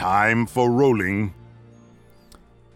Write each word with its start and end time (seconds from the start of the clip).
Time 0.00 0.46
for 0.46 0.70
rolling. 0.70 1.34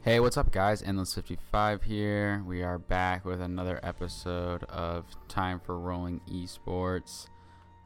Hey, 0.02 0.20
what's 0.20 0.36
up, 0.36 0.52
guys? 0.52 0.82
Endless55 0.82 1.82
here. 1.82 2.44
We 2.46 2.62
are 2.62 2.78
back 2.78 3.24
with 3.24 3.40
another 3.40 3.80
episode 3.82 4.64
of 4.64 5.06
Time 5.26 5.58
for 5.58 5.78
Rolling 5.78 6.20
Esports. 6.30 7.28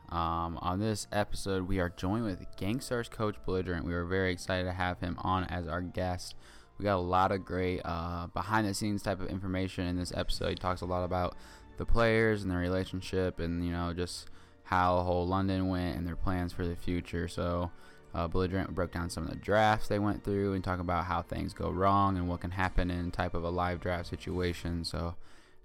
Um, 0.09 0.59
on 0.61 0.80
this 0.80 1.07
episode, 1.12 1.69
we 1.69 1.79
are 1.79 1.89
joined 1.89 2.25
with 2.25 2.45
Gankstars 2.57 3.09
coach 3.09 3.37
Belligerent. 3.46 3.87
We 3.87 3.95
are 3.95 4.05
very 4.05 4.32
excited 4.32 4.64
to 4.64 4.73
have 4.73 4.98
him 4.98 5.14
on 5.21 5.45
as 5.45 5.68
our 5.68 5.82
guest. 5.82 6.34
We 6.77 6.82
got 6.82 6.96
a 6.96 6.98
lot 6.98 7.30
of 7.30 7.45
great 7.45 7.80
uh, 7.84 8.27
behind 8.34 8.66
the 8.66 8.75
scenes 8.75 9.02
type 9.02 9.20
of 9.20 9.29
information 9.29 9.86
in 9.86 9.96
this 9.96 10.12
episode. 10.16 10.48
He 10.48 10.55
talks 10.57 10.80
a 10.80 10.84
lot 10.84 11.05
about 11.05 11.36
the 11.77 11.86
players 11.86 12.43
and 12.43 12.50
their 12.50 12.59
relationship 12.59 13.39
and, 13.39 13.64
you 13.64 13.70
know, 13.70 13.95
just 13.95 14.27
how 14.64 14.99
whole 15.03 15.29
London 15.29 15.68
went 15.68 15.96
and 15.96 16.05
their 16.05 16.17
plans 16.17 16.53
for 16.53 16.67
the 16.67 16.75
future. 16.75 17.29
So, 17.29 17.71
uh, 18.14 18.26
Belligerent 18.26 18.75
broke 18.75 18.93
down 18.93 19.11
some 19.11 19.25
of 19.25 19.30
the 19.30 19.36
drafts 19.36 19.89
they 19.89 19.98
went 19.98 20.25
through 20.25 20.54
and 20.54 20.64
talk 20.64 20.80
about 20.80 21.04
how 21.04 21.22
things 21.22 21.53
go 21.53 21.71
wrong 21.71 22.16
and 22.16 22.29
what 22.29 22.40
can 22.40 22.53
happen 22.53 22.90
in 22.90 23.11
type 23.11 23.35
of 23.35 23.44
a 23.44 23.50
live 23.50 23.80
draft 23.80 24.08
situation. 24.08 24.85
So 24.85 25.14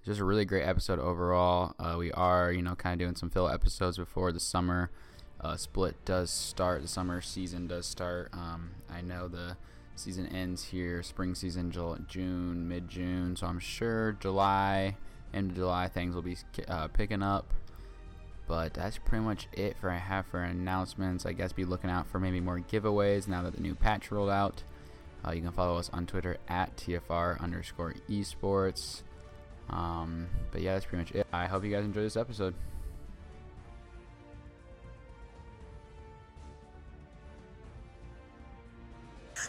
just 0.06 0.20
a 0.20 0.26
really 0.26 0.46
great 0.46 0.64
episode 0.64 1.00
overall. 1.00 1.74
Uh, 1.80 1.96
we 1.98 2.12
are, 2.12 2.52
you 2.52 2.62
know, 2.62 2.76
kind 2.76 2.94
of 2.94 3.06
doing 3.06 3.16
some 3.16 3.30
fill 3.30 3.48
episodes 3.48 3.98
before 3.98 4.32
the 4.32 4.40
summer 4.40 4.92
uh, 5.40 5.56
split 5.56 5.96
does 6.06 6.30
start. 6.30 6.82
The 6.82 6.88
summer 6.88 7.22
season 7.22 7.68
does 7.68 7.86
start. 7.86 8.30
Um, 8.34 8.72
I 8.90 9.02
know 9.02 9.28
the 9.28 9.58
season 9.96 10.28
ends 10.28 10.66
here, 10.66 11.04
spring 11.04 11.36
season, 11.36 11.72
June, 11.72 12.68
mid 12.68 12.90
June. 12.90 13.36
So 13.36 13.48
I'm 13.48 13.60
sure 13.60 14.14
July, 14.20 14.98
end 15.34 15.52
of 15.52 15.58
July, 15.58 15.88
things 15.88 16.16
will 16.16 16.22
be 16.22 16.38
uh, 16.68 16.90
picking 16.90 17.24
up. 17.24 17.54
But 18.54 18.76
that's 18.76 19.00
pretty 19.00 19.26
much 19.26 19.48
it 19.52 19.78
for 19.82 19.90
I 19.90 19.98
have 19.98 20.28
for 20.28 20.40
announcements. 20.44 21.26
I 21.26 21.34
guess 21.34 21.52
be 21.54 21.66
looking 21.66 21.90
out 21.90 22.06
for 22.06 22.20
maybe 22.20 22.40
more 22.40 22.60
giveaways 22.60 23.28
now 23.28 23.42
that 23.42 23.56
the 23.56 23.62
new 23.62 23.74
patch 23.74 24.12
rolled 24.12 24.30
out. 24.30 24.62
Uh, 25.26 25.32
you 25.32 25.42
can 25.42 25.52
follow 25.54 25.76
us 25.80 25.90
on 25.92 26.06
Twitter 26.06 26.38
at 26.48 26.78
TFR 26.78 27.42
underscore 27.42 27.96
esports. 28.08 29.02
Um, 29.72 30.28
but 30.52 30.62
yeah, 30.62 30.74
that's 30.74 30.86
pretty 30.86 31.04
much 31.04 31.16
it. 31.16 31.26
I 31.34 31.48
hope 31.48 31.64
you 31.64 31.72
guys 31.72 31.84
enjoy 31.84 32.02
this 32.02 32.16
episode. 32.16 32.54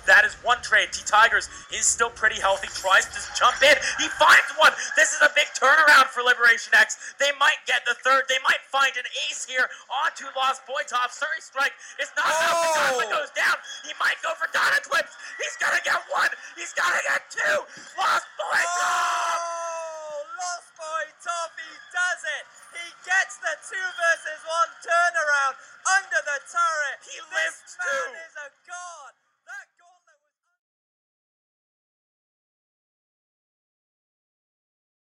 That 0.06 0.24
is 0.24 0.34
one 0.42 0.60
trade. 0.62 0.92
T 0.92 1.02
Tigers 1.06 1.48
is 1.72 1.86
still 1.86 2.10
pretty 2.10 2.40
healthy. 2.40 2.68
Tries 2.74 3.06
to 3.10 3.20
jump 3.38 3.62
in. 3.62 3.76
He 3.98 4.08
finds 4.18 4.50
one. 4.58 4.72
This 4.96 5.14
is 5.14 5.22
a 5.22 5.30
big 5.34 5.48
turnaround 5.56 6.10
for 6.10 6.22
Liberation 6.22 6.74
X. 6.74 7.14
They 7.18 7.30
might 7.38 7.62
get 7.66 7.86
the 7.86 7.94
third. 8.02 8.26
They 8.28 8.40
might 8.44 8.62
find 8.68 8.92
an 8.96 9.06
ace 9.28 9.46
here 9.46 9.70
onto 9.88 10.26
Lost 10.36 10.66
Boy 10.66 10.82
Top. 10.86 11.10
Surrey 11.14 11.40
Strike 11.40 11.74
is 12.02 12.10
not 12.18 12.26
oh. 12.28 13.00
enough. 13.00 13.24
Goes 13.24 13.32
down. 13.38 13.56
He 13.86 13.94
might 14.02 14.18
go 14.26 14.34
for 14.34 14.50
Donna 14.50 14.82
Twips. 14.82 15.14
He's 15.38 15.56
going 15.62 15.76
to 15.78 15.84
get 15.86 16.02
one. 16.10 16.30
He's 16.58 16.74
going 16.74 16.92
to 16.92 17.04
get 17.06 17.22
two. 17.30 17.56
Lost 17.94 18.26
Boy 18.34 18.58
Top. 18.58 19.38
Oh, 19.38 20.26
Lost 20.34 20.70
Boy 20.74 21.04
Top. 21.22 21.50
He 21.54 21.72
does 21.94 22.22
it. 22.26 22.44
He 22.74 22.86
gets 23.06 23.38
the 23.38 23.54
two 23.70 23.86
versus 23.94 24.40
one 24.42 24.70
turnaround 24.82 25.54
under 25.86 26.20
the 26.26 26.38
turret. 26.50 26.98
He 27.06 27.22
lives 27.30 27.62
this 27.62 27.78
man 27.78 28.10
is 28.18 28.34
a 28.34 28.50
god. 28.66 29.13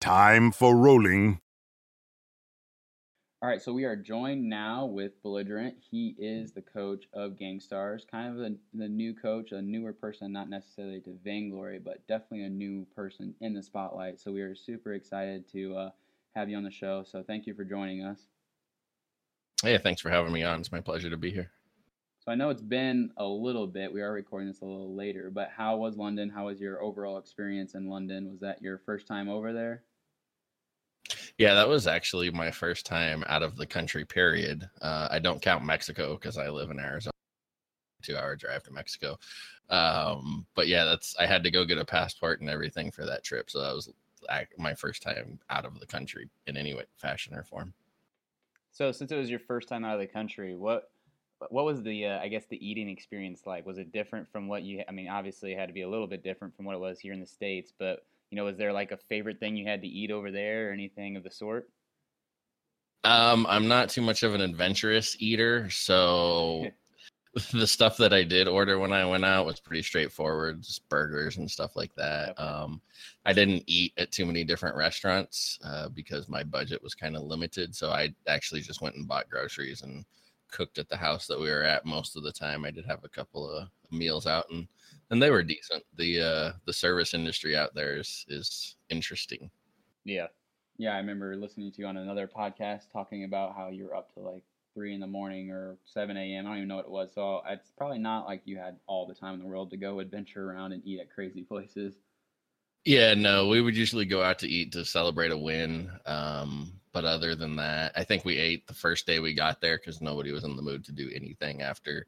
Time 0.04 0.52
for 0.52 0.76
rolling. 0.76 1.40
All 3.42 3.48
right, 3.48 3.62
so 3.62 3.72
we 3.72 3.86
are 3.86 3.96
joined 3.96 4.44
now 4.44 4.86
with 4.86 5.14
Belligerent. 5.24 5.76
He 5.80 6.14
is 6.20 6.52
the 6.52 6.62
coach 6.62 7.06
of 7.14 7.38
Gankstars, 7.38 8.06
kind 8.06 8.30
of 8.30 8.36
the, 8.36 8.58
the 8.74 8.90
new 8.90 9.14
coach, 9.14 9.54
a 9.54 9.62
newer 9.62 9.94
person, 9.94 10.34
not 10.34 10.50
necessarily 10.50 11.00
to 11.00 11.18
vainglory, 11.24 11.80
but 11.80 12.06
definitely 12.06 12.44
a 12.44 12.50
new 12.50 12.86
person 12.94 13.34
in 13.40 13.54
the 13.54 13.64
spotlight. 13.64 14.20
So 14.20 14.34
we 14.34 14.42
are 14.42 14.54
super 14.54 14.94
excited 14.94 15.50
to 15.54 15.78
uh, 15.78 15.90
have 16.36 16.50
you 16.50 16.58
on 16.58 16.64
the 16.66 16.70
show. 16.70 17.06
So 17.10 17.24
thank 17.24 17.48
you 17.48 17.54
for 17.54 17.64
joining 17.64 18.04
us. 18.04 18.28
Hey, 19.64 19.78
thanks 19.78 20.02
for 20.02 20.10
having 20.10 20.34
me 20.34 20.44
on. 20.44 20.60
It's 20.60 20.74
my 20.74 20.82
pleasure 20.82 21.12
to 21.12 21.18
be 21.18 21.32
here. 21.32 21.50
So 22.20 22.30
I 22.30 22.36
know 22.36 22.50
it's 22.50 22.62
been 22.62 23.12
a 23.16 23.26
little 23.26 23.68
bit. 23.68 23.94
We 23.94 24.02
are 24.02 24.12
recording 24.12 24.50
this 24.50 24.60
a 24.60 24.66
little 24.66 24.94
later, 24.94 25.32
but 25.34 25.50
how 25.56 25.78
was 25.78 25.96
London? 25.96 26.30
How 26.30 26.48
was 26.48 26.60
your 26.60 26.84
overall 26.84 27.18
experience 27.18 27.74
in 27.74 27.88
London? 27.88 28.30
Was 28.30 28.42
that 28.42 28.62
your 28.62 28.80
first 28.80 29.08
time 29.08 29.30
over 29.30 29.54
there? 29.54 29.84
Yeah, 31.38 31.56
that 31.56 31.68
was 31.68 31.88
actually 31.88 32.30
my 32.30 32.52
first 32.52 32.86
time 32.86 33.24
out 33.28 33.44
of 33.44 33.58
the 33.58 33.66
country. 33.66 34.06
Period. 34.06 34.70
Uh, 34.82 35.08
I 35.10 35.20
don't 35.20 35.42
count 35.42 35.66
Mexico 35.66 36.14
because 36.14 36.38
I 36.38 36.50
live 36.50 36.70
in 36.70 36.80
Arizona. 36.80 37.12
Two 38.04 38.18
hour 38.18 38.36
drive 38.36 38.64
to 38.64 38.72
Mexico. 38.72 39.18
Um, 39.70 40.46
but 40.56 40.68
yeah, 40.68 40.84
that's 40.84 41.16
I 41.20 41.26
had 41.26 41.44
to 41.44 41.52
go 41.52 41.66
get 41.66 41.78
a 41.78 41.86
passport 41.86 42.42
and 42.42 42.50
everything 42.50 42.92
for 42.92 43.06
that 43.06 43.24
trip. 43.24 43.50
So 43.50 43.62
that 43.62 43.74
was 43.74 43.90
my 44.58 44.74
first 44.74 45.02
time 45.02 45.40
out 45.50 45.66
of 45.66 45.80
the 45.80 45.86
country 45.86 46.30
in 46.48 46.58
any 46.58 46.74
way, 46.74 46.84
fashion, 46.98 47.34
or 47.34 47.44
form. 47.44 47.74
So 48.72 48.92
since 48.92 49.12
it 49.12 49.18
was 49.18 49.30
your 49.30 49.40
first 49.40 49.68
time 49.68 49.86
out 49.86 49.96
of 49.96 50.00
the 50.00 50.08
country, 50.08 50.56
what 50.56 50.92
what 51.50 51.66
was 51.66 51.82
the 51.82 52.06
uh, 52.08 52.20
I 52.20 52.28
guess 52.28 52.46
the 52.46 52.66
eating 52.66 52.90
experience 52.90 53.42
like? 53.46 53.66
Was 53.66 53.78
it 53.78 53.92
different 53.92 54.30
from 54.32 54.48
what 54.48 54.64
you? 54.64 54.84
I 54.88 54.92
mean, 54.92 55.08
obviously 55.08 55.54
it 55.54 55.60
had 55.60 55.68
to 55.68 55.74
be 55.74 55.82
a 55.82 55.90
little 55.90 56.08
bit 56.08 56.24
different 56.24 56.56
from 56.56 56.66
what 56.66 56.76
it 56.76 56.80
was 56.80 57.00
here 57.00 57.14
in 57.14 57.20
the 57.20 57.26
states, 57.26 57.74
but 57.78 58.06
you 58.34 58.38
know, 58.38 58.46
was 58.46 58.58
there 58.58 58.74
like 58.74 58.92
a 58.92 58.98
favorite 58.98 59.40
thing 59.40 59.56
you 59.56 59.68
had 59.68 59.84
to 59.84 59.88
eat 59.88 60.10
over 60.10 60.32
there 60.32 60.70
or 60.70 60.74
anything 60.74 61.16
of 61.16 61.24
the 61.24 61.30
sort? 61.30 61.70
Um, 63.04 63.46
I'm 63.48 63.68
not 63.68 63.90
too 63.90 64.02
much 64.02 64.24
of 64.24 64.34
an 64.34 64.42
adventurous 64.42 65.16
eater, 65.20 65.70
so 65.70 66.66
the 67.54 67.68
stuff 67.68 67.96
that 67.98 68.12
I 68.12 68.24
did 68.24 68.48
order 68.48 68.80
when 68.80 68.92
I 68.92 69.06
went 69.06 69.24
out 69.24 69.46
was 69.46 69.60
pretty 69.60 69.84
straightforward, 69.84 70.64
just 70.64 70.90
burgers 70.90 71.38
and 71.38 71.52
stuff 71.52 71.76
like 71.76 71.94
that. 71.94 72.32
Okay. 72.32 72.42
Um, 72.42 72.82
I 73.24 73.34
didn't 73.34 73.66
eat 73.68 73.94
at 73.98 74.12
too 74.12 74.26
many 74.26 74.44
different 74.44 74.78
restaurants 74.78 75.60
uh, 75.64 75.90
because 75.90 76.28
my 76.28 76.42
budget 76.42 76.82
was 76.82 76.96
kind 76.96 77.16
of 77.16 77.22
limited. 77.22 77.76
So 77.76 77.92
I 77.92 78.16
actually 78.26 78.62
just 78.62 78.82
went 78.82 78.96
and 78.96 79.08
bought 79.08 79.30
groceries 79.30 79.84
and 79.84 80.06
cooked 80.50 80.80
at 80.80 80.90
the 80.90 80.98
house 80.98 81.28
that 81.28 81.40
we 81.40 81.52
were 81.52 81.62
at 81.62 81.86
most 81.86 82.16
of 82.16 82.24
the 82.24 82.32
time. 82.32 82.66
I 82.66 82.72
did 82.72 82.88
have 82.88 83.04
a 83.04 83.10
couple 83.10 83.48
of 83.48 83.68
meals 83.92 84.26
out 84.26 84.48
and 84.50 84.68
and 85.14 85.22
they 85.22 85.30
were 85.30 85.44
decent. 85.44 85.84
The 85.96 86.20
uh 86.20 86.52
the 86.66 86.74
service 86.74 87.14
industry 87.14 87.56
out 87.56 87.74
there 87.74 87.98
is 87.98 88.26
is 88.28 88.76
interesting. 88.90 89.50
Yeah. 90.04 90.28
Yeah, 90.78 90.96
I 90.96 90.98
remember 90.98 91.36
listening 91.36 91.72
to 91.72 91.82
you 91.82 91.88
on 91.88 91.98
another 91.98 92.28
podcast 92.28 92.92
talking 92.92 93.24
about 93.24 93.56
how 93.56 93.70
you 93.70 93.86
were 93.86 93.96
up 93.96 94.12
to 94.16 94.22
like 94.22 94.44
three 94.74 94.96
in 94.96 95.00
the 95.00 95.08
morning 95.08 95.52
or 95.52 95.78
seven 95.86 96.18
AM. 96.18 96.48
I 96.48 96.50
don't 96.50 96.58
even 96.58 96.68
know 96.68 96.78
what 96.78 96.86
it 96.86 96.92
was. 96.92 97.14
So 97.14 97.44
it's 97.48 97.70
probably 97.78 98.00
not 98.00 98.26
like 98.26 98.42
you 98.46 98.58
had 98.58 98.78
all 98.88 99.06
the 99.06 99.14
time 99.14 99.36
in 99.36 99.40
the 99.40 99.46
world 99.46 99.70
to 99.70 99.78
go 99.78 100.00
adventure 100.00 100.50
around 100.50 100.72
and 100.72 100.82
eat 100.84 101.00
at 101.00 101.14
crazy 101.14 101.44
places. 101.48 101.94
Yeah, 102.86 103.14
no, 103.14 103.48
we 103.48 103.62
would 103.62 103.78
usually 103.78 104.06
go 104.06 104.24
out 104.24 104.40
to 104.40 104.48
eat 104.50 104.72
to 104.74 104.84
celebrate 104.84 105.32
a 105.32 105.38
win. 105.38 105.92
Um, 106.08 106.74
but 106.94 107.06
other 107.06 107.36
than 107.36 107.56
that, 107.56 107.92
I 107.96 108.04
think 108.04 108.24
we 108.24 108.38
ate 108.38 108.68
the 108.68 108.74
first 108.74 109.08
day 109.08 109.20
we 109.20 109.34
got 109.34 109.60
there 109.60 109.78
because 109.78 110.00
nobody 110.00 110.32
was 110.32 110.44
in 110.44 110.56
the 110.56 110.62
mood 110.62 110.86
to 110.86 110.92
do 110.92 111.10
anything 111.14 111.64
after. 111.64 112.06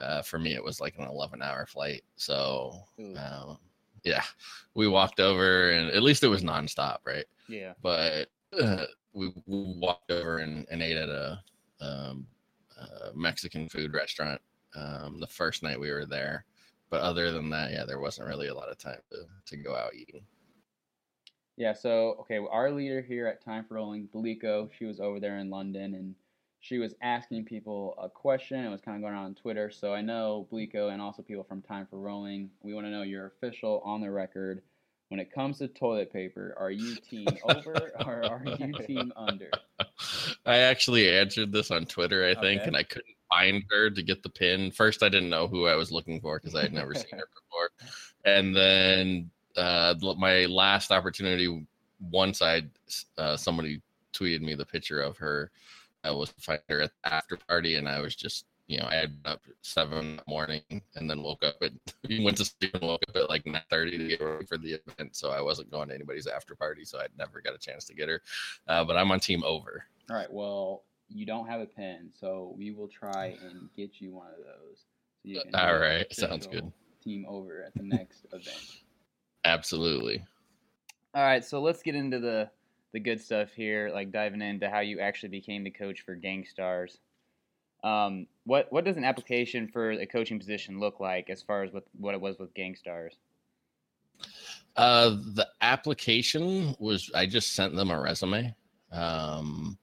Uh, 0.00 0.20
for 0.20 0.38
me, 0.38 0.54
it 0.54 0.62
was 0.62 0.80
like 0.80 0.98
an 0.98 1.06
11 1.06 1.40
hour 1.40 1.64
flight. 1.64 2.02
So, 2.16 2.72
um, 2.98 3.58
yeah, 4.02 4.24
we 4.74 4.88
walked 4.88 5.20
over 5.20 5.70
and 5.70 5.90
at 5.90 6.02
least 6.02 6.24
it 6.24 6.28
was 6.28 6.42
nonstop, 6.42 6.98
right? 7.06 7.24
Yeah. 7.48 7.74
But 7.80 8.28
uh, 8.60 8.86
we, 9.12 9.32
we, 9.46 9.74
walked 9.78 10.10
over 10.10 10.38
and, 10.38 10.66
and 10.70 10.82
ate 10.82 10.96
at 10.96 11.08
a, 11.08 11.40
um, 11.80 12.26
a 12.78 13.16
Mexican 13.16 13.68
food 13.68 13.94
restaurant 13.94 14.40
um, 14.74 15.20
the 15.20 15.26
first 15.26 15.62
night 15.62 15.78
we 15.78 15.92
were 15.92 16.04
there. 16.04 16.44
But 16.90 17.00
other 17.00 17.30
than 17.30 17.48
that, 17.50 17.70
yeah, 17.70 17.84
there 17.84 18.00
wasn't 18.00 18.28
really 18.28 18.48
a 18.48 18.54
lot 18.54 18.70
of 18.70 18.78
time 18.78 18.98
to, 19.10 19.18
to 19.46 19.56
go 19.56 19.76
out 19.76 19.94
eating. 19.94 20.22
Yeah, 21.56 21.72
so 21.72 22.16
okay, 22.20 22.38
our 22.50 22.70
leader 22.70 23.00
here 23.00 23.26
at 23.26 23.42
Time 23.42 23.64
for 23.64 23.74
Rolling, 23.74 24.08
Belico, 24.14 24.68
she 24.78 24.84
was 24.84 25.00
over 25.00 25.18
there 25.18 25.38
in 25.38 25.48
London 25.48 25.94
and 25.94 26.14
she 26.60 26.78
was 26.78 26.94
asking 27.00 27.44
people 27.44 27.94
a 28.02 28.08
question. 28.08 28.64
It 28.64 28.70
was 28.70 28.80
kind 28.80 28.96
of 28.96 29.02
going 29.02 29.14
on 29.14 29.26
on 29.26 29.34
Twitter. 29.34 29.70
So 29.70 29.94
I 29.94 30.02
know 30.02 30.46
Belico 30.52 30.92
and 30.92 31.00
also 31.00 31.22
people 31.22 31.44
from 31.44 31.62
Time 31.62 31.86
for 31.88 31.98
Rolling, 31.98 32.50
we 32.62 32.74
want 32.74 32.86
to 32.86 32.90
know 32.90 33.02
your 33.02 33.26
official 33.26 33.80
on 33.84 34.00
the 34.00 34.10
record. 34.10 34.62
When 35.08 35.20
it 35.20 35.32
comes 35.32 35.58
to 35.58 35.68
toilet 35.68 36.12
paper, 36.12 36.56
are 36.58 36.72
you 36.72 36.96
team 36.96 37.28
over 37.48 37.92
or 38.04 38.24
are 38.24 38.42
you 38.58 38.72
team 38.84 39.12
under? 39.16 39.50
I 40.46 40.56
actually 40.58 41.08
answered 41.08 41.52
this 41.52 41.70
on 41.70 41.86
Twitter, 41.86 42.26
I 42.26 42.34
think, 42.34 42.62
okay. 42.62 42.66
and 42.66 42.76
I 42.76 42.82
couldn't 42.82 43.14
find 43.28 43.62
her 43.70 43.88
to 43.88 44.02
get 44.02 44.22
the 44.22 44.28
pin. 44.28 44.72
First, 44.72 45.02
I 45.02 45.08
didn't 45.08 45.30
know 45.30 45.46
who 45.46 45.66
I 45.66 45.76
was 45.76 45.92
looking 45.92 46.20
for 46.20 46.38
because 46.38 46.56
I 46.56 46.62
had 46.62 46.72
never 46.72 46.94
seen 46.94 47.12
her 47.12 47.28
before. 47.34 47.70
And 48.24 48.56
then 48.56 49.30
uh, 49.56 49.94
my 50.18 50.46
last 50.46 50.90
opportunity, 50.90 51.66
once 52.10 52.42
I 52.42 52.62
uh, 53.18 53.36
somebody 53.36 53.80
tweeted 54.12 54.40
me 54.40 54.54
the 54.54 54.66
picture 54.66 55.00
of 55.00 55.16
her, 55.18 55.50
I 56.04 56.10
was 56.10 56.30
find 56.38 56.60
her 56.68 56.82
at 56.82 56.92
the 57.02 57.14
after 57.14 57.36
party, 57.36 57.76
and 57.76 57.88
I 57.88 58.00
was 58.00 58.14
just 58.14 58.46
you 58.66 58.78
know 58.78 58.86
I 58.88 58.94
had 58.96 59.16
up 59.24 59.42
seven 59.62 59.98
in 59.98 60.16
the 60.16 60.22
morning 60.26 60.62
and 60.96 61.08
then 61.08 61.22
woke 61.22 61.44
up 61.44 61.56
at 61.62 61.72
went 62.20 62.36
to 62.38 62.44
sleep 62.44 62.74
and 62.74 62.82
woke 62.82 63.02
up 63.08 63.16
at 63.16 63.28
like 63.28 63.46
nine 63.46 63.62
thirty 63.70 63.98
to 63.98 64.08
get 64.08 64.20
ready 64.20 64.46
for 64.46 64.58
the 64.58 64.80
event. 64.86 65.16
So 65.16 65.30
I 65.30 65.40
wasn't 65.40 65.70
going 65.70 65.88
to 65.88 65.94
anybody's 65.94 66.26
after 66.26 66.54
party, 66.54 66.84
so 66.84 66.98
I 66.98 67.06
never 67.18 67.40
got 67.40 67.54
a 67.54 67.58
chance 67.58 67.84
to 67.86 67.94
get 67.94 68.08
her. 68.08 68.20
Uh, 68.68 68.84
but 68.84 68.96
I'm 68.96 69.10
on 69.10 69.20
team 69.20 69.42
over. 69.44 69.84
All 70.10 70.16
right. 70.16 70.32
Well, 70.32 70.84
you 71.08 71.26
don't 71.26 71.46
have 71.46 71.60
a 71.60 71.66
pen, 71.66 72.10
so 72.18 72.54
we 72.56 72.70
will 72.72 72.88
try 72.88 73.36
and 73.42 73.68
get 73.76 74.00
you 74.00 74.12
one 74.12 74.28
of 74.28 74.38
those. 74.38 74.84
So 75.22 75.28
you 75.30 75.40
can 75.40 75.54
All 75.54 75.78
right, 75.78 76.12
sounds 76.14 76.46
good. 76.46 76.70
Team 77.02 77.26
over 77.28 77.62
at 77.62 77.74
the 77.74 77.82
next 77.82 78.26
event. 78.32 78.80
Absolutely. 79.46 80.24
All 81.14 81.22
right, 81.22 81.44
so 81.44 81.60
let's 81.60 81.82
get 81.82 81.94
into 81.94 82.18
the 82.18 82.50
the 82.92 82.98
good 82.98 83.20
stuff 83.20 83.52
here, 83.52 83.90
like 83.92 84.10
diving 84.10 84.42
into 84.42 84.68
how 84.68 84.80
you 84.80 84.98
actually 84.98 85.28
became 85.28 85.62
the 85.62 85.70
coach 85.70 86.00
for 86.00 86.16
Gankstars. 86.16 86.98
Um, 87.84 88.26
what 88.44 88.66
what 88.72 88.84
does 88.84 88.96
an 88.96 89.04
application 89.04 89.68
for 89.68 89.92
a 89.92 90.06
coaching 90.06 90.40
position 90.40 90.80
look 90.80 90.98
like 90.98 91.30
as 91.30 91.42
far 91.42 91.62
as 91.62 91.72
what 91.72 91.84
what 91.96 92.14
it 92.14 92.20
was 92.20 92.38
with 92.40 92.52
Gankstars? 92.54 93.12
Uh, 94.76 95.10
the 95.10 95.46
application 95.60 96.74
was 96.80 97.08
I 97.14 97.26
just 97.26 97.54
sent 97.54 97.76
them 97.76 97.90
a 97.90 98.00
resume, 98.00 98.52
um, 98.90 99.78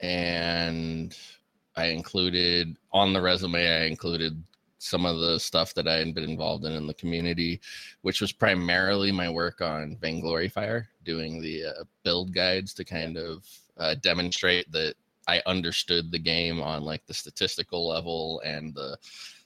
and 0.00 1.14
I 1.76 1.86
included 1.86 2.78
on 2.92 3.12
the 3.12 3.20
resume 3.20 3.68
I 3.68 3.84
included 3.84 4.42
some 4.80 5.04
of 5.04 5.20
the 5.20 5.38
stuff 5.38 5.74
that 5.74 5.86
I 5.86 5.96
had 5.96 6.14
been 6.14 6.24
involved 6.24 6.64
in 6.64 6.72
in 6.72 6.86
the 6.86 6.94
community, 6.94 7.60
which 8.00 8.22
was 8.22 8.32
primarily 8.32 9.12
my 9.12 9.28
work 9.28 9.60
on 9.60 9.98
Vainglory 10.00 10.48
Fire, 10.48 10.88
doing 11.04 11.40
the 11.40 11.66
uh, 11.66 11.84
build 12.02 12.32
guides 12.32 12.72
to 12.74 12.84
kind 12.84 13.18
of 13.18 13.46
uh, 13.76 13.94
demonstrate 13.96 14.72
that 14.72 14.94
I 15.28 15.42
understood 15.44 16.10
the 16.10 16.18
game 16.18 16.62
on 16.62 16.82
like 16.82 17.04
the 17.06 17.12
statistical 17.12 17.86
level 17.86 18.40
and 18.44 18.74
the 18.74 18.96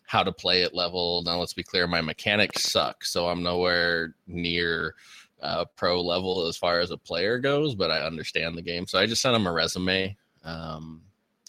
how 0.06 0.22
to 0.22 0.31
play 0.31 0.62
it 0.62 0.72
level. 0.72 1.22
Now, 1.25 1.40
let's 1.40 1.52
be 1.52 1.64
clear, 1.64 1.88
my 1.88 2.00
mechanics 2.00 2.70
suck, 2.70 3.04
so 3.04 3.26
I'm 3.26 3.42
nowhere 3.42 4.14
near 4.28 4.94
uh, 5.42 5.64
pro 5.76 6.00
level 6.00 6.46
as 6.46 6.56
far 6.56 6.78
as 6.78 6.92
a 6.92 6.96
player 6.96 7.38
goes, 7.38 7.75
but 7.75 7.90
I 7.90 8.06
understand 8.06 8.56
the 8.56 8.62
game. 8.62 8.87
So 8.87 9.00
I 9.00 9.06
just 9.06 9.20
sent 9.20 9.34
him 9.34 9.48
a 9.48 9.52
resume 9.52 10.16
um, 10.44 11.02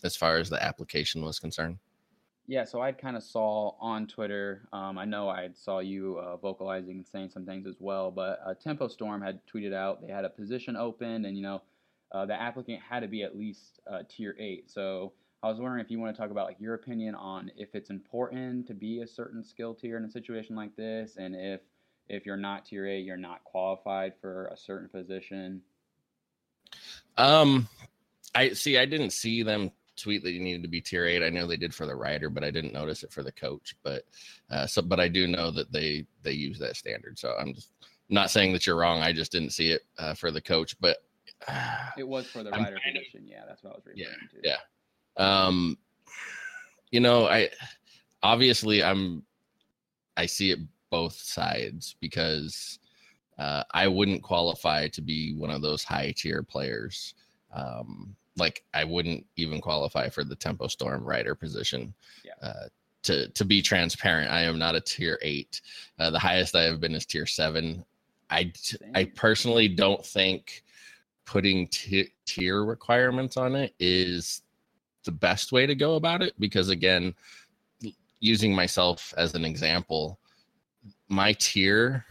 as 0.03 0.15
far 0.15 0.37
as 0.37 0.49
the 0.49 0.63
application 0.63 1.23
was 1.23 1.37
concerned. 1.37 1.77
Yeah, 2.47 2.63
so 2.63 2.79
I 2.79 2.91
kind 2.91 3.17
of 3.17 3.23
saw 3.23 3.73
on 3.79 4.05
Twitter. 4.05 4.67
Um, 4.71 4.99
I 4.99 5.05
know 5.05 5.29
I 5.29 5.49
saw 5.55 5.79
you 5.79 6.17
uh, 6.17 6.37
vocalizing 6.37 6.97
and 6.97 7.07
saying 7.07 7.31
some 7.31 7.45
things 7.45 7.65
as 7.65 7.77
well, 7.79 8.11
but 8.11 8.39
uh, 8.45 8.53
Tempo 8.53 8.87
Storm 8.87 9.21
had 9.21 9.39
tweeted 9.47 9.73
out 9.73 10.01
they 10.01 10.13
had 10.13 10.25
a 10.25 10.29
position 10.29 10.75
open, 10.75 11.25
and 11.25 11.35
you 11.35 11.41
know 11.41 11.63
uh, 12.11 12.25
the 12.25 12.39
applicant 12.39 12.81
had 12.87 12.99
to 12.99 13.07
be 13.07 13.23
at 13.23 13.35
least 13.35 13.79
uh, 13.91 14.03
tier 14.07 14.35
eight. 14.39 14.69
So 14.69 15.13
I 15.41 15.49
was 15.49 15.59
wondering 15.59 15.83
if 15.83 15.89
you 15.89 15.99
want 15.99 16.15
to 16.15 16.21
talk 16.21 16.29
about 16.29 16.45
like 16.45 16.59
your 16.59 16.75
opinion 16.75 17.15
on 17.15 17.51
if 17.57 17.73
it's 17.73 17.89
important 17.89 18.67
to 18.67 18.75
be 18.75 19.01
a 19.01 19.07
certain 19.07 19.43
skill 19.43 19.73
tier 19.73 19.97
in 19.97 20.05
a 20.05 20.09
situation 20.09 20.55
like 20.55 20.75
this, 20.75 21.17
and 21.17 21.35
if 21.35 21.61
if 22.09 22.27
you're 22.27 22.37
not 22.37 22.65
tier 22.65 22.85
eight, 22.85 23.05
you're 23.05 23.17
not 23.17 23.43
qualified 23.43 24.13
for 24.21 24.47
a 24.47 24.57
certain 24.57 24.87
position. 24.87 25.61
Um, 27.17 27.67
I 28.35 28.49
see. 28.49 28.77
I 28.77 28.85
didn't 28.85 29.13
see 29.13 29.41
them 29.41 29.71
tweet 29.97 30.23
that 30.23 30.31
you 30.31 30.39
needed 30.39 30.61
to 30.63 30.67
be 30.67 30.81
tier 30.81 31.05
eight. 31.05 31.23
I 31.23 31.29
know 31.29 31.47
they 31.47 31.57
did 31.57 31.73
for 31.73 31.85
the 31.85 31.95
rider, 31.95 32.29
but 32.29 32.43
I 32.43 32.51
didn't 32.51 32.73
notice 32.73 33.03
it 33.03 33.11
for 33.11 33.23
the 33.23 33.31
coach. 33.31 33.75
But 33.83 34.03
uh, 34.49 34.67
so, 34.67 34.81
but 34.81 34.99
I 34.99 35.07
do 35.07 35.27
know 35.27 35.51
that 35.51 35.71
they 35.71 36.05
they 36.23 36.31
use 36.33 36.59
that 36.59 36.75
standard. 36.75 37.17
So 37.19 37.33
I'm 37.39 37.53
just 37.53 37.71
not 38.09 38.29
saying 38.31 38.53
that 38.53 38.65
you're 38.67 38.75
wrong. 38.77 39.01
I 39.01 39.13
just 39.13 39.31
didn't 39.31 39.51
see 39.51 39.71
it 39.71 39.81
uh, 39.97 40.13
for 40.13 40.31
the 40.31 40.41
coach. 40.41 40.75
But 40.79 40.97
uh, 41.47 41.89
It 41.97 42.07
was 42.07 42.27
for 42.27 42.43
the 42.43 42.53
I'm 42.53 42.63
rider 42.63 42.75
of- 42.75 42.81
position. 42.83 43.25
Yeah, 43.27 43.43
that's 43.47 43.63
what 43.63 43.73
I 43.73 43.75
was 43.75 43.85
referring 43.85 44.05
Yeah, 44.43 44.51
to. 44.51 44.57
yeah. 45.17 45.45
um, 45.45 45.77
you 46.91 46.99
know, 46.99 47.27
I 47.27 47.49
obviously 48.23 48.83
I'm 48.83 49.23
I 50.17 50.25
see 50.25 50.51
it 50.51 50.59
both 50.91 51.13
sides 51.13 51.95
because 51.99 52.79
uh, 53.37 53.63
I 53.73 53.87
wouldn't 53.87 54.23
qualify 54.23 54.87
to 54.89 55.01
be 55.01 55.33
one 55.33 55.49
of 55.49 55.61
those 55.61 55.83
high 55.83 56.13
tier 56.15 56.41
players. 56.41 57.15
Um, 57.53 58.15
like 58.37 58.63
I 58.73 58.83
wouldn't 58.83 59.25
even 59.35 59.61
qualify 59.61 60.09
for 60.09 60.23
the 60.23 60.35
Tempo 60.35 60.67
Storm 60.67 61.03
rider 61.03 61.35
position. 61.35 61.93
Yeah. 62.23 62.33
Uh, 62.41 62.67
to 63.03 63.29
to 63.29 63.45
be 63.45 63.61
transparent, 63.61 64.31
I 64.31 64.41
am 64.41 64.57
not 64.57 64.75
a 64.75 64.81
tier 64.81 65.19
eight. 65.21 65.61
Uh, 65.99 66.09
the 66.09 66.19
highest 66.19 66.55
I 66.55 66.63
have 66.63 66.79
been 66.79 66.95
is 66.95 67.05
tier 67.05 67.25
seven. 67.25 67.85
I 68.29 68.51
I 68.95 69.05
personally 69.05 69.67
don't 69.67 70.05
think 70.05 70.63
putting 71.25 71.67
ti- 71.67 72.13
tier 72.25 72.63
requirements 72.63 73.37
on 73.37 73.55
it 73.55 73.73
is 73.79 74.41
the 75.03 75.11
best 75.11 75.51
way 75.51 75.65
to 75.65 75.75
go 75.75 75.95
about 75.95 76.21
it 76.21 76.33
because 76.39 76.69
again 76.69 77.13
using 78.19 78.55
myself 78.55 79.13
as 79.17 79.35
an 79.35 79.45
example 79.45 80.19
my 81.09 81.33
tier 81.33 82.05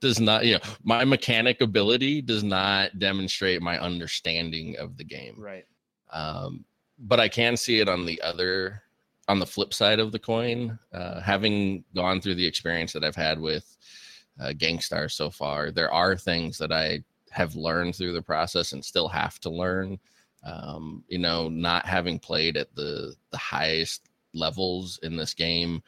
does 0.00 0.20
not 0.20 0.44
you 0.44 0.54
know 0.54 0.60
my 0.84 1.04
mechanic 1.04 1.60
ability 1.60 2.20
does 2.22 2.42
not 2.44 2.98
demonstrate 2.98 3.60
my 3.62 3.78
understanding 3.78 4.76
of 4.78 4.96
the 4.96 5.04
game 5.04 5.34
Right. 5.38 5.64
um, 6.12 6.64
but 6.98 7.20
I 7.20 7.28
can 7.28 7.56
see 7.56 7.80
it 7.80 7.88
on 7.88 8.06
the 8.06 8.20
other, 8.22 8.82
on 9.28 9.38
the 9.38 9.46
flip 9.46 9.74
side 9.74 9.98
of 9.98 10.12
the 10.12 10.18
coin. 10.18 10.78
Uh, 10.94 11.20
having 11.20 11.84
gone 11.94 12.20
through 12.22 12.36
the 12.36 12.46
experience 12.46 12.92
that 12.94 13.04
I've 13.04 13.14
had 13.16 13.38
with 13.38 13.76
uh, 14.40 14.52
Gankstar 14.56 15.10
so 15.10 15.28
far, 15.30 15.70
there 15.70 15.92
are 15.92 16.16
things 16.16 16.56
that 16.58 16.72
I 16.72 17.04
have 17.30 17.54
learned 17.54 17.96
through 17.96 18.14
the 18.14 18.22
process 18.22 18.72
and 18.72 18.82
still 18.82 19.08
have 19.08 19.38
to 19.40 19.50
learn. 19.50 19.98
Um, 20.42 21.04
you 21.08 21.18
know, 21.18 21.48
not 21.50 21.84
having 21.86 22.18
played 22.18 22.56
at 22.56 22.74
the 22.74 23.14
the 23.30 23.38
highest 23.38 24.08
levels 24.32 24.98
in 25.02 25.16
this 25.16 25.34
game, 25.34 25.82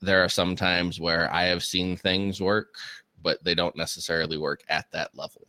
there 0.00 0.22
are 0.22 0.28
some 0.28 0.54
times 0.54 1.00
where 1.00 1.32
I 1.32 1.44
have 1.44 1.64
seen 1.64 1.96
things 1.96 2.40
work, 2.40 2.76
but 3.24 3.42
they 3.42 3.56
don't 3.56 3.74
necessarily 3.74 4.38
work 4.38 4.62
at 4.68 4.86
that 4.92 5.10
level. 5.16 5.48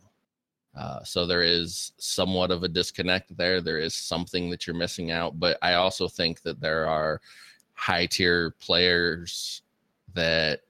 Uh, 0.76 1.02
so 1.04 1.26
there 1.26 1.42
is 1.42 1.92
somewhat 1.98 2.50
of 2.50 2.62
a 2.62 2.68
disconnect 2.68 3.34
there. 3.36 3.60
There 3.60 3.78
is 3.78 3.94
something 3.94 4.50
that 4.50 4.66
you're 4.66 4.76
missing 4.76 5.10
out, 5.10 5.38
but 5.38 5.56
I 5.62 5.74
also 5.74 6.08
think 6.08 6.42
that 6.42 6.60
there 6.60 6.88
are 6.88 7.20
high 7.74 8.06
tier 8.06 8.54
players 8.58 9.62
that 10.14 10.62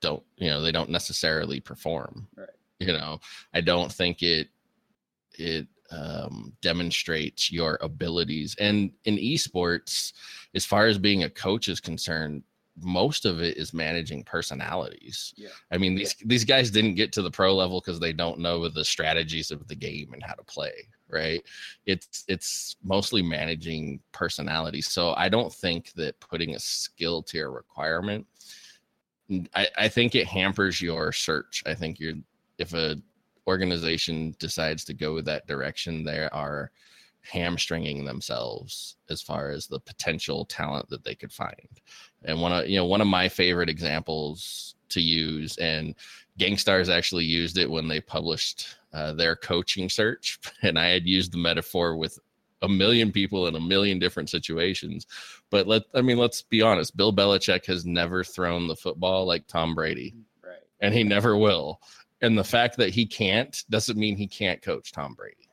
don't, 0.00 0.22
you 0.36 0.50
know, 0.50 0.60
they 0.60 0.72
don't 0.72 0.90
necessarily 0.90 1.60
perform. 1.60 2.26
Right. 2.36 2.48
You 2.80 2.92
know, 2.92 3.20
I 3.54 3.60
don't 3.60 3.92
think 3.92 4.22
it 4.22 4.48
it 5.34 5.66
um, 5.90 6.52
demonstrates 6.60 7.50
your 7.50 7.78
abilities. 7.80 8.56
And 8.60 8.92
in 9.04 9.16
esports, 9.16 10.12
as 10.54 10.64
far 10.64 10.86
as 10.86 10.98
being 10.98 11.24
a 11.24 11.30
coach 11.30 11.68
is 11.68 11.80
concerned, 11.80 12.42
most 12.80 13.24
of 13.24 13.40
it 13.40 13.56
is 13.56 13.72
managing 13.72 14.24
personalities. 14.24 15.34
Yeah. 15.36 15.48
I 15.70 15.78
mean, 15.78 15.94
these 15.94 16.14
these 16.24 16.44
guys 16.44 16.70
didn't 16.70 16.94
get 16.94 17.12
to 17.12 17.22
the 17.22 17.30
pro 17.30 17.54
level 17.54 17.80
because 17.80 18.00
they 18.00 18.12
don't 18.12 18.38
know 18.38 18.68
the 18.68 18.84
strategies 18.84 19.50
of 19.50 19.66
the 19.68 19.74
game 19.74 20.12
and 20.12 20.22
how 20.22 20.34
to 20.34 20.44
play. 20.44 20.88
Right? 21.10 21.42
It's 21.86 22.24
it's 22.28 22.76
mostly 22.82 23.22
managing 23.22 24.00
personalities. 24.12 24.88
So 24.88 25.14
I 25.14 25.28
don't 25.28 25.52
think 25.52 25.92
that 25.92 26.20
putting 26.20 26.54
a 26.54 26.58
skill 26.58 27.22
tier 27.22 27.50
requirement. 27.50 28.26
I, 29.54 29.68
I 29.76 29.88
think 29.88 30.14
it 30.14 30.26
hampers 30.26 30.80
your 30.80 31.12
search. 31.12 31.62
I 31.66 31.74
think 31.74 32.00
you're 32.00 32.14
if 32.58 32.74
a 32.74 32.96
organization 33.46 34.36
decides 34.38 34.84
to 34.84 34.94
go 34.94 35.20
that 35.22 35.46
direction, 35.46 36.04
there 36.04 36.32
are 36.34 36.70
hamstringing 37.28 38.04
themselves 38.04 38.96
as 39.10 39.20
far 39.22 39.50
as 39.50 39.66
the 39.66 39.80
potential 39.80 40.44
talent 40.44 40.88
that 40.88 41.04
they 41.04 41.14
could 41.14 41.32
find. 41.32 41.80
And 42.24 42.40
one 42.40 42.52
of 42.52 42.68
you 42.68 42.76
know 42.76 42.86
one 42.86 43.00
of 43.00 43.06
my 43.06 43.28
favorite 43.28 43.68
examples 43.68 44.74
to 44.90 45.00
use, 45.00 45.56
and 45.58 45.94
Gankstars 46.38 46.88
actually 46.92 47.24
used 47.24 47.58
it 47.58 47.70
when 47.70 47.88
they 47.88 48.00
published 48.00 48.76
uh, 48.92 49.12
their 49.12 49.36
coaching 49.36 49.88
search, 49.88 50.38
and 50.62 50.78
I 50.78 50.86
had 50.86 51.06
used 51.06 51.32
the 51.32 51.38
metaphor 51.38 51.96
with 51.96 52.18
a 52.62 52.68
million 52.68 53.12
people 53.12 53.46
in 53.46 53.54
a 53.54 53.60
million 53.60 53.98
different 54.00 54.30
situations. 54.30 55.06
But 55.50 55.66
let 55.66 55.82
I 55.94 56.00
mean 56.00 56.18
let's 56.18 56.42
be 56.42 56.62
honest, 56.62 56.96
Bill 56.96 57.12
Belichick 57.12 57.66
has 57.66 57.84
never 57.86 58.24
thrown 58.24 58.66
the 58.66 58.76
football 58.76 59.26
like 59.26 59.46
Tom 59.46 59.74
Brady, 59.74 60.14
Right. 60.42 60.56
and 60.80 60.94
he 60.94 61.04
never 61.04 61.36
will. 61.36 61.80
And 62.20 62.36
the 62.36 62.42
fact 62.44 62.76
that 62.78 62.90
he 62.90 63.06
can't 63.06 63.62
doesn't 63.70 63.96
mean 63.96 64.16
he 64.16 64.26
can't 64.26 64.60
coach 64.60 64.90
Tom 64.90 65.14
Brady. 65.14 65.47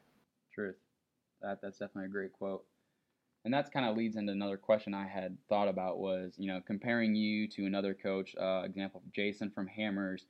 That 1.42 1.60
that's 1.62 1.78
definitely 1.78 2.06
a 2.06 2.10
great 2.10 2.34
quote. 2.34 2.66
And 3.44 3.54
that's 3.54 3.70
kind 3.70 3.86
of 3.86 3.96
leads 3.96 4.16
into 4.16 4.32
another 4.32 4.58
question 4.58 4.96
I 4.96 5.08
had 5.08 5.38
thought 5.50 5.68
about 5.68 6.00
was, 6.00 6.34
you 6.38 6.48
know, 6.48 6.62
comparing 6.66 7.14
you 7.14 7.48
to 7.50 7.66
another 7.66 7.94
coach, 7.94 8.36
uh, 8.42 8.64
example, 8.66 9.04
Jason 9.14 9.52
from 9.52 9.68
Hammers. 9.68 10.26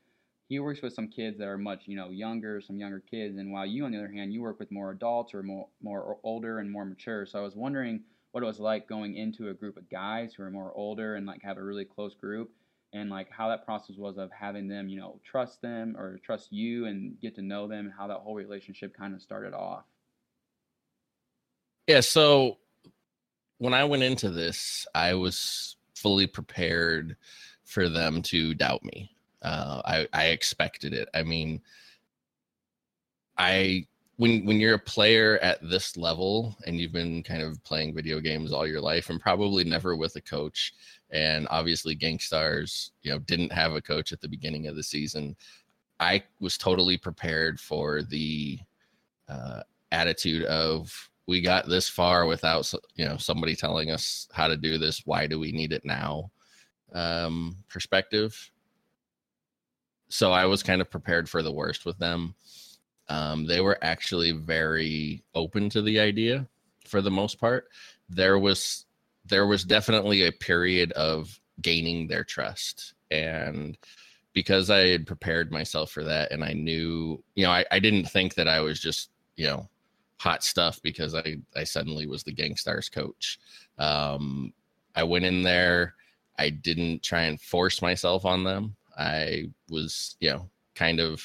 He 0.50 0.60
works 0.60 0.82
with 0.82 0.94
some 0.94 1.08
kids 1.08 1.38
that 1.40 1.48
are 1.48 1.58
much, 1.58 1.88
you 1.88 1.96
know, 1.96 2.10
younger, 2.10 2.60
some 2.62 2.78
younger 2.78 3.00
kids, 3.00 3.38
and 3.38 3.52
while 3.52 3.66
you, 3.66 3.86
on 3.86 3.92
the 3.92 3.98
other 3.98 4.12
hand, 4.12 4.34
you 4.34 4.42
work 4.42 4.60
with 4.60 4.72
more 4.72 4.92
adults 4.92 5.34
or 5.34 5.42
more 5.44 5.70
more 5.82 6.20
older 6.24 6.60
and 6.60 6.70
more 6.70 6.86
mature. 6.86 7.26
So 7.26 7.40
I 7.40 7.42
was 7.42 7.56
wondering 7.56 8.04
what 8.32 8.44
it 8.44 8.48
was 8.48 8.60
like 8.60 8.88
going 8.88 9.16
into 9.16 9.50
a 9.50 9.54
group 9.54 9.78
of 9.78 9.90
guys 9.90 10.34
who 10.34 10.44
are 10.44 10.52
more 10.52 10.74
older 10.76 11.16
and 11.16 11.26
like 11.26 11.42
have 11.42 11.58
a 11.58 11.64
really 11.64 11.86
close 11.86 12.14
group, 12.16 12.52
and 12.94 13.10
like 13.10 13.30
how 13.32 13.48
that 13.50 13.66
process 13.66 13.96
was 13.98 14.18
of 14.18 14.30
having 14.32 14.68
them, 14.68 14.90
you 14.90 15.00
know, 15.00 15.20
trust 15.24 15.62
them 15.62 15.96
or 15.98 16.20
trust 16.20 16.52
you 16.52 16.86
and 16.86 17.20
get 17.22 17.34
to 17.36 17.42
know 17.42 17.68
them, 17.68 17.86
and 17.86 17.94
how 17.98 18.08
that 18.08 18.20
whole 18.20 18.36
relationship 18.36 18.94
kind 18.96 19.16
of 19.16 19.22
started 19.22 19.54
off. 19.54 19.86
Yeah, 21.88 22.00
so 22.00 22.58
when 23.60 23.74
I 23.74 23.84
went 23.84 24.04
into 24.04 24.30
this, 24.30 24.88
I 24.96 25.13
was 25.13 25.77
fully 25.94 26.27
prepared 26.27 27.15
for 27.63 27.89
them 27.89 28.22
to 28.24 28.54
doubt 28.54 28.84
me. 28.84 29.12
Uh, 29.42 29.82
I, 29.86 30.08
I 30.13 30.25
expected 30.27 30.94
it. 30.94 31.10
I 31.13 31.24
mean, 31.24 31.62
I 33.38 33.86
when 34.18 34.46
when 34.46 34.60
you're 34.60 34.75
a 34.75 34.80
player 34.80 35.38
at 35.39 35.60
this 35.62 35.98
level 35.98 36.58
and 36.65 36.80
you've 36.80 36.94
been 36.94 37.22
kind 37.22 37.42
of 37.42 37.62
playing 37.63 37.94
video 37.94 38.20
games 38.20 38.54
all 38.54 38.65
your 38.65 38.82
life 38.82 39.10
and 39.10 39.20
probably 39.20 39.63
never 39.63 39.96
with 39.96 40.15
a 40.15 40.22
coach 40.22 40.74
and 41.12 41.48
obviously 41.51 41.96
Gankstars, 41.96 42.92
you 43.04 43.12
know, 43.12 43.20
didn't 43.20 43.51
have 43.51 43.74
a 43.74 43.82
coach 43.82 44.12
at 44.13 44.22
the 44.22 44.30
beginning 44.30 44.68
of 44.68 44.75
the 44.75 44.84
season. 44.84 45.36
I 46.00 46.24
was 46.39 46.58
totally 46.58 46.98
prepared 46.98 47.60
for 47.60 48.04
the 48.04 48.60
uh, 49.27 49.62
attitude 49.92 50.46
of 50.46 51.10
we 51.27 51.41
got 51.41 51.67
this 51.67 51.89
far 51.89 52.25
without 52.25 52.72
you 52.96 53.05
know 53.05 53.17
somebody 53.17 53.55
telling 53.55 53.91
us 53.91 54.27
how 54.32 54.48
to 54.48 54.58
do 54.58 54.77
this. 54.77 55.01
Why 55.05 55.27
do 55.27 55.39
we 55.39 55.51
need 55.51 55.74
it 55.74 55.86
now? 55.86 56.32
Um, 56.94 57.58
perspective. 57.67 58.51
So 60.08 60.32
I 60.32 60.46
was 60.46 60.63
kind 60.63 60.82
of 60.82 60.89
prepared 60.89 61.27
for 61.27 61.41
the 61.41 61.51
worst 61.51 61.86
with 61.86 61.98
them. 61.98 62.36
Um, 63.10 63.46
they 63.46 63.62
were 63.62 63.77
actually 63.82 64.32
very 64.32 65.24
open 65.34 65.70
to 65.72 65.82
the 65.82 66.00
idea 66.00 66.48
for 66.88 67.01
the 67.01 67.12
most 67.12 67.39
part. 67.39 67.65
There 68.10 68.39
was 68.39 68.86
there 69.25 69.48
was 69.48 69.63
definitely 69.63 70.25
a 70.25 70.32
period 70.32 70.91
of 70.94 71.39
gaining 71.62 72.08
their 72.08 72.24
trust 72.24 72.94
and 73.12 73.77
because 74.34 74.70
I 74.70 74.88
had 74.88 75.08
prepared 75.08 75.51
myself 75.51 75.89
for 75.91 76.03
that 76.03 76.32
and 76.32 76.44
I 76.44 76.51
knew, 76.51 77.24
you 77.36 77.46
know, 77.46 77.51
I, 77.51 77.65
I 77.72 77.79
didn't 77.79 78.05
think 78.05 78.36
that 78.36 78.50
I 78.50 78.60
was 78.60 78.79
just, 78.82 79.10
you 79.38 79.48
know, 79.48 79.70
hot 80.18 80.44
stuff 80.44 80.80
because 80.82 81.14
I, 81.16 81.38
I 81.56 81.64
suddenly 81.64 82.08
was 82.08 82.24
the 82.24 82.34
Gankstars 82.34 82.92
coach. 82.92 83.40
Um, 83.78 84.54
I 84.96 85.04
went 85.04 85.26
in 85.26 85.44
there. 85.44 85.96
I 86.38 86.50
didn't 86.50 87.04
try 87.04 87.24
and 87.24 87.40
force 87.40 87.82
myself 87.82 88.26
on 88.26 88.44
them. 88.44 88.76
I 88.98 89.46
was, 89.70 90.16
you 90.20 90.30
know, 90.30 90.50
kind 90.74 91.00
of, 91.00 91.22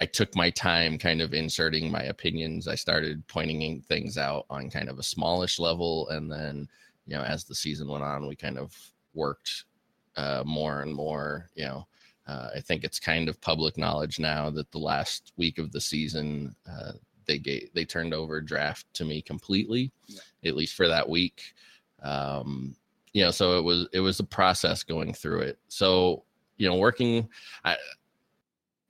I 0.00 0.06
took 0.06 0.34
my 0.34 0.50
time 0.50 0.98
kind 0.98 1.20
of 1.20 1.34
inserting 1.34 1.90
my 1.90 2.04
opinions. 2.04 2.68
I 2.68 2.74
started 2.74 3.26
pointing 3.26 3.82
things 3.82 4.16
out 4.16 4.46
on 4.48 4.70
kind 4.70 4.88
of 4.88 4.98
a 4.98 5.02
smallish 5.02 5.58
level. 5.58 6.08
And 6.08 6.30
then, 6.30 6.68
you 7.06 7.16
know, 7.16 7.22
as 7.22 7.44
the 7.44 7.54
season 7.54 7.88
went 7.88 8.04
on, 8.04 8.26
we 8.26 8.36
kind 8.36 8.58
of 8.58 8.74
worked 9.14 9.64
uh, 10.16 10.42
more 10.46 10.82
and 10.82 10.94
more, 10.94 11.48
you 11.54 11.64
know, 11.64 11.86
uh, 12.26 12.50
I 12.54 12.60
think 12.60 12.84
it's 12.84 13.00
kind 13.00 13.28
of 13.28 13.40
public 13.40 13.76
knowledge 13.76 14.18
now 14.18 14.50
that 14.50 14.70
the 14.70 14.78
last 14.78 15.32
week 15.36 15.58
of 15.58 15.72
the 15.72 15.80
season, 15.80 16.54
uh, 16.70 16.92
they 17.30 17.38
gave 17.38 17.70
they 17.74 17.84
turned 17.84 18.12
over 18.12 18.40
draft 18.40 18.86
to 18.94 19.04
me 19.04 19.22
completely, 19.22 19.92
yeah. 20.06 20.20
at 20.44 20.56
least 20.56 20.74
for 20.74 20.88
that 20.88 21.08
week. 21.08 21.54
Um, 22.02 22.74
you 23.12 23.22
know, 23.22 23.30
so 23.30 23.56
it 23.56 23.62
was 23.62 23.86
it 23.92 24.00
was 24.00 24.18
a 24.18 24.24
process 24.24 24.82
going 24.82 25.14
through 25.14 25.42
it. 25.42 25.58
So 25.68 26.24
you 26.56 26.68
know, 26.68 26.76
working, 26.76 27.28
I, 27.64 27.76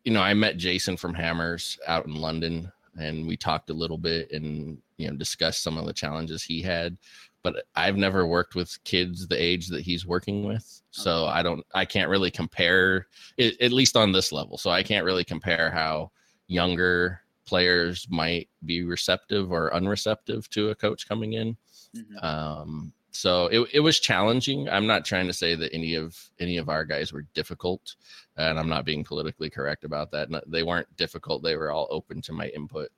you 0.04 0.12
know, 0.12 0.22
I 0.22 0.32
met 0.32 0.56
Jason 0.56 0.96
from 0.96 1.14
Hammers 1.14 1.78
out 1.86 2.06
in 2.06 2.14
London, 2.14 2.72
and 2.98 3.26
we 3.26 3.36
talked 3.36 3.70
a 3.70 3.74
little 3.74 3.98
bit 3.98 4.32
and 4.32 4.78
you 4.96 5.08
know 5.08 5.16
discussed 5.16 5.62
some 5.62 5.76
of 5.76 5.84
the 5.84 5.92
challenges 5.92 6.42
he 6.42 6.62
had 6.62 6.96
but 7.42 7.64
I've 7.74 7.96
never 7.96 8.26
worked 8.26 8.54
with 8.54 8.82
kids 8.84 9.26
the 9.26 9.42
age 9.42 9.68
that 9.68 9.80
he's 9.80 10.04
working 10.06 10.44
with. 10.44 10.82
So 10.90 11.24
okay. 11.24 11.32
I 11.32 11.42
don't, 11.42 11.64
I 11.74 11.86
can't 11.86 12.10
really 12.10 12.30
compare 12.30 13.06
it, 13.38 13.58
at 13.62 13.72
least 13.72 13.96
on 13.96 14.12
this 14.12 14.30
level. 14.30 14.58
So 14.58 14.70
I 14.70 14.82
can't 14.82 15.06
really 15.06 15.24
compare 15.24 15.70
how 15.70 16.10
younger 16.48 17.22
players 17.50 18.06
might 18.08 18.48
be 18.64 18.84
receptive 18.84 19.50
or 19.50 19.74
unreceptive 19.74 20.48
to 20.50 20.70
a 20.70 20.74
coach 20.74 21.08
coming 21.08 21.32
in. 21.32 21.56
Mm-hmm. 21.96 22.24
Um, 22.24 22.92
so 23.10 23.46
it, 23.46 23.68
it 23.74 23.80
was 23.80 23.98
challenging. 23.98 24.68
I'm 24.68 24.86
not 24.86 25.04
trying 25.04 25.26
to 25.26 25.32
say 25.32 25.56
that 25.56 25.74
any 25.74 25.96
of 25.96 26.16
any 26.38 26.58
of 26.58 26.68
our 26.68 26.84
guys 26.84 27.12
were 27.12 27.26
difficult, 27.34 27.96
and 28.36 28.56
I'm 28.56 28.68
not 28.68 28.84
being 28.84 29.02
politically 29.02 29.50
correct 29.50 29.82
about 29.82 30.12
that. 30.12 30.28
they 30.46 30.62
weren't 30.62 30.96
difficult. 30.96 31.42
They 31.42 31.56
were 31.56 31.72
all 31.72 31.88
open 31.90 32.22
to 32.22 32.32
my 32.32 32.46
input. 32.50 32.90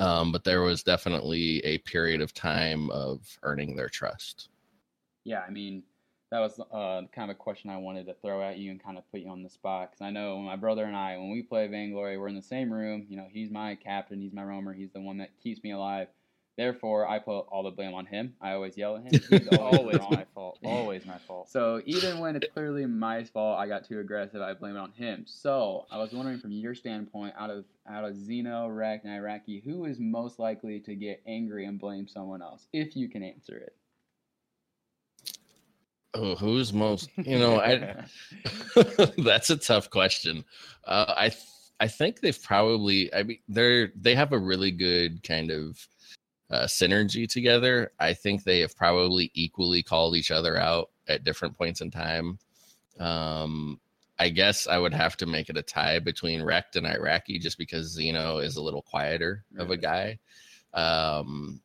Um, 0.00 0.32
but 0.32 0.42
there 0.42 0.62
was 0.62 0.82
definitely 0.82 1.64
a 1.64 1.78
period 1.78 2.20
of 2.20 2.34
time 2.34 2.90
of 2.90 3.20
earning 3.44 3.76
their 3.76 3.88
trust. 3.88 4.48
Yeah, 5.22 5.42
I 5.46 5.50
mean, 5.50 5.84
that 6.30 6.40
was 6.40 6.58
uh, 6.58 7.02
kind 7.14 7.30
of 7.30 7.36
a 7.36 7.38
question 7.38 7.70
I 7.70 7.76
wanted 7.76 8.06
to 8.06 8.14
throw 8.14 8.42
at 8.42 8.58
you 8.58 8.70
and 8.70 8.82
kind 8.82 8.98
of 8.98 9.08
put 9.10 9.20
you 9.20 9.30
on 9.30 9.42
the 9.42 9.50
spot 9.50 9.90
because 9.90 10.04
I 10.04 10.10
know 10.10 10.38
my 10.40 10.56
brother 10.56 10.84
and 10.84 10.96
I, 10.96 11.16
when 11.16 11.30
we 11.30 11.42
play 11.42 11.68
Vainglory, 11.68 12.18
we're 12.18 12.28
in 12.28 12.34
the 12.34 12.42
same 12.42 12.72
room. 12.72 13.06
You 13.08 13.16
know, 13.16 13.28
he's 13.30 13.50
my 13.50 13.76
captain, 13.76 14.20
he's 14.20 14.32
my 14.32 14.42
roamer, 14.42 14.72
he's 14.72 14.90
the 14.92 15.00
one 15.00 15.18
that 15.18 15.30
keeps 15.42 15.62
me 15.62 15.72
alive. 15.72 16.08
Therefore, 16.56 17.06
I 17.06 17.18
put 17.18 17.40
all 17.40 17.62
the 17.62 17.70
blame 17.70 17.92
on 17.92 18.06
him. 18.06 18.34
I 18.40 18.52
always 18.52 18.78
yell 18.78 18.96
at 18.96 19.02
him. 19.02 19.20
He's 19.28 19.48
always 19.58 20.00
my 20.10 20.24
fault. 20.34 20.58
Always 20.64 21.04
my 21.04 21.18
fault. 21.18 21.50
So 21.50 21.82
even 21.84 22.18
when 22.18 22.34
it's 22.34 22.48
clearly 22.48 22.86
my 22.86 23.24
fault, 23.24 23.58
I 23.58 23.68
got 23.68 23.86
too 23.86 24.00
aggressive. 24.00 24.40
I 24.40 24.54
blame 24.54 24.74
it 24.74 24.78
on 24.78 24.92
him. 24.92 25.24
So 25.26 25.84
I 25.90 25.98
was 25.98 26.12
wondering, 26.12 26.38
from 26.38 26.52
your 26.52 26.74
standpoint, 26.74 27.34
out 27.38 27.50
of 27.50 27.66
out 27.86 28.04
of 28.04 28.16
Zeno, 28.16 28.68
Rekt, 28.68 29.04
and 29.04 29.12
Iraqi, 29.12 29.60
who 29.64 29.84
is 29.84 29.98
most 30.00 30.38
likely 30.38 30.80
to 30.80 30.94
get 30.94 31.22
angry 31.26 31.66
and 31.66 31.78
blame 31.78 32.08
someone 32.08 32.40
else, 32.40 32.68
if 32.72 32.96
you 32.96 33.10
can 33.10 33.22
answer 33.22 33.58
it? 33.58 33.76
Oh, 36.16 36.34
who's 36.34 36.72
most? 36.72 37.10
You 37.16 37.38
know, 37.38 37.60
I. 37.60 38.04
that's 39.18 39.50
a 39.50 39.56
tough 39.56 39.90
question. 39.90 40.44
Uh, 40.84 41.14
I 41.16 41.32
I 41.78 41.88
think 41.88 42.20
they've 42.20 42.42
probably. 42.42 43.12
I 43.14 43.22
mean, 43.22 43.38
they're 43.48 43.92
they 43.94 44.14
have 44.14 44.32
a 44.32 44.38
really 44.38 44.70
good 44.70 45.22
kind 45.22 45.50
of 45.50 45.86
uh, 46.50 46.64
synergy 46.64 47.28
together. 47.28 47.92
I 48.00 48.14
think 48.14 48.44
they 48.44 48.60
have 48.60 48.76
probably 48.76 49.30
equally 49.34 49.82
called 49.82 50.16
each 50.16 50.30
other 50.30 50.56
out 50.56 50.90
at 51.08 51.24
different 51.24 51.56
points 51.56 51.80
in 51.82 51.90
time. 51.90 52.38
Um, 52.98 53.78
I 54.18 54.30
guess 54.30 54.66
I 54.66 54.78
would 54.78 54.94
have 54.94 55.18
to 55.18 55.26
make 55.26 55.50
it 55.50 55.58
a 55.58 55.62
tie 55.62 55.98
between 55.98 56.40
Rekt 56.40 56.76
and 56.76 56.86
Iraqi 56.86 57.38
just 57.38 57.58
because 57.58 57.92
Zeno 57.92 58.38
is 58.38 58.56
a 58.56 58.62
little 58.62 58.80
quieter 58.80 59.44
right. 59.52 59.62
of 59.62 59.70
a 59.70 59.76
guy. 59.76 60.18
Um, 60.72 61.60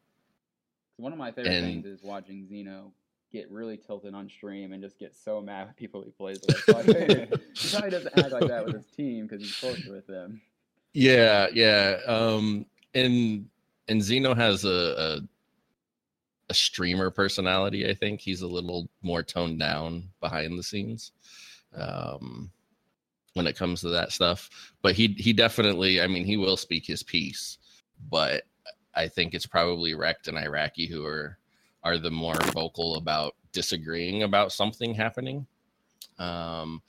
One 0.98 1.13
of 1.13 1.17
my 1.17 1.31
favorite 1.31 1.53
and, 1.53 1.65
things 1.65 1.86
is 1.86 2.03
watching 2.03 2.46
Zeno 2.50 2.91
get 3.31 3.50
really 3.50 3.77
tilted 3.77 4.13
on 4.13 4.29
stream 4.29 4.73
and 4.73 4.81
just 4.81 5.00
get 5.00 5.15
so 5.15 5.41
mad 5.41 5.67
with 5.67 5.75
people 5.75 6.01
he 6.01 6.11
plays 6.11 6.39
with. 6.45 6.57
he 6.65 7.69
probably 7.69 7.89
doesn't 7.89 8.17
act 8.17 8.31
like 8.31 8.47
that 8.47 8.65
with 8.65 8.75
his 8.75 8.85
team 8.88 9.27
because 9.27 9.41
he's 9.41 9.55
closer 9.55 9.91
with 9.91 10.07
them. 10.07 10.41
Yeah, 10.93 11.47
yeah. 11.53 11.97
Um, 12.05 12.65
and 12.93 13.47
and 13.88 14.01
Zeno 14.01 14.35
has 14.35 14.65
a, 14.65 14.95
a 14.97 15.19
a 16.50 16.53
streamer 16.53 17.09
personality. 17.09 17.89
I 17.89 17.93
think 17.93 18.19
he's 18.19 18.41
a 18.41 18.47
little 18.47 18.89
more 19.01 19.23
toned 19.23 19.59
down 19.59 20.09
behind 20.19 20.59
the 20.59 20.63
scenes 20.63 21.13
um, 21.75 22.51
when 23.33 23.47
it 23.47 23.55
comes 23.55 23.79
to 23.81 23.89
that 23.89 24.11
stuff. 24.11 24.50
But 24.81 24.93
he 24.93 25.15
he 25.17 25.31
definitely, 25.31 26.01
I 26.01 26.07
mean, 26.07 26.25
he 26.25 26.38
will 26.38 26.57
speak 26.57 26.85
his 26.85 27.03
piece. 27.03 27.57
But 28.09 28.43
I 28.93 29.07
think 29.07 29.33
it's 29.33 29.45
probably 29.45 29.93
Rekt 29.93 30.27
and 30.27 30.38
Iraqi 30.38 30.88
who 30.88 31.05
are 31.05 31.38
are 31.83 31.97
the 31.97 32.11
more 32.11 32.35
vocal 32.53 32.95
about 32.95 33.35
disagreeing 33.51 34.23
about 34.23 34.51
something 34.51 34.93
happening. 34.93 35.45
Um, 36.19 36.81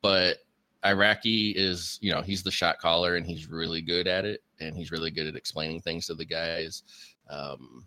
but 0.00 0.38
Iraqi 0.84 1.50
is, 1.50 1.98
you 2.00 2.12
know, 2.12 2.22
he's 2.22 2.42
the 2.42 2.50
shot 2.50 2.78
caller 2.78 3.16
and 3.16 3.26
he's 3.26 3.48
really 3.48 3.80
good 3.82 4.08
at 4.08 4.24
it 4.24 4.42
and 4.60 4.76
he's 4.76 4.90
really 4.90 5.10
good 5.10 5.26
at 5.26 5.36
explaining 5.36 5.80
things 5.80 6.06
to 6.06 6.14
the 6.14 6.24
guys. 6.24 6.82
Um, 7.30 7.86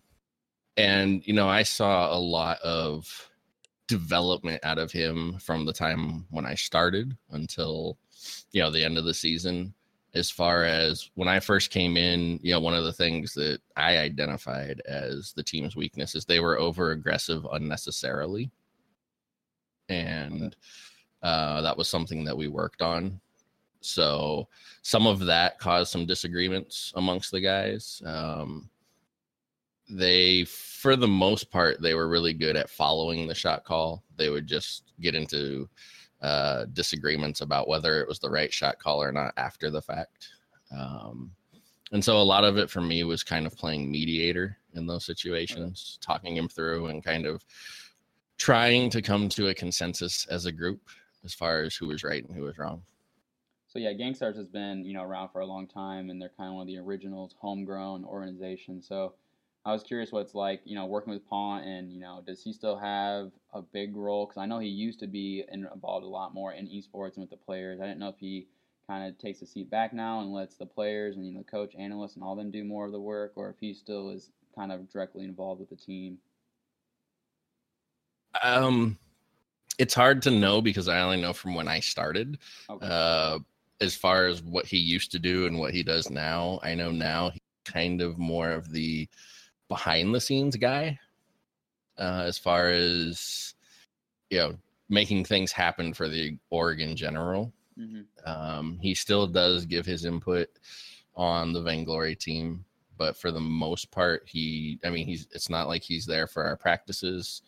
and, 0.77 1.25
you 1.25 1.33
know, 1.33 1.49
I 1.49 1.63
saw 1.63 2.13
a 2.13 2.19
lot 2.19 2.59
of 2.61 3.29
development 3.87 4.63
out 4.63 4.77
of 4.77 4.91
him 4.91 5.37
from 5.39 5.65
the 5.65 5.73
time 5.73 6.25
when 6.29 6.45
I 6.45 6.55
started 6.55 7.15
until, 7.31 7.97
you 8.51 8.61
know, 8.61 8.71
the 8.71 8.83
end 8.83 8.97
of 8.97 9.05
the 9.05 9.13
season. 9.13 9.73
As 10.15 10.31
far 10.31 10.63
as 10.63 11.11
when 11.15 11.27
I 11.27 11.39
first 11.39 11.71
came 11.71 11.97
in, 11.97 12.39
you 12.41 12.53
know, 12.53 12.59
one 12.61 12.73
of 12.73 12.85
the 12.85 12.93
things 12.93 13.33
that 13.33 13.59
I 13.75 13.97
identified 13.97 14.81
as 14.87 15.33
the 15.35 15.43
team's 15.43 15.75
weakness 15.75 16.15
is 16.15 16.23
they 16.23 16.39
were 16.39 16.57
over 16.57 16.91
aggressive 16.91 17.45
unnecessarily. 17.51 18.49
And, 19.89 20.55
uh, 21.21 21.61
that 21.61 21.77
was 21.77 21.89
something 21.89 22.23
that 22.23 22.37
we 22.37 22.47
worked 22.47 22.81
on. 22.81 23.19
So 23.81 24.47
some 24.81 25.05
of 25.05 25.19
that 25.25 25.59
caused 25.59 25.91
some 25.91 26.05
disagreements 26.05 26.93
amongst 26.95 27.31
the 27.31 27.41
guys. 27.41 28.01
Um, 28.05 28.69
they, 29.89 30.45
for 30.45 30.95
the 30.95 31.07
most 31.07 31.51
part, 31.51 31.81
they 31.81 31.93
were 31.93 32.07
really 32.07 32.33
good 32.33 32.55
at 32.55 32.69
following 32.69 33.27
the 33.27 33.35
shot 33.35 33.63
call. 33.63 34.03
They 34.15 34.29
would 34.29 34.47
just 34.47 34.93
get 35.01 35.13
into 35.13 35.69
uh, 36.25 36.65
disagreements 36.73 37.41
about 37.41 37.67
whether 37.67 38.01
it 38.01 38.07
was 38.07 38.17
the 38.17 38.29
right 38.29 38.51
shot 38.51 38.79
call 38.79 39.01
or 39.01 39.11
not 39.11 39.31
after 39.37 39.69
the 39.69 39.81
fact. 39.81 40.29
Um, 40.75 41.29
and 41.91 42.03
so 42.03 42.17
a 42.17 42.23
lot 42.23 42.43
of 42.43 42.57
it 42.57 42.67
for 42.67 42.81
me 42.81 43.03
was 43.03 43.23
kind 43.23 43.45
of 43.45 43.55
playing 43.55 43.91
mediator 43.91 44.57
in 44.73 44.87
those 44.87 45.05
situations, 45.05 45.99
talking 46.01 46.35
him 46.35 46.49
through 46.49 46.87
and 46.87 47.03
kind 47.03 47.27
of 47.27 47.45
trying 48.39 48.89
to 48.89 49.03
come 49.03 49.29
to 49.29 49.49
a 49.49 49.53
consensus 49.53 50.25
as 50.25 50.47
a 50.47 50.51
group 50.51 50.89
as 51.23 51.33
far 51.33 51.61
as 51.61 51.75
who 51.75 51.87
was 51.87 52.03
right 52.03 52.27
and 52.27 52.35
who 52.35 52.43
was 52.43 52.57
wrong. 52.57 52.81
So 53.67 53.77
yeah, 53.77 53.93
Gankstars 53.93 54.35
has 54.35 54.47
been 54.47 54.83
you 54.83 54.93
know 54.93 55.03
around 55.03 55.29
for 55.29 55.41
a 55.41 55.45
long 55.45 55.67
time, 55.67 56.09
and 56.09 56.19
they're 56.19 56.31
kind 56.35 56.49
of 56.49 56.55
one 56.55 56.61
of 56.63 56.67
the 56.67 56.79
originals, 56.79 57.35
homegrown 57.39 58.03
organization. 58.03 58.81
So 58.81 59.13
I 59.65 59.73
was 59.73 59.81
curious 59.81 60.11
what 60.11 60.21
it's 60.21 60.35
like, 60.35 60.61
you 60.63 60.75
know, 60.75 60.85
working 60.85 61.11
with 61.11 61.27
Paul, 61.27 61.55
and 61.57 61.91
you 61.91 61.99
know, 61.99 62.21
does 62.25 62.43
he 62.43 62.53
still 62.53 62.77
have 62.77 63.31
a 63.51 63.63
big 63.63 63.95
role? 63.95 64.27
Because 64.27 64.39
I 64.39 64.45
know 64.45 64.59
he 64.59 64.67
used 64.67 64.99
to 64.99 65.07
be 65.07 65.43
involved 65.51 66.05
a 66.05 66.09
lot 66.09 66.35
more 66.35 66.53
in 66.53 66.67
esports 66.67 67.15
and 67.15 67.21
with 67.21 67.31
the 67.31 67.37
players. 67.37 67.81
I 67.81 67.85
didn't 67.85 67.99
know 67.99 68.09
if 68.09 68.19
he 68.19 68.47
kind 68.87 69.09
of 69.09 69.17
takes 69.17 69.41
a 69.41 69.47
seat 69.47 69.71
back 69.71 69.91
now 69.91 70.21
and 70.21 70.31
lets 70.31 70.55
the 70.55 70.67
players 70.67 71.15
and 71.15 71.25
you 71.25 71.33
know 71.33 71.39
the 71.39 71.45
coach, 71.45 71.73
analysts, 71.79 72.15
and 72.15 72.23
all 72.23 72.35
them 72.35 72.51
do 72.51 72.63
more 72.63 72.85
of 72.85 72.91
the 72.91 72.99
work, 72.99 73.33
or 73.35 73.49
if 73.49 73.55
he 73.59 73.73
still 73.73 74.11
is 74.11 74.29
kind 74.55 74.71
of 74.71 74.87
directly 74.91 75.23
involved 75.23 75.59
with 75.59 75.69
the 75.69 75.75
team. 75.75 76.19
Um, 78.43 78.99
it's 79.79 79.95
hard 79.95 80.21
to 80.23 80.31
know 80.31 80.61
because 80.61 80.87
I 80.87 81.01
only 81.01 81.19
know 81.19 81.33
from 81.33 81.55
when 81.55 81.67
I 81.67 81.79
started. 81.79 82.37
Okay. 82.69 82.87
Uh, 82.87 83.39
as 83.81 83.95
far 83.95 84.27
as 84.27 84.43
what 84.43 84.65
he 84.65 84.77
used 84.77 85.11
to 85.11 85.19
do 85.19 85.47
and 85.47 85.59
what 85.59 85.73
he 85.73 85.81
does 85.81 86.09
now, 86.11 86.59
I 86.61 86.75
know 86.75 86.91
now 86.91 87.31
he's 87.31 87.41
kind 87.65 88.01
of 88.01 88.17
more 88.17 88.51
of 88.51 88.71
the 88.71 89.09
behind 89.67 90.13
the 90.13 90.21
scenes 90.21 90.55
guy. 90.55 90.99
Uh, 91.97 92.23
as 92.25 92.37
far 92.37 92.69
as 92.69 93.53
you 94.29 94.37
know, 94.37 94.55
making 94.89 95.25
things 95.25 95.51
happen 95.51 95.93
for 95.93 96.07
the 96.09 96.37
Oregon 96.49 96.95
General. 96.95 97.53
hmm 97.77 98.01
Um, 98.25 98.79
he 98.81 98.93
still 98.93 99.27
does 99.27 99.65
give 99.65 99.85
his 99.85 100.05
input 100.05 100.49
on 101.15 101.53
the 101.53 101.61
Vainglory 101.61 102.15
team, 102.15 102.65
but 102.97 103.15
for 103.15 103.31
the 103.31 103.39
most 103.39 103.91
part, 103.91 104.23
he, 104.25 104.79
I 104.83 104.89
mean, 104.89 105.05
he's, 105.05 105.27
it's 105.31 105.49
not 105.49 105.67
like 105.67 105.83
he's 105.83 106.05
there 106.05 106.27
for 106.27 106.43
our 106.43 106.57
practices, 106.57 107.41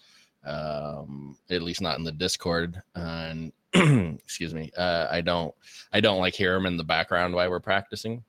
um, 0.46 1.38
at 1.50 1.62
least 1.62 1.82
not 1.82 1.98
in 1.98 2.04
the 2.04 2.12
Discord. 2.12 2.82
And 2.96 3.52
excuse 3.74 4.54
me, 4.54 4.72
uh, 4.78 5.08
I 5.12 5.22
don't, 5.22 5.54
I 5.92 6.00
don't 6.00 6.20
like 6.20 6.36
hear 6.36 6.56
him 6.56 6.66
in 6.66 6.78
the 6.78 6.84
background 6.84 7.34
while 7.34 7.50
we're 7.50 7.60
practicing. 7.60 8.24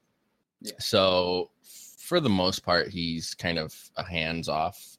Yeah. 0.61 0.73
So 0.81 1.51
for 2.09 2.21
the 2.21 2.29
most 2.31 2.65
part, 2.65 2.89
he's 2.89 3.35
kind 3.35 3.59
of 3.59 3.75
a 3.99 4.03
hands 4.03 4.49
off 4.49 4.97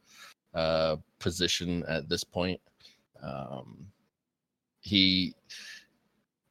uh, 0.53 0.95
position 1.17 1.83
at 1.87 2.07
this 2.07 2.23
point. 2.23 2.61
Um, 3.23 3.87
he 4.81 5.33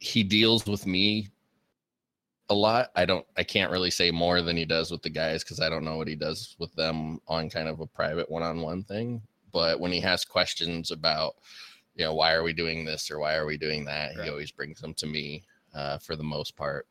he 0.01 0.25
deals 0.25 0.67
with 0.67 0.85
me 0.85 1.29
a 2.49 2.55
lot. 2.55 2.91
I 2.97 3.05
don't 3.05 3.25
I 3.37 3.45
can't 3.45 3.71
really 3.71 3.91
say 3.93 4.11
more 4.11 4.43
than 4.43 4.57
he 4.57 4.65
does 4.65 4.91
with 4.91 5.01
the 5.03 5.11
guys 5.11 5.45
because 5.45 5.61
I 5.61 5.69
don't 5.69 5.85
know 5.85 5.97
what 5.97 6.09
he 6.09 6.17
does 6.17 6.57
with 6.59 6.75
them 6.75 7.21
on 7.29 7.49
kind 7.51 7.69
of 7.69 7.79
a 7.79 7.87
private 7.87 8.29
one-on-one 8.29 8.83
thing. 8.83 9.23
But 9.53 9.79
when 9.79 9.93
he 9.93 10.01
has 10.01 10.25
questions 10.25 10.91
about, 10.91 11.37
you 11.95 12.05
know, 12.05 12.15
why 12.15 12.33
are 12.35 12.43
we 12.43 12.53
doing 12.53 12.85
this 12.85 13.13
or 13.13 13.21
why 13.21 13.37
are 13.37 13.47
we 13.47 13.57
doing 13.59 13.85
that, 13.85 14.17
Right. 14.17 14.25
he 14.25 14.31
always 14.31 14.51
brings 14.51 14.81
them 14.81 14.93
to 14.95 15.07
me 15.07 15.45
uh, 15.73 15.99
for 15.99 16.17
the 16.17 16.25
most 16.25 16.57
part. 16.57 16.89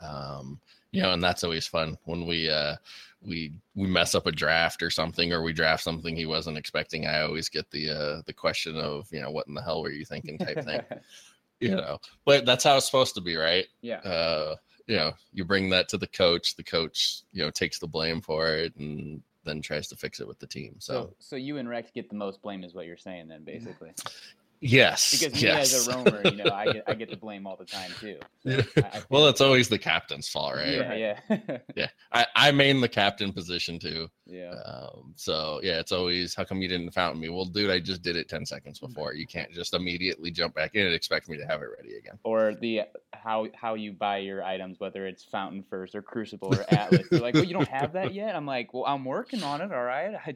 Um, 0.00 0.60
you 0.94 1.02
know, 1.02 1.12
and 1.12 1.22
that's 1.22 1.44
always 1.44 1.66
fun 1.66 1.98
when 2.04 2.26
we 2.26 2.48
uh 2.48 2.76
we 3.20 3.52
we 3.74 3.86
mess 3.88 4.14
up 4.14 4.26
a 4.26 4.32
draft 4.32 4.82
or 4.82 4.90
something 4.90 5.32
or 5.32 5.42
we 5.42 5.52
draft 5.52 5.82
something 5.82 6.14
he 6.14 6.26
wasn't 6.26 6.58
expecting. 6.58 7.06
I 7.06 7.22
always 7.22 7.48
get 7.48 7.70
the 7.70 7.90
uh 7.90 8.22
the 8.26 8.32
question 8.32 8.76
of, 8.76 9.08
you 9.10 9.20
know, 9.20 9.30
what 9.30 9.48
in 9.48 9.54
the 9.54 9.62
hell 9.62 9.82
were 9.82 9.90
you 9.90 10.04
thinking 10.04 10.38
type 10.38 10.64
thing. 10.64 10.80
you 11.60 11.74
know. 11.74 11.98
But 12.24 12.44
that's 12.46 12.64
how 12.64 12.76
it's 12.76 12.86
supposed 12.86 13.14
to 13.14 13.20
be, 13.20 13.36
right? 13.36 13.66
yeah. 13.80 13.98
uh 13.98 14.56
you 14.86 14.96
know 14.96 15.12
you 15.32 15.46
bring 15.46 15.70
that 15.70 15.88
to 15.88 15.96
the 15.96 16.06
coach 16.08 16.56
the 16.56 16.62
coach 16.62 17.22
you 17.32 17.42
know 17.42 17.50
takes 17.50 17.78
the 17.78 17.86
blame 17.86 18.20
for 18.20 18.54
it 18.54 18.76
and 18.76 19.22
then 19.44 19.62
tries 19.62 19.88
to 19.88 19.96
fix 19.96 20.20
it 20.20 20.28
with 20.28 20.38
the 20.38 20.46
team 20.46 20.74
so, 20.78 20.92
So, 20.92 21.14
so 21.18 21.36
you 21.36 21.58
and 21.58 21.68
Rekt 21.68 21.92
get 21.94 22.08
the 22.08 22.16
most 22.16 22.42
blame, 22.42 22.64
is 22.64 22.74
what 22.74 22.86
you're 22.86 22.96
saying, 22.96 23.28
then, 23.28 23.44
basically. 23.44 23.92
yes 24.66 25.12
Because 25.20 25.34
me 25.34 25.48
yes. 25.48 25.74
as 25.74 25.86
a 25.88 25.92
roamer, 25.96 26.22
you 26.24 26.36
know, 26.42 26.50
I 26.50 26.72
get 26.72 26.84
I 26.88 26.94
get 26.94 27.10
the 27.10 27.16
blame 27.26 27.46
all 27.46 27.56
the 27.56 27.64
time 27.66 27.90
too. 28.00 28.18
So 28.46 28.62
I- 28.78 28.80
I 28.98 29.02
well 29.10 29.26
it's 29.28 29.40
always 29.40 29.68
the 29.68 29.78
captain's 29.78 30.28
fault 30.28 30.54
right 30.56 30.74
yeah, 30.74 30.94
yeah, 31.28 31.58
yeah 31.76 31.88
i 32.12 32.26
i 32.36 32.50
main 32.50 32.80
the 32.80 32.88
captain 32.88 33.32
position 33.32 33.78
too 33.78 34.08
yeah. 34.26 34.54
um 34.66 35.12
so 35.16 35.60
yeah 35.62 35.78
it's 35.80 35.92
always 35.92 36.34
how 36.34 36.44
come 36.44 36.60
you 36.62 36.68
didn't 36.68 36.90
fountain 36.92 37.20
me 37.20 37.28
well 37.28 37.44
dude 37.44 37.70
i 37.70 37.78
just 37.78 38.02
did 38.02 38.16
it 38.16 38.28
10 38.28 38.44
seconds 38.46 38.78
Mm-hmm. 38.80 38.88
before 38.92 39.14
you 39.14 39.26
can't 39.26 39.52
just 39.52 39.74
immediately 39.74 40.30
jump 40.30 40.54
back 40.54 40.74
in 40.74 40.86
and 40.86 40.94
expect 40.94 41.28
me 41.28 41.36
to 41.36 41.44
have 41.46 41.60
it 41.62 41.68
ready 41.76 41.96
again 41.96 42.18
Or 42.24 42.54
the 42.54 42.82
how 43.12 43.46
how 43.54 43.74
you 43.74 43.92
buy 43.92 44.18
your 44.18 44.42
items, 44.42 44.80
whether 44.80 45.06
it's 45.06 45.24
Fountain 45.24 45.64
First 45.70 45.94
or 45.94 46.02
Crucible 46.02 46.54
or 46.54 46.64
Atlas. 46.68 47.06
They're 47.10 47.20
like, 47.20 47.34
well, 47.34 47.44
you 47.44 47.54
don't 47.54 47.68
have 47.68 47.92
that 47.94 48.12
yet. 48.20 48.34
I'm 48.36 48.44
like, 48.46 48.74
well, 48.74 48.84
I'm 48.86 49.04
working 49.04 49.42
on 49.42 49.60
it. 49.62 49.72
All 49.72 49.82
right. 49.82 50.14
I, 50.26 50.34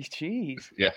jeez. 0.00 0.70
yeah 0.76 0.90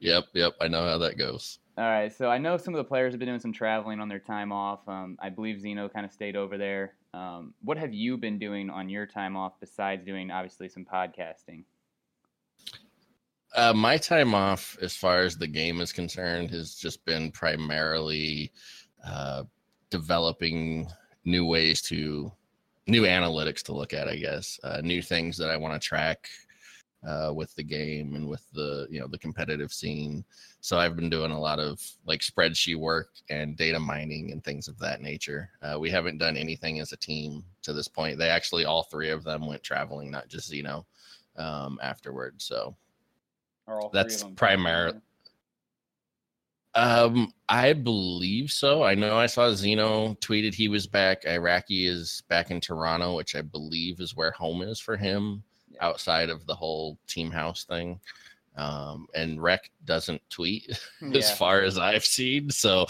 yep 0.00 0.24
yep 0.34 0.54
i 0.60 0.68
know 0.68 0.84
how 0.84 0.98
that 0.98 1.18
goes 1.18 1.58
All 1.78 1.84
right, 1.84 2.12
so 2.12 2.28
I 2.28 2.36
know 2.36 2.58
some 2.58 2.74
of 2.74 2.78
the 2.78 2.84
players 2.84 3.14
have 3.14 3.18
been 3.20 3.28
doing 3.28 3.40
some 3.40 3.54
traveling 3.54 4.00
on 4.00 4.08
their 4.08 4.18
time 4.18 4.52
off. 4.52 4.86
Um, 4.86 5.16
I 5.18 5.30
believe 5.30 5.60
Zeno 5.60 5.88
kind 5.88 6.04
of 6.04 6.12
stayed 6.12 6.36
over 6.36 6.58
there. 6.58 6.94
Um, 7.14 7.54
what 7.62 7.78
have 7.78 7.94
you 7.94 8.18
been 8.18 8.38
doing 8.38 8.68
on 8.68 8.90
your 8.90 9.06
time 9.06 9.34
off 9.34 9.54
besides 9.60 10.04
doing 10.04 10.30
obviously 10.30 10.68
some 10.68 10.84
podcasting? 10.84 11.64
Uh, 13.56 13.72
my 13.72 13.96
time 13.96 14.34
off, 14.34 14.76
as 14.80 14.94
far 14.94 15.22
as 15.22 15.36
the 15.36 15.46
game 15.46 15.80
is 15.80 15.92
concerned, 15.92 16.50
has 16.50 16.74
just 16.74 17.04
been 17.04 17.32
primarily 17.32 18.52
uh, 19.04 19.44
developing 19.90 20.86
new 21.24 21.44
ways 21.46 21.82
to, 21.82 22.30
new 22.86 23.02
analytics 23.02 23.62
to 23.62 23.72
look 23.72 23.92
at, 23.92 24.06
I 24.06 24.16
guess, 24.16 24.60
uh, 24.62 24.80
new 24.82 25.02
things 25.02 25.36
that 25.38 25.50
I 25.50 25.56
want 25.56 25.80
to 25.80 25.84
track 25.88 26.28
uh, 27.06 27.32
with 27.34 27.54
the 27.54 27.62
game 27.62 28.14
and 28.14 28.28
with 28.28 28.44
the, 28.52 28.86
you 28.90 29.00
know, 29.00 29.06
the 29.06 29.18
competitive 29.18 29.72
scene. 29.72 30.24
So 30.60 30.78
I've 30.78 30.96
been 30.96 31.10
doing 31.10 31.30
a 31.30 31.40
lot 31.40 31.58
of 31.58 31.80
like 32.06 32.20
spreadsheet 32.20 32.76
work 32.76 33.10
and 33.30 33.56
data 33.56 33.80
mining 33.80 34.32
and 34.32 34.44
things 34.44 34.68
of 34.68 34.78
that 34.78 35.00
nature. 35.00 35.50
Uh, 35.62 35.78
we 35.78 35.90
haven't 35.90 36.18
done 36.18 36.36
anything 36.36 36.80
as 36.80 36.92
a 36.92 36.96
team 36.96 37.44
to 37.62 37.72
this 37.72 37.88
point. 37.88 38.18
They 38.18 38.28
actually, 38.28 38.64
all 38.64 38.82
three 38.82 39.10
of 39.10 39.24
them 39.24 39.46
went 39.46 39.62
traveling, 39.62 40.10
not 40.10 40.28
just 40.28 40.48
Zeno, 40.48 40.86
um, 41.36 41.78
afterward. 41.82 42.40
So. 42.40 42.76
All 43.66 43.88
That's 43.92 44.16
of 44.16 44.20
them 44.22 44.36
primar- 44.36 45.00
Um, 46.74 47.32
I 47.48 47.72
believe 47.72 48.50
so. 48.50 48.82
I 48.82 48.94
know 48.94 49.16
I 49.16 49.26
saw 49.26 49.52
Zeno 49.52 50.14
tweeted 50.14 50.54
he 50.54 50.68
was 50.68 50.86
back. 50.86 51.24
Iraqi 51.24 51.86
is 51.86 52.22
back 52.28 52.50
in 52.50 52.60
Toronto, 52.60 53.16
which 53.16 53.34
I 53.34 53.42
believe 53.42 54.00
is 54.00 54.14
where 54.14 54.30
home 54.30 54.62
is 54.62 54.78
for 54.78 54.96
him. 54.96 55.42
Outside 55.80 56.28
of 56.30 56.46
the 56.46 56.54
whole 56.54 56.98
team 57.06 57.30
house 57.30 57.64
thing. 57.64 58.00
Um, 58.56 59.06
and 59.14 59.38
Rekt 59.38 59.70
doesn't 59.84 60.20
tweet 60.28 60.78
as 61.14 61.36
far 61.36 61.62
as 61.62 61.78
I've 61.78 62.04
seen. 62.04 62.50
So 62.50 62.86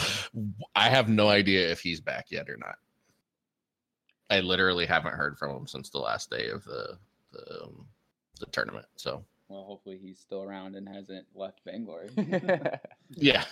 I 0.75 0.89
have 0.89 1.09
no 1.09 1.29
idea 1.29 1.71
if 1.71 1.81
he's 1.81 2.01
back 2.01 2.27
yet 2.31 2.49
or 2.49 2.57
not. 2.57 2.77
I 4.31 4.41
literally 4.41 4.87
haven't 4.87 5.15
heard 5.15 5.37
from 5.39 5.57
him 5.57 5.67
since 5.67 5.91
the 5.91 5.99
last 5.99 6.31
day 6.31 6.49
of 6.49 6.65
the 6.65 6.99
the, 7.33 7.63
um, 7.65 7.87
the 8.41 8.47
tournament. 8.47 8.87
So 8.97 9.25
Well, 9.49 9.65
hopefully 9.65 9.99
he's 10.03 10.19
still 10.19 10.43
around 10.43 10.75
and 10.77 10.89
hasn't 10.89 11.27
left 11.35 11.61
Vainglory. 11.65 12.11
Yeah. 13.17 13.45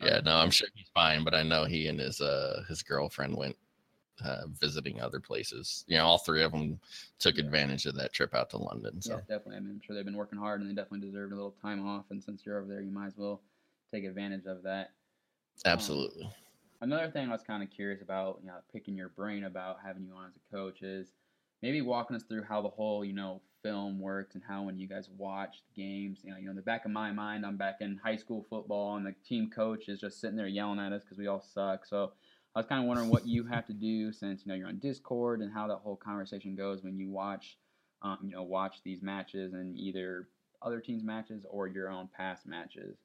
yeah, 0.00 0.20
no, 0.24 0.36
I'm 0.36 0.50
sure 0.50 0.68
he's 0.74 0.88
fine, 0.94 1.24
but 1.24 1.34
I 1.34 1.42
know 1.42 1.64
he 1.64 1.88
and 1.88 1.98
his 1.98 2.20
uh 2.20 2.62
his 2.68 2.82
girlfriend 2.82 3.36
went 3.36 3.56
uh 4.24 4.46
visiting 4.48 5.00
other 5.00 5.20
places. 5.20 5.84
You 5.88 5.98
know, 5.98 6.06
all 6.06 6.18
three 6.18 6.42
of 6.42 6.52
them 6.52 6.80
took 7.18 7.38
Yeah. 7.38 7.44
advantage 7.44 7.86
of 7.86 7.94
that 7.96 8.12
trip 8.12 8.34
out 8.34 8.50
to 8.50 8.58
London. 8.58 9.00
yeah, 9.04 9.16
So 9.16 9.18
definitely. 9.28 9.56
I 9.56 9.60
mean, 9.60 9.70
I'm 9.72 9.80
sure 9.80 9.94
they've 9.96 10.04
been 10.04 10.16
working 10.16 10.38
hard 10.38 10.60
and 10.60 10.70
they 10.70 10.74
definitely 10.74 11.06
deserve 11.06 11.32
a 11.32 11.34
little 11.34 11.56
time 11.62 11.86
off. 11.86 12.06
And 12.10 12.22
since 12.22 12.44
you're 12.44 12.58
over 12.58 12.68
there, 12.68 12.80
you 12.82 12.92
might 12.92 13.06
as 13.06 13.16
well 13.16 13.40
take 13.92 14.04
advantage 14.04 14.46
of 14.46 14.62
that. 14.64 14.92
absolutely. 15.64 16.28
Another 16.80 17.10
thing 17.10 17.28
I 17.28 17.32
was 17.32 17.42
kind 17.42 17.62
of 17.62 17.70
curious 17.70 18.02
about, 18.02 18.38
you 18.42 18.48
know, 18.48 18.56
picking 18.72 18.96
your 18.96 19.08
brain 19.08 19.44
about 19.44 19.78
having 19.84 20.04
you 20.04 20.12
on 20.14 20.26
as 20.28 20.36
a 20.36 20.54
coach 20.54 20.82
is 20.82 21.12
maybe 21.62 21.80
walking 21.80 22.16
us 22.16 22.22
through 22.24 22.42
how 22.42 22.60
the 22.60 22.68
whole, 22.68 23.04
you 23.04 23.14
know, 23.14 23.40
film 23.62 23.98
works 23.98 24.34
and 24.34 24.44
how 24.46 24.62
when 24.62 24.78
you 24.78 24.86
guys 24.86 25.08
watch 25.16 25.62
the 25.74 25.82
games, 25.82 26.20
you 26.22 26.30
know, 26.30 26.36
you 26.36 26.44
know, 26.44 26.50
in 26.50 26.56
the 26.56 26.62
back 26.62 26.84
of 26.84 26.90
my 26.90 27.10
mind, 27.10 27.46
I'm 27.46 27.56
back 27.56 27.78
in 27.80 27.96
high 27.96 28.16
school 28.16 28.46
football 28.50 28.96
and 28.96 29.06
the 29.06 29.14
team 29.26 29.50
coach 29.50 29.88
is 29.88 30.00
just 30.00 30.20
sitting 30.20 30.36
there 30.36 30.46
yelling 30.46 30.78
at 30.78 30.92
us 30.92 31.02
because 31.02 31.18
we 31.18 31.26
all 31.26 31.40
suck. 31.40 31.86
So 31.86 32.12
I 32.56 32.60
was 32.60 32.66
kind 32.66 32.80
of 32.80 32.88
wondering 32.88 33.10
what 33.10 33.26
you 33.26 33.44
have 33.44 33.66
to 33.66 33.74
do 33.74 34.10
since 34.12 34.46
you 34.46 34.48
know 34.50 34.56
you're 34.56 34.68
on 34.68 34.78
Discord 34.78 35.42
and 35.42 35.52
how 35.52 35.68
that 35.68 35.76
whole 35.76 35.96
conversation 35.96 36.56
goes 36.56 36.82
when 36.82 36.98
you 36.98 37.10
watch, 37.10 37.58
um, 38.00 38.16
you 38.24 38.30
know, 38.30 38.44
watch 38.44 38.78
these 38.82 39.02
matches 39.02 39.52
and 39.52 39.76
either 39.76 40.30
other 40.62 40.80
teams' 40.80 41.04
matches 41.04 41.44
or 41.50 41.68
your 41.68 41.90
own 41.90 42.08
past 42.16 42.46
matches. 42.46 42.96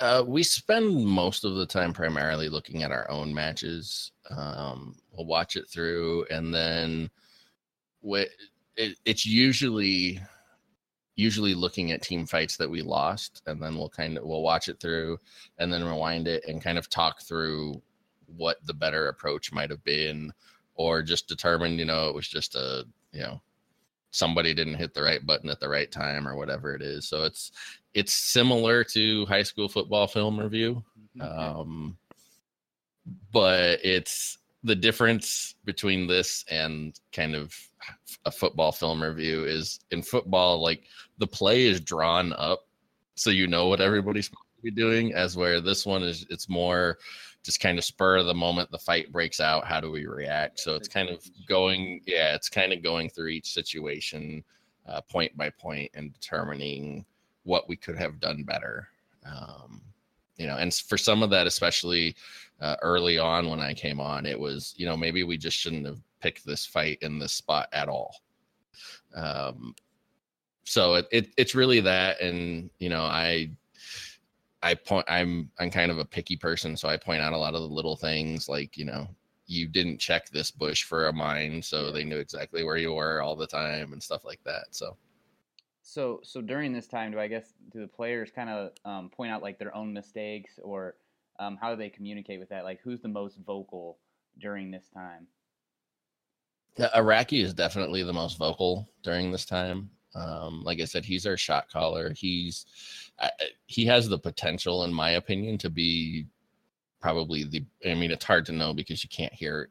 Uh 0.00 0.22
we 0.26 0.42
spend 0.42 1.04
most 1.06 1.44
of 1.44 1.56
the 1.56 1.66
time 1.66 1.92
primarily 1.92 2.48
looking 2.48 2.82
at 2.82 2.92
our 2.92 3.10
own 3.10 3.34
matches. 3.34 4.12
Um 4.30 4.96
we'll 5.12 5.26
watch 5.26 5.56
it 5.56 5.68
through 5.68 6.26
and 6.30 6.54
then 6.54 7.10
wh- 8.06 8.30
it, 8.76 8.98
it's 9.04 9.26
usually 9.26 10.20
usually 11.16 11.54
looking 11.54 11.92
at 11.92 12.02
team 12.02 12.26
fights 12.26 12.56
that 12.56 12.70
we 12.70 12.82
lost 12.82 13.42
and 13.46 13.60
then 13.60 13.76
we'll 13.76 13.88
kind 13.88 14.18
of 14.18 14.24
we'll 14.24 14.42
watch 14.42 14.68
it 14.68 14.78
through 14.80 15.18
and 15.58 15.72
then 15.72 15.84
rewind 15.84 16.28
it 16.28 16.44
and 16.46 16.62
kind 16.62 16.78
of 16.78 16.88
talk 16.88 17.22
through 17.22 17.80
what 18.36 18.58
the 18.66 18.74
better 18.74 19.08
approach 19.08 19.52
might 19.52 19.70
have 19.70 19.82
been 19.84 20.32
or 20.74 21.02
just 21.02 21.26
determine 21.26 21.78
you 21.78 21.84
know 21.84 22.08
it 22.08 22.14
was 22.14 22.28
just 22.28 22.54
a 22.54 22.84
you 23.12 23.20
know 23.20 23.40
somebody 24.10 24.54
didn't 24.54 24.74
hit 24.74 24.94
the 24.94 25.02
right 25.02 25.26
button 25.26 25.50
at 25.50 25.60
the 25.60 25.68
right 25.68 25.90
time 25.90 26.26
or 26.26 26.36
whatever 26.36 26.74
it 26.74 26.80
is. 26.80 27.06
So 27.06 27.24
it's 27.24 27.52
it's 27.92 28.14
similar 28.14 28.82
to 28.84 29.26
high 29.26 29.42
school 29.42 29.68
football 29.68 30.06
film 30.06 30.38
review 30.40 30.82
um, 31.20 31.96
but 33.32 33.78
it's 33.84 34.38
the 34.64 34.74
difference 34.74 35.54
between 35.64 36.06
this 36.06 36.44
and 36.50 36.98
kind 37.12 37.34
of 37.34 37.54
a 38.24 38.30
football 38.30 38.72
film 38.72 39.02
review 39.02 39.44
is 39.44 39.80
in 39.90 40.02
football 40.02 40.60
like 40.62 40.84
the 41.18 41.26
play 41.26 41.66
is 41.66 41.80
drawn 41.80 42.32
up 42.34 42.66
so 43.16 43.30
you 43.30 43.46
know 43.46 43.66
what 43.66 43.80
everybody's 43.80 44.26
supposed 44.26 44.44
to 44.56 44.62
be 44.62 44.70
doing, 44.70 45.14
as 45.14 45.36
where 45.36 45.60
this 45.60 45.84
one 45.86 46.02
is 46.02 46.26
it's 46.30 46.48
more 46.48 46.98
just 47.42 47.60
kind 47.60 47.78
of 47.78 47.84
spur 47.84 48.18
of 48.18 48.26
the 48.26 48.34
moment 48.34 48.70
the 48.70 48.78
fight 48.78 49.10
breaks 49.10 49.40
out 49.40 49.66
how 49.66 49.80
do 49.80 49.90
we 49.90 50.06
react? 50.06 50.60
So 50.60 50.74
it's 50.74 50.88
kind 50.88 51.08
of 51.08 51.24
going 51.48 52.02
yeah 52.06 52.34
it's 52.34 52.48
kind 52.48 52.72
of 52.72 52.82
going 52.82 53.08
through 53.08 53.28
each 53.28 53.52
situation 53.52 54.44
uh, 54.86 55.00
point 55.00 55.36
by 55.36 55.50
point 55.50 55.90
and 55.94 56.12
determining 56.12 57.04
what 57.44 57.68
we 57.68 57.76
could 57.76 57.96
have 57.96 58.20
done 58.20 58.44
better. 58.44 58.88
Um, 59.24 59.80
you 60.36 60.46
know 60.46 60.56
and 60.56 60.72
for 60.74 60.98
some 60.98 61.22
of 61.22 61.30
that 61.30 61.46
especially 61.46 62.14
uh, 62.60 62.76
early 62.82 63.18
on 63.18 63.48
when 63.48 63.58
i 63.58 63.72
came 63.72 64.00
on 64.00 64.26
it 64.26 64.38
was 64.38 64.74
you 64.76 64.84
know 64.84 64.94
maybe 64.94 65.24
we 65.24 65.38
just 65.38 65.56
shouldn't 65.56 65.86
have 65.86 65.98
picked 66.20 66.44
this 66.46 66.66
fight 66.66 66.98
in 67.02 67.18
this 67.18 67.32
spot 67.32 67.68
at 67.72 67.88
all 67.88 68.14
um, 69.14 69.74
so 70.64 70.94
it, 70.94 71.06
it 71.10 71.28
it's 71.36 71.54
really 71.54 71.80
that 71.80 72.20
and 72.20 72.70
you 72.78 72.88
know 72.88 73.02
i 73.02 73.48
I 74.66 74.74
point 74.74 75.06
I'm 75.08 75.50
I'm 75.60 75.70
kind 75.70 75.92
of 75.92 75.98
a 75.98 76.04
picky 76.04 76.36
person, 76.36 76.76
so 76.76 76.88
I 76.88 76.96
point 76.96 77.22
out 77.22 77.32
a 77.32 77.38
lot 77.38 77.54
of 77.54 77.60
the 77.60 77.68
little 77.68 77.96
things 77.96 78.48
like, 78.48 78.76
you 78.76 78.84
know, 78.84 79.06
you 79.46 79.68
didn't 79.68 79.98
check 79.98 80.28
this 80.28 80.50
bush 80.50 80.82
for 80.82 81.06
a 81.06 81.12
mine, 81.12 81.62
so 81.62 81.92
they 81.92 82.02
knew 82.02 82.18
exactly 82.18 82.64
where 82.64 82.76
you 82.76 82.92
were 82.94 83.22
all 83.22 83.36
the 83.36 83.46
time 83.46 83.92
and 83.92 84.02
stuff 84.02 84.24
like 84.24 84.42
that. 84.44 84.64
So 84.70 84.96
so 85.82 86.20
so 86.24 86.40
during 86.40 86.72
this 86.72 86.88
time, 86.88 87.12
do 87.12 87.20
I 87.20 87.28
guess 87.28 87.52
do 87.70 87.80
the 87.80 87.86
players 87.86 88.32
kind 88.34 88.50
of 88.50 88.72
um, 88.84 89.08
point 89.10 89.30
out 89.30 89.40
like 89.40 89.58
their 89.58 89.74
own 89.74 89.92
mistakes 89.92 90.58
or 90.62 90.96
um, 91.38 91.56
how 91.60 91.70
do 91.70 91.76
they 91.76 91.90
communicate 91.90 92.40
with 92.40 92.48
that? 92.48 92.64
Like 92.64 92.80
who's 92.82 93.00
the 93.00 93.08
most 93.08 93.38
vocal 93.46 93.98
during 94.40 94.72
this 94.72 94.88
time? 94.92 95.28
The 96.76 96.94
Iraqi 96.96 97.40
is 97.40 97.54
definitely 97.54 98.02
the 98.02 98.12
most 98.12 98.38
vocal 98.38 98.88
during 99.02 99.30
this 99.30 99.44
time. 99.44 99.90
Um, 100.14 100.62
like 100.62 100.80
I 100.80 100.84
said, 100.84 101.04
he's 101.04 101.26
our 101.26 101.36
shot 101.36 101.70
caller. 101.70 102.12
He's 102.14 102.66
I, 103.20 103.30
he 103.66 103.86
has 103.86 104.08
the 104.08 104.18
potential, 104.18 104.84
in 104.84 104.92
my 104.92 105.10
opinion, 105.10 105.58
to 105.58 105.70
be 105.70 106.26
probably 107.00 107.44
the. 107.44 107.64
I 107.84 107.94
mean, 107.94 108.10
it's 108.10 108.24
hard 108.24 108.46
to 108.46 108.52
know 108.52 108.74
because 108.74 109.02
you 109.02 109.10
can't 109.10 109.32
hear 109.32 109.70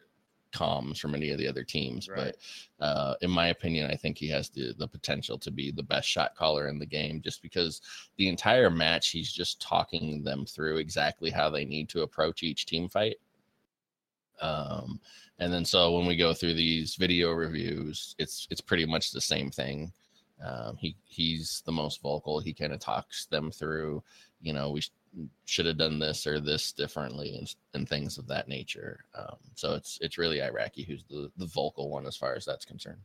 comms 0.54 0.98
from 1.00 1.14
any 1.14 1.32
of 1.32 1.38
the 1.38 1.48
other 1.48 1.64
teams, 1.64 2.08
right. 2.08 2.34
but 2.80 2.86
uh, 2.86 3.16
in 3.22 3.30
my 3.30 3.48
opinion, 3.48 3.92
I 3.92 3.96
think 3.96 4.18
he 4.18 4.30
has 4.30 4.50
the 4.50 4.74
the 4.78 4.88
potential 4.88 5.38
to 5.40 5.52
be 5.52 5.72
the 5.72 5.84
best 5.84 6.08
shot 6.08 6.36
caller 6.36 6.68
in 6.68 6.80
the 6.80 6.86
game, 6.86 7.22
just 7.22 7.42
because 7.42 7.82
the 8.18 8.30
entire 8.30 8.70
match 8.70 9.10
he's 9.10 9.32
just 9.32 9.62
talking 9.62 10.24
them 10.24 10.46
through 10.46 10.78
exactly 10.78 11.30
how 11.30 11.50
they 11.50 11.66
need 11.66 11.90
to 11.90 12.04
approach 12.04 12.42
each 12.44 12.66
team 12.66 12.88
fight. 12.88 13.18
Um, 14.42 15.00
and 15.40 15.52
then 15.52 15.66
so 15.66 15.98
when 15.98 16.06
we 16.06 16.16
go 16.16 16.34
through 16.34 16.54
these 16.54 16.96
video 16.96 17.32
reviews, 17.32 18.16
it's 18.18 18.48
it's 18.50 18.62
pretty 18.62 18.86
much 18.86 19.12
the 19.12 19.22
same 19.22 19.52
thing. 19.52 19.92
Um, 20.44 20.76
he 20.78 20.96
he's 21.06 21.64
the 21.66 21.72
most 21.72 22.02
vocal. 22.02 22.40
He 22.40 22.54
kind 22.54 22.74
of 22.74 22.80
talks 22.80 23.26
them 23.26 23.52
through, 23.52 24.04
you 24.42 24.54
know, 24.54 24.72
we 24.72 24.82
sh- 24.82 24.92
should 25.46 25.66
have 25.66 25.78
done 25.78 26.00
this 26.00 26.28
or 26.28 26.40
this 26.40 26.72
differently 26.74 27.36
and, 27.38 27.56
and 27.74 27.88
things 27.88 28.18
of 28.18 28.28
that 28.28 28.48
nature. 28.48 29.06
Um, 29.18 29.38
so 29.56 29.74
it's 29.74 29.98
it's 30.02 30.18
really 30.18 30.42
Iraqi 30.42 30.84
who's 30.84 31.04
the 31.10 31.32
the 31.38 31.48
vocal 31.48 31.90
one 31.90 32.06
as 32.06 32.18
far 32.18 32.36
as 32.36 32.46
that's 32.46 32.66
concerned. 32.66 33.02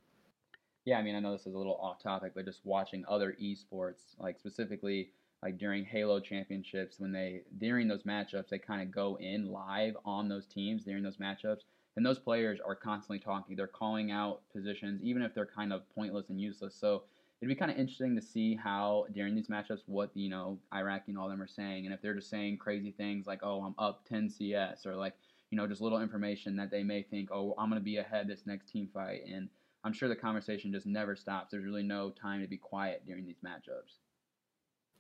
Yeah, 0.85 0.99
I 0.99 1.03
mean, 1.03 1.15
I 1.15 1.21
know 1.21 1.33
this 1.33 1.47
is 1.47 1.55
a 1.55 1.59
little 1.59 1.77
off 1.77 2.03
topic, 2.03 2.33
but 2.35 2.47
just 2.47 2.65
watching 2.65 3.05
other 3.09 3.37
esports, 3.41 4.15
like 4.19 4.39
specifically 4.39 5.13
like 5.43 5.59
during 5.59 5.85
Halo 5.85 6.21
championships, 6.21 7.01
when 7.01 7.13
they 7.13 7.43
during 7.59 7.89
those 7.89 8.03
matchups, 8.03 8.49
they 8.49 8.59
kind 8.59 8.83
of 8.83 8.91
go 8.91 9.17
in 9.17 9.47
live 9.47 9.97
on 10.05 10.29
those 10.29 10.47
teams 10.47 10.85
during 10.85 11.03
those 11.03 11.17
matchups, 11.17 11.63
and 11.97 12.05
those 12.05 12.19
players 12.19 12.61
are 12.61 12.77
constantly 12.77 13.19
talking. 13.19 13.57
They're 13.57 13.67
calling 13.67 14.11
out 14.11 14.43
positions, 14.53 15.03
even 15.03 15.23
if 15.23 15.35
they're 15.35 15.47
kind 15.47 15.73
of 15.73 15.89
pointless 15.95 16.29
and 16.29 16.41
useless. 16.41 16.75
So 16.75 17.05
it'd 17.41 17.49
be 17.49 17.59
kind 17.59 17.71
of 17.71 17.79
interesting 17.79 18.15
to 18.17 18.23
see 18.23 18.55
how 18.55 19.07
during 19.13 19.35
these 19.35 19.49
matchups 19.49 19.81
what 19.87 20.11
you 20.15 20.29
know 20.29 20.61
Iraqi 20.75 21.13
and 21.13 21.19
all 21.19 21.29
them 21.29 21.41
are 21.41 21.47
saying, 21.47 21.87
and 21.87 21.95
if 21.95 22.03
they're 22.03 22.15
just 22.15 22.29
saying 22.31 22.59
crazy 22.59 22.93
things 22.93 23.27
like, 23.27 23.41
"Oh, 23.43 23.63
I'm 23.63 23.75
up 23.79 24.05
10 24.05 24.29
CS," 24.29 24.85
or 24.85 24.95
like 24.95 25.15
you 25.51 25.57
know 25.57 25.67
just 25.67 25.81
little 25.81 26.03
information 26.03 26.57
that 26.57 26.71
they 26.71 26.83
may 26.83 27.03
think, 27.03 27.31
"Oh, 27.33 27.55
I'm 27.57 27.71
gonna 27.71 27.81
be 27.81 27.97
ahead 27.97 28.29
this 28.29 28.47
next 28.47 28.69
team 28.69 28.89
fight," 28.93 29.23
and 29.27 29.49
I'm 29.85 29.95
sure 29.95 30.09
the 30.11 30.17
conversation 30.17 30.73
just 30.73 30.87
never 30.87 31.17
stops. 31.17 31.51
There's 31.51 31.65
really 31.65 31.83
no 31.83 32.11
time 32.11 32.43
to 32.43 32.47
be 32.49 32.59
quiet 32.59 33.07
during 33.07 33.25
these 33.25 33.41
matchups. 33.41 34.01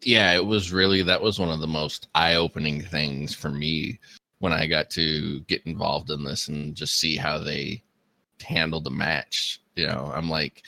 Yeah, 0.02 0.32
it 0.34 0.44
was 0.44 0.72
really 0.72 1.02
that 1.02 1.20
was 1.20 1.38
one 1.38 1.50
of 1.50 1.60
the 1.60 1.66
most 1.66 2.08
eye-opening 2.14 2.82
things 2.82 3.34
for 3.34 3.50
me 3.50 3.98
when 4.38 4.52
I 4.52 4.66
got 4.66 4.90
to 4.90 5.40
get 5.40 5.62
involved 5.66 6.10
in 6.10 6.24
this 6.24 6.48
and 6.48 6.74
just 6.74 6.98
see 6.98 7.16
how 7.16 7.38
they 7.38 7.82
handled 8.42 8.84
the 8.84 8.90
match. 8.90 9.60
You 9.76 9.86
know, 9.86 10.10
I'm 10.14 10.30
like, 10.30 10.62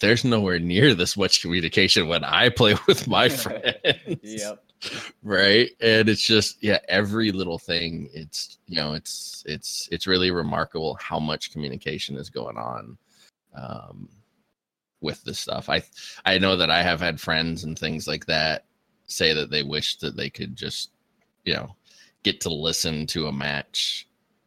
there's 0.00 0.24
nowhere 0.24 0.58
near 0.58 0.94
this 0.94 1.16
much 1.16 1.40
communication 1.40 2.08
when 2.08 2.24
I 2.24 2.50
play 2.50 2.74
with 2.86 3.08
my 3.08 3.28
friends. 3.30 4.20
yep. 4.22 4.62
Right. 5.22 5.70
And 5.80 6.08
it's 6.08 6.22
just, 6.22 6.62
yeah, 6.62 6.78
every 6.88 7.32
little 7.32 7.58
thing. 7.58 8.10
It's, 8.12 8.58
you 8.66 8.76
know, 8.76 8.92
it's, 8.92 9.42
it's, 9.46 9.88
it's 9.90 10.06
really 10.06 10.30
remarkable 10.30 10.98
how 11.00 11.18
much 11.18 11.50
communication 11.50 12.16
is 12.16 12.28
going 12.28 12.58
on 12.58 12.98
um, 13.56 14.08
with 15.06 15.24
this 15.24 15.38
stuff. 15.38 15.70
I, 15.70 15.82
I 16.26 16.36
know 16.36 16.56
that 16.56 16.70
I 16.70 16.82
have 16.82 17.00
had 17.00 17.18
friends 17.18 17.64
and 17.64 17.78
things 17.78 18.06
like 18.06 18.26
that 18.26 18.66
say 19.06 19.32
that 19.32 19.50
they 19.50 19.62
wish 19.62 19.96
that 20.00 20.16
they 20.16 20.28
could 20.28 20.54
just, 20.54 20.90
you 21.44 21.54
know, 21.54 21.74
get 22.22 22.42
to 22.42 22.50
listen 22.50 23.06
to 23.06 23.28
a 23.28 23.32
match 23.32 24.06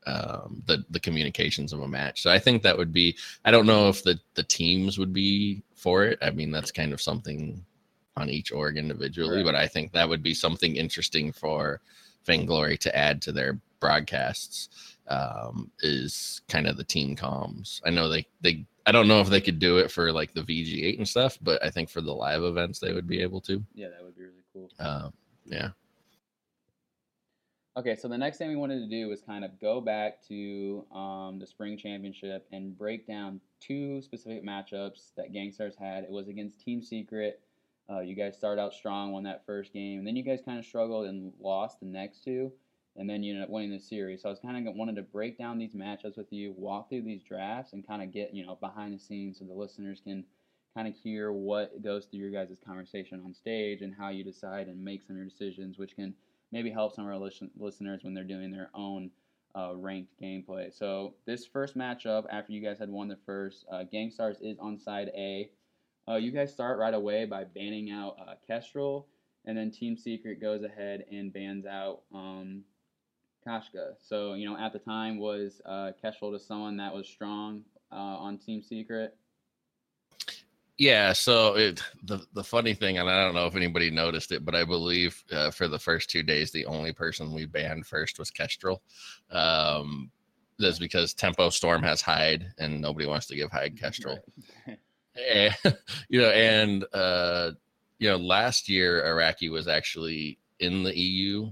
um, 0.09 0.63
the 0.65 0.83
the 0.89 0.99
communications 0.99 1.73
of 1.73 1.81
a 1.81 1.87
match. 1.87 2.21
So 2.21 2.31
I 2.31 2.39
think 2.39 2.63
that 2.63 2.77
would 2.77 2.93
be. 2.93 3.17
I 3.45 3.51
don't 3.51 3.65
know 3.65 3.89
if 3.89 4.03
the 4.03 4.19
the 4.35 4.43
teams 4.43 4.97
would 4.97 5.13
be 5.13 5.63
for 5.75 6.05
it. 6.05 6.17
I 6.21 6.31
mean, 6.31 6.51
that's 6.51 6.71
kind 6.71 6.93
of 6.93 7.01
something 7.01 7.63
on 8.17 8.29
each 8.29 8.51
org 8.51 8.77
individually, 8.77 9.37
right. 9.37 9.45
but 9.45 9.55
I 9.55 9.67
think 9.67 9.91
that 9.91 10.09
would 10.09 10.23
be 10.23 10.33
something 10.33 10.75
interesting 10.75 11.31
for 11.31 11.81
Vainglory 12.25 12.77
to 12.77 12.95
add 12.95 13.21
to 13.23 13.31
their 13.31 13.59
broadcasts. 13.79 14.69
Um, 15.07 15.71
is 15.81 16.41
kind 16.49 16.67
of 16.67 16.77
the 16.77 16.83
team 16.83 17.15
comms. 17.15 17.81
I 17.85 17.89
know 17.89 18.09
they 18.09 18.27
they. 18.41 18.65
I 18.85 18.91
don't 18.91 19.07
know 19.07 19.21
if 19.21 19.29
they 19.29 19.41
could 19.41 19.59
do 19.59 19.77
it 19.77 19.91
for 19.91 20.11
like 20.11 20.33
the 20.33 20.41
VG8 20.41 20.97
and 20.97 21.07
stuff, 21.07 21.37
but 21.41 21.63
I 21.63 21.69
think 21.69 21.89
for 21.89 22.01
the 22.01 22.13
live 22.13 22.43
events 22.43 22.79
they 22.79 22.93
would 22.93 23.07
be 23.07 23.21
able 23.21 23.41
to. 23.41 23.63
Yeah, 23.73 23.89
that 23.89 24.03
would 24.03 24.15
be 24.15 24.23
really 24.23 24.43
cool. 24.53 24.71
Uh, 24.79 25.09
yeah. 25.45 25.69
Okay, 27.77 27.95
so 27.95 28.07
the 28.07 28.17
next 28.17 28.37
thing 28.37 28.49
we 28.49 28.55
wanted 28.55 28.79
to 28.79 28.89
do 28.89 29.07
was 29.07 29.21
kind 29.21 29.45
of 29.45 29.59
go 29.61 29.79
back 29.79 30.21
to 30.27 30.85
um, 30.93 31.39
the 31.39 31.47
spring 31.47 31.77
championship 31.77 32.45
and 32.51 32.77
break 32.77 33.07
down 33.07 33.39
two 33.61 34.01
specific 34.01 34.43
matchups 34.43 35.11
that 35.15 35.31
Gankstars 35.31 35.77
had. 35.79 36.03
It 36.03 36.09
was 36.09 36.27
against 36.27 36.59
Team 36.59 36.81
Secret. 36.81 37.39
Uh, 37.89 38.01
you 38.01 38.15
guys 38.15 38.35
started 38.35 38.61
out 38.61 38.73
strong, 38.73 39.11
won 39.11 39.23
that 39.23 39.45
first 39.45 39.71
game, 39.71 39.99
and 39.99 40.07
then 40.07 40.15
you 40.15 40.23
guys 40.23 40.41
kind 40.43 40.59
of 40.59 40.65
struggled 40.65 41.07
and 41.07 41.31
lost 41.39 41.79
the 41.79 41.85
next 41.85 42.23
two, 42.23 42.51
and 42.95 43.09
then 43.09 43.23
you 43.23 43.33
ended 43.33 43.43
up 43.45 43.49
winning 43.49 43.71
the 43.71 43.79
series. 43.79 44.21
So 44.21 44.29
I 44.29 44.31
was 44.31 44.39
kind 44.39 44.67
of 44.67 44.75
wanted 44.75 44.95
to 44.97 45.03
break 45.03 45.37
down 45.37 45.57
these 45.57 45.73
matchups 45.73 46.17
with 46.17 46.31
you, 46.31 46.53
walk 46.57 46.89
through 46.89 47.03
these 47.03 47.23
drafts, 47.23 47.73
and 47.73 47.85
kind 47.85 48.01
of 48.01 48.11
get 48.11 48.33
you 48.33 48.45
know 48.45 48.55
behind 48.55 48.93
the 48.93 48.99
scenes 48.99 49.39
so 49.39 49.45
the 49.45 49.53
listeners 49.53 50.01
can 50.03 50.25
kind 50.75 50.87
of 50.87 50.95
hear 50.95 51.31
what 51.31 51.81
goes 51.81 52.05
through 52.05 52.19
your 52.19 52.31
guys' 52.31 52.57
conversation 52.65 53.21
on 53.25 53.33
stage 53.33 53.81
and 53.81 53.93
how 53.93 54.09
you 54.09 54.23
decide 54.23 54.67
and 54.67 54.83
make 54.83 55.01
some 55.01 55.15
of 55.15 55.17
your 55.17 55.27
decisions, 55.27 55.77
which 55.77 55.95
can 55.95 56.13
maybe 56.51 56.69
help 56.69 56.93
some 56.93 57.05
of 57.05 57.11
our 57.11 57.17
listen- 57.17 57.51
listeners 57.57 58.03
when 58.03 58.13
they're 58.13 58.23
doing 58.23 58.51
their 58.51 58.69
own 58.73 59.09
uh, 59.55 59.75
ranked 59.75 60.11
gameplay. 60.21 60.71
So 60.73 61.15
this 61.25 61.45
first 61.45 61.75
matchup, 61.77 62.25
after 62.29 62.53
you 62.53 62.61
guys 62.61 62.79
had 62.79 62.89
won 62.89 63.07
the 63.07 63.17
first, 63.25 63.65
uh, 63.71 63.83
Gankstars 63.91 64.37
is 64.41 64.57
on 64.59 64.77
side 64.77 65.09
A. 65.15 65.49
Uh, 66.07 66.15
you 66.15 66.31
guys 66.31 66.51
start 66.51 66.79
right 66.79 66.93
away 66.93 67.25
by 67.25 67.43
banning 67.43 67.91
out 67.91 68.15
uh, 68.19 68.33
Kestrel, 68.47 69.07
and 69.45 69.57
then 69.57 69.71
Team 69.71 69.95
Secret 69.95 70.41
goes 70.41 70.63
ahead 70.63 71.05
and 71.11 71.33
bans 71.33 71.65
out 71.65 72.01
um, 72.13 72.63
Koshka. 73.47 73.93
So 73.99 74.33
you 74.33 74.49
know 74.49 74.57
at 74.57 74.73
the 74.73 74.79
time 74.79 75.17
was 75.19 75.61
uh, 75.65 75.91
Kestrel 76.01 76.31
to 76.31 76.39
someone 76.39 76.77
that 76.77 76.93
was 76.93 77.07
strong 77.07 77.63
uh, 77.91 77.95
on 77.95 78.37
Team 78.37 78.61
Secret. 78.61 79.15
Yeah, 80.77 81.11
so 81.11 81.55
it, 81.55 81.83
the 82.03 82.25
the 82.33 82.43
funny 82.43 82.73
thing, 82.73 82.99
and 82.99 83.09
I 83.09 83.21
don't 83.21 83.35
know 83.35 83.47
if 83.47 83.57
anybody 83.57 83.91
noticed 83.91 84.31
it, 84.31 84.45
but 84.45 84.55
I 84.55 84.63
believe 84.63 85.21
uh, 85.29 85.51
for 85.51 85.67
the 85.67 85.77
first 85.77 86.09
two 86.09 86.23
days, 86.23 86.51
the 86.51 86.65
only 86.65 86.93
person 86.93 87.33
we 87.33 87.45
banned 87.45 87.85
first 87.85 88.17
was 88.17 88.31
Kestrel. 88.31 88.81
Um, 89.29 90.09
that's 90.57 90.79
because 90.79 91.13
Tempo 91.13 91.49
Storm 91.49 91.83
has 91.83 92.01
Hyde, 92.01 92.53
and 92.59 92.79
nobody 92.79 93.07
wants 93.07 93.25
to 93.27 93.35
give 93.35 93.51
Hyde 93.51 93.77
Kestrel. 93.77 94.19
and, 94.65 95.53
you 96.09 96.21
know, 96.21 96.29
and 96.29 96.85
uh, 96.93 97.51
you 97.97 98.09
know, 98.09 98.17
last 98.17 98.69
year 98.69 99.05
Iraqi 99.05 99.49
was 99.49 99.67
actually 99.67 100.39
in 100.59 100.83
the 100.83 100.97
EU 100.97 101.51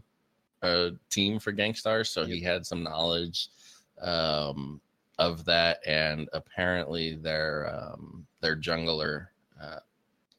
uh, 0.62 0.90
team 1.10 1.40
for 1.40 1.52
Gankstars, 1.54 2.08
so 2.08 2.22
yep. 2.22 2.30
he 2.30 2.42
had 2.42 2.66
some 2.66 2.84
knowledge. 2.84 3.50
Um, 4.02 4.80
of 5.20 5.46
that, 5.46 5.80
and 5.86 6.30
apparently 6.34 7.16
their 7.16 7.74
um, 7.74 8.26
their 8.42 8.56
jungler, 8.56 9.28
uh, 9.62 9.80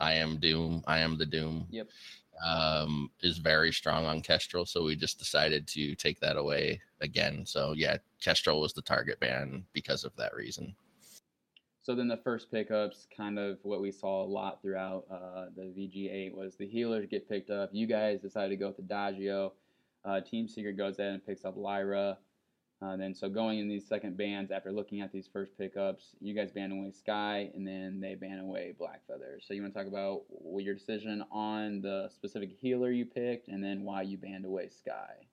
I 0.01 0.15
am 0.15 0.39
Doom, 0.39 0.83
I 0.87 0.99
am 1.01 1.19
the 1.19 1.27
Doom. 1.27 1.67
Yep. 1.71 1.89
Um, 2.47 3.11
is 3.21 3.39
very 3.39 3.73
strong 3.73 4.05
on 4.05 4.21
Kestrel, 4.21 4.65
so 4.65 4.85
we 4.85 4.95
just 4.95 5.19
decided 5.19 5.67
to 5.69 5.97
take 5.97 6.21
that 6.21 6.37
away 6.37 6.81
again. 7.01 7.45
So 7.45 7.75
yeah, 7.77 7.97
Kestrel 8.23 8.61
was 8.61 8.73
the 8.73 8.83
target 8.83 9.19
ban 9.19 9.65
because 9.73 10.05
of 10.05 10.15
that 10.15 10.37
reason. 10.37 10.73
So 11.83 11.97
then 11.97 12.07
the 12.07 12.19
first 12.19 12.53
pickups, 12.53 13.09
kind 13.17 13.41
of 13.41 13.59
what 13.63 13.81
we 13.81 13.91
saw 13.91 14.23
a 14.23 14.25
lot 14.25 14.63
throughout 14.63 15.07
uh, 15.11 15.47
the 15.57 15.63
VG8 15.63 16.33
was 16.33 16.55
the 16.55 16.67
healers 16.67 17.07
get 17.11 17.29
picked 17.29 17.51
up. 17.51 17.71
You 17.73 17.89
guys 17.89 18.21
decided 18.21 18.51
to 18.51 18.57
go 18.57 18.69
with 18.69 18.77
the 18.77 18.83
Adagio. 18.85 19.55
Uh, 20.05 20.21
Team 20.21 20.49
Secret 20.49 20.77
goes 20.77 20.99
ahead 20.99 21.15
and 21.15 21.27
picks 21.27 21.45
up 21.45 21.57
Lyra. 21.57 22.19
Uh, 22.81 22.97
then 22.97 23.13
so 23.13 23.29
going 23.29 23.59
in 23.59 23.69
these 23.69 23.89
second 23.89 24.17
bans 24.17 24.53
after 24.53 24.71
looking 24.71 25.01
at 25.01 25.13
these 25.13 25.29
first 25.33 25.59
pickups, 25.59 26.15
you 26.21 26.33
guys 26.33 26.53
ban 26.53 26.71
away 26.71 26.93
Skye 26.93 27.51
and 27.55 27.67
then 27.67 27.99
they 28.01 28.15
ban 28.15 28.39
away 28.39 28.73
Blackfeather. 28.81 29.39
So 29.41 29.53
you 29.53 29.63
want 29.63 29.75
to 29.75 29.81
talk 29.81 29.89
about 29.89 30.23
your 30.59 30.75
decision 30.75 31.25
on 31.33 31.81
the 31.81 32.09
specific 32.15 32.51
healer 32.53 32.93
you 32.93 33.05
picked 33.05 33.49
and 33.49 33.63
then 33.63 33.83
why 33.83 34.03
you 34.03 34.17
banned 34.17 34.45
away 34.45 34.69
Skye. 34.69 35.27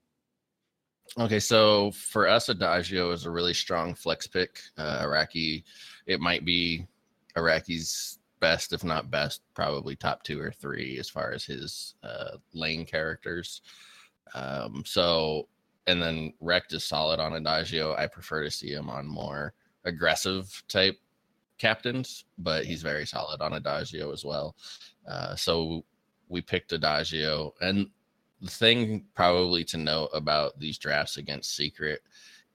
Okay, 1.20 1.40
so 1.40 1.92
for 1.92 2.28
us, 2.28 2.50
Adagio 2.50 3.12
is 3.12 3.26
a 3.26 3.32
really 3.32 3.54
strong 3.54 3.94
flex 3.94 4.26
pick. 4.26 4.60
Uh, 4.76 5.02
Iraqi, 5.04 5.64
it 6.08 6.20
might 6.20 6.46
be 6.46 6.88
Iraqi's 7.38 8.18
best, 8.40 8.74
if 8.74 8.84
not 8.84 9.12
best, 9.12 9.42
probably 9.54 9.96
top 9.96 10.24
two 10.24 10.42
or 10.42 10.52
three 10.52 10.98
as 10.98 11.08
far 11.08 11.32
as 11.32 11.46
his 11.46 11.94
uh, 12.04 12.38
lane 12.54 12.86
characters. 12.86 13.62
Um, 14.34 14.84
so 14.86 15.48
and 15.88 16.02
then 16.02 16.34
Rekt 16.42 16.74
is 16.74 16.84
solid 16.84 17.20
on 17.20 17.34
Adagio. 17.34 17.96
I 17.96 18.08
prefer 18.08 18.44
to 18.44 18.52
see 18.52 18.72
him 18.72 18.90
on 18.90 19.08
more 19.08 19.54
aggressive 19.84 20.64
type 20.68 20.98
captains, 21.58 22.26
but 22.38 22.66
he's 22.66 22.82
very 22.82 23.06
solid 23.06 23.42
on 23.42 23.54
Adagio 23.54 24.12
as 24.12 24.26
well. 24.26 24.56
Uh, 25.08 25.36
so 25.36 25.86
we 26.28 26.42
picked 26.42 26.72
Adagio. 26.72 27.54
And 27.62 27.90
the 28.42 28.50
thing 28.50 29.06
probably 29.14 29.64
to 29.66 29.78
note 29.78 30.10
about 30.14 30.60
these 30.60 30.78
drafts 30.78 31.18
against 31.18 31.56
Secret 31.56 32.02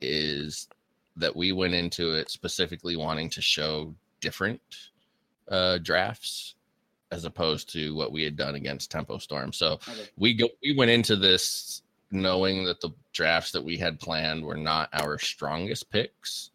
is 0.01 0.69
that 1.17 1.35
we 1.35 1.53
went 1.53 1.75
into 1.75 2.15
it 2.15 2.31
specifically 2.31 2.97
wanting 2.97 3.31
to 3.31 3.43
show 3.43 3.95
different 4.21 4.61
uh, 5.49 5.79
drafts 5.79 6.57
as 7.11 7.25
opposed 7.25 7.71
to 7.73 7.95
what 7.95 8.13
we 8.13 8.23
had 8.23 8.37
done 8.37 8.55
against 8.55 8.91
Tempo 8.91 9.19
Storm. 9.19 9.53
So 9.53 9.73
okay. 9.73 10.09
we 10.17 10.35
go 10.35 10.49
we 10.63 10.75
went 10.75 10.91
into 10.91 11.17
this 11.17 11.83
knowing 12.11 12.65
that 12.65 12.81
the 12.81 12.91
drafts 13.13 13.53
that 13.53 13.63
we 13.63 13.77
had 13.77 14.01
planned 14.01 14.45
were 14.45 14.57
not 14.57 14.89
our 14.93 15.19
strongest 15.19 15.91
picks 15.91 16.51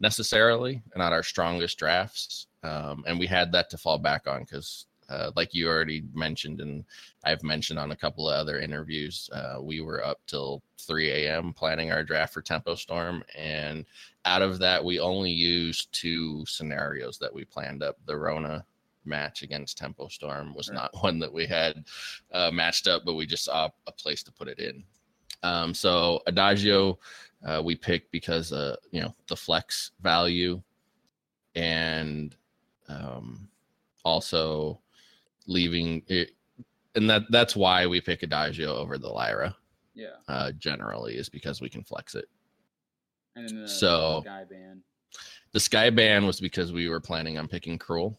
necessarily, 0.00 0.82
not 0.96 1.12
our 1.12 1.22
strongest 1.22 1.78
drafts. 1.78 2.46
Um, 2.62 3.04
and 3.06 3.18
we 3.18 3.26
had 3.26 3.52
that 3.52 3.70
to 3.70 3.78
fall 3.78 3.98
back 3.98 4.26
on 4.26 4.40
because, 4.40 4.86
uh, 5.08 5.30
like 5.36 5.54
you 5.54 5.68
already 5.68 6.04
mentioned, 6.12 6.60
and 6.60 6.84
I've 7.24 7.42
mentioned 7.44 7.78
on 7.78 7.92
a 7.92 7.96
couple 7.96 8.28
of 8.28 8.34
other 8.34 8.58
interviews, 8.58 9.30
uh, 9.32 9.58
we 9.60 9.80
were 9.80 10.04
up 10.04 10.20
till 10.26 10.62
3 10.78 11.10
a.m. 11.10 11.52
planning 11.52 11.92
our 11.92 12.02
draft 12.02 12.34
for 12.34 12.42
Tempo 12.42 12.74
Storm. 12.74 13.22
And 13.36 13.86
out 14.24 14.42
of 14.42 14.58
that, 14.58 14.84
we 14.84 14.98
only 14.98 15.30
used 15.30 15.92
two 15.92 16.44
scenarios 16.46 17.18
that 17.18 17.32
we 17.32 17.44
planned 17.44 17.82
up 17.82 17.96
the 18.06 18.16
Rona 18.16 18.64
match 19.06 19.42
against 19.42 19.78
Tempo 19.78 20.08
Storm 20.08 20.54
was 20.54 20.68
right. 20.68 20.76
not 20.76 20.90
one 21.02 21.18
that 21.18 21.32
we 21.32 21.46
had 21.46 21.84
uh, 22.32 22.50
matched 22.52 22.86
up, 22.86 23.02
but 23.04 23.14
we 23.14 23.26
just 23.26 23.44
saw 23.44 23.68
a 23.86 23.92
place 23.92 24.22
to 24.24 24.32
put 24.32 24.48
it 24.48 24.58
in. 24.58 24.84
Um, 25.42 25.74
so 25.74 26.20
Adagio, 26.26 26.98
uh, 27.44 27.62
we 27.64 27.76
picked 27.76 28.10
because 28.10 28.52
uh, 28.52 28.76
you 28.90 29.00
know 29.00 29.14
the 29.28 29.36
flex 29.36 29.92
value, 30.00 30.62
and 31.54 32.34
um, 32.88 33.48
also 34.04 34.80
leaving 35.46 36.02
it, 36.08 36.30
and 36.94 37.08
that 37.08 37.22
that's 37.30 37.54
why 37.54 37.86
we 37.86 38.00
pick 38.00 38.22
Adagio 38.22 38.74
over 38.74 38.98
the 38.98 39.08
Lyra. 39.08 39.54
Yeah. 39.94 40.16
Uh, 40.28 40.52
generally 40.52 41.16
is 41.16 41.28
because 41.28 41.60
we 41.62 41.70
can 41.70 41.82
flex 41.82 42.14
it. 42.14 42.26
And 43.34 43.64
the, 43.64 43.68
so 43.68 44.22
the 44.24 44.30
Skye 44.30 44.44
ban. 44.48 44.82
The 45.52 45.60
Skye 45.60 45.90
ban 45.90 46.26
was 46.26 46.40
because 46.40 46.72
we 46.72 46.88
were 46.88 47.00
planning 47.00 47.38
on 47.38 47.48
picking 47.48 47.78
Krul. 47.78 48.16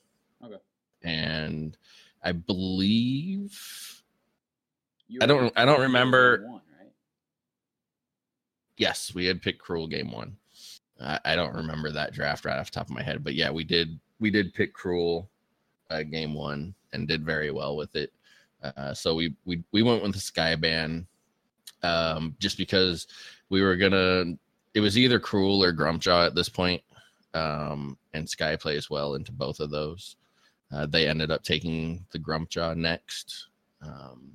And 1.04 1.78
I 2.24 2.32
believe 2.32 4.04
I 5.22 5.26
don't 5.26 5.54
I 5.56 5.66
don't 5.66 5.82
remember. 5.82 6.44
One, 6.46 6.62
Yes, 8.78 9.12
we 9.16 9.26
had 9.26 9.42
picked 9.42 9.64
Krul 9.64 9.90
game 9.90 10.12
one. 10.12 10.38
I, 11.02 11.20
I, 11.26 11.36
don't 11.36 11.56
remember 11.56 11.92
that 11.92 12.14
draft 12.14 12.46
right 12.46 12.58
off 12.58 12.72
the 12.72 12.76
top 12.76 12.88
of 12.88 12.96
my 12.96 13.02
head, 13.02 13.24
but 13.24 13.34
yeah, 13.34 13.50
we 13.50 13.64
did 13.64 14.00
we 14.20 14.30
did 14.30 14.54
pick 14.54 14.76
Krul 14.76 15.28
uh, 15.90 16.04
game 16.04 16.34
one 16.34 16.76
and 16.94 17.08
did 17.08 17.26
very 17.26 17.52
well 17.52 17.76
with 17.76 17.96
it. 17.96 18.14
Uh, 18.64 18.94
so 18.94 19.16
we 19.16 19.36
we 19.46 19.64
we 19.72 19.84
went 19.84 20.04
with 20.04 20.14
the 20.14 20.20
Skyban 20.20 21.06
um, 21.84 22.36
just 22.40 22.58
because 22.58 23.08
we 23.50 23.62
were 23.62 23.76
gonna. 23.76 24.36
It 24.74 24.80
was 24.80 24.98
either 24.98 25.20
Krul 25.20 25.60
or 25.60 25.74
Grumpjaw 25.74 26.28
at 26.28 26.36
this 26.36 26.50
point, 26.50 26.82
um, 27.34 27.98
and 28.14 28.30
Skye 28.30 28.56
plays 28.56 28.90
well 28.90 29.16
into 29.16 29.32
both 29.32 29.60
of 29.60 29.72
those. 29.72 30.18
Uh, 30.72 30.86
they 30.86 31.08
ended 31.08 31.32
up 31.32 31.44
taking 31.44 32.06
the 32.12 32.20
Grumpjaw 32.20 32.76
next 32.76 33.48
um, 33.82 34.34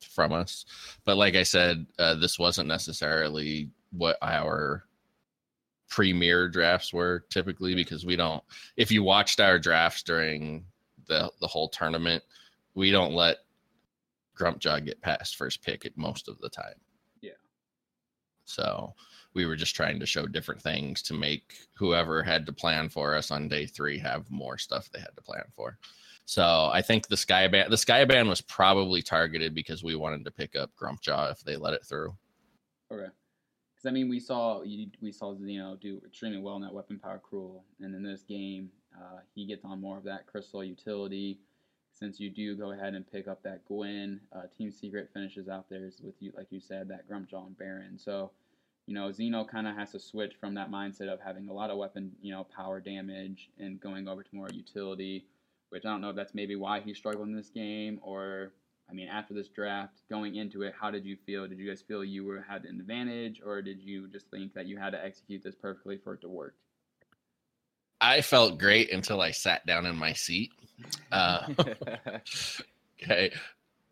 from 0.00 0.32
us, 0.32 0.64
but 1.04 1.16
like 1.16 1.34
I 1.34 1.42
said, 1.42 1.86
uh, 1.98 2.14
this 2.14 2.38
wasn't 2.38 2.68
necessarily 2.68 3.70
what 3.90 4.16
our 4.22 4.84
premier 5.88 6.48
drafts 6.48 6.92
were 6.92 7.24
typically 7.30 7.74
because 7.74 8.04
we 8.04 8.16
don't 8.16 8.42
if 8.76 8.90
you 8.90 9.04
watched 9.04 9.38
our 9.38 9.60
drafts 9.60 10.02
during 10.02 10.64
the 11.06 11.30
the 11.40 11.46
whole 11.46 11.68
tournament 11.68 12.20
we 12.74 12.90
don't 12.90 13.14
let 13.14 13.38
Grumpjaw 14.38 14.84
get 14.84 15.00
past 15.00 15.36
first 15.36 15.62
pick 15.62 15.86
at 15.86 15.96
most 15.96 16.28
of 16.28 16.38
the 16.40 16.48
time. 16.48 16.74
Yeah. 17.20 17.32
So 18.44 18.94
we 19.34 19.46
were 19.46 19.56
just 19.56 19.74
trying 19.74 19.98
to 20.00 20.06
show 20.06 20.26
different 20.26 20.62
things 20.62 21.02
to 21.02 21.14
make 21.14 21.54
whoever 21.74 22.22
had 22.22 22.46
to 22.46 22.52
plan 22.52 22.88
for 22.88 23.14
us 23.14 23.30
on 23.30 23.48
day 23.48 23.66
three 23.66 23.98
have 23.98 24.30
more 24.30 24.58
stuff 24.58 24.90
they 24.90 25.00
had 25.00 25.14
to 25.16 25.22
plan 25.22 25.44
for 25.52 25.78
so 26.24 26.70
i 26.72 26.80
think 26.80 27.06
the 27.06 27.16
Skye 27.16 27.48
ban 27.48 27.70
the 27.70 27.76
Skye 27.76 28.04
ban 28.04 28.28
was 28.28 28.40
probably 28.40 29.02
targeted 29.02 29.54
because 29.54 29.82
we 29.82 29.94
wanted 29.94 30.24
to 30.24 30.30
pick 30.30 30.56
up 30.56 30.70
Grumpjaw 30.80 31.32
if 31.32 31.40
they 31.40 31.56
let 31.56 31.74
it 31.74 31.84
through 31.84 32.14
okay 32.92 33.08
because 33.84 33.90
I 33.90 33.92
mean, 33.92 34.08
we 34.08 34.18
saw 34.18 34.62
we 35.02 35.12
saw 35.12 35.34
Zeno 35.34 35.76
do 35.76 36.00
extremely 36.06 36.38
well 36.38 36.56
in 36.56 36.62
that 36.62 36.72
weapon 36.72 36.98
power 36.98 37.20
Krul, 37.20 37.60
and 37.80 37.94
in 37.94 38.02
this 38.02 38.22
game, 38.22 38.70
uh, 38.96 39.18
he 39.34 39.46
gets 39.46 39.64
on 39.64 39.80
more 39.80 39.98
of 39.98 40.04
that 40.04 40.26
crystal 40.26 40.64
utility. 40.64 41.38
Since 41.92 42.18
you 42.18 42.30
do 42.30 42.56
go 42.56 42.72
ahead 42.72 42.94
and 42.94 43.10
pick 43.10 43.28
up 43.28 43.42
that 43.44 43.64
Gwen, 43.66 44.20
uh, 44.34 44.42
Team 44.56 44.72
Secret 44.72 45.10
finishes 45.12 45.48
out 45.48 45.68
theirs 45.68 46.00
with 46.02 46.14
you, 46.18 46.32
like 46.36 46.48
you 46.50 46.60
said, 46.60 46.88
that 46.88 47.08
Grumpjaw 47.08 47.46
and 47.46 47.58
Baron. 47.58 47.98
So, 47.98 48.32
you 48.86 48.94
know, 48.94 49.10
Zeno 49.10 49.44
kind 49.44 49.66
of 49.66 49.76
has 49.76 49.92
to 49.92 50.00
switch 50.00 50.34
from 50.38 50.54
that 50.54 50.70
mindset 50.70 51.08
of 51.08 51.20
having 51.20 51.48
a 51.48 51.52
lot 51.52 51.70
of 51.70 51.78
weapon, 51.78 52.12
you 52.20 52.32
know, 52.32 52.46
power 52.54 52.80
damage 52.80 53.50
and 53.58 53.80
going 53.80 54.08
over 54.08 54.22
to 54.22 54.28
more 54.34 54.48
utility. 54.50 55.26
Which 55.70 55.84
I 55.84 55.88
don't 55.88 56.00
know 56.00 56.10
if 56.10 56.16
that's 56.16 56.34
maybe 56.34 56.54
why 56.54 56.80
he 56.80 56.94
struggled 56.94 57.26
in 57.26 57.34
this 57.34 57.48
game, 57.48 57.98
or 58.02 58.52
I 58.88 58.92
mean, 58.92 59.08
after 59.08 59.34
this 59.34 59.48
draft, 59.48 60.02
going 60.08 60.36
into 60.36 60.62
it, 60.62 60.74
how 60.78 60.90
did 60.90 61.04
you 61.04 61.16
feel? 61.26 61.48
Did 61.48 61.58
you 61.58 61.68
guys 61.68 61.82
feel 61.82 62.04
you 62.04 62.24
were 62.24 62.44
had 62.48 62.64
an 62.64 62.78
advantage, 62.78 63.40
or 63.44 63.60
did 63.62 63.80
you 63.80 64.06
just 64.08 64.30
think 64.30 64.54
that 64.54 64.66
you 64.66 64.76
had 64.76 64.90
to 64.90 65.04
execute 65.04 65.42
this 65.42 65.54
perfectly 65.54 65.96
for 65.96 66.14
it 66.14 66.20
to 66.20 66.28
work? 66.28 66.54
I 68.00 68.20
felt 68.20 68.58
great 68.58 68.92
until 68.92 69.20
I 69.20 69.30
sat 69.30 69.66
down 69.66 69.86
in 69.86 69.96
my 69.96 70.12
seat. 70.12 70.52
Uh, 71.10 71.48
okay, 73.02 73.32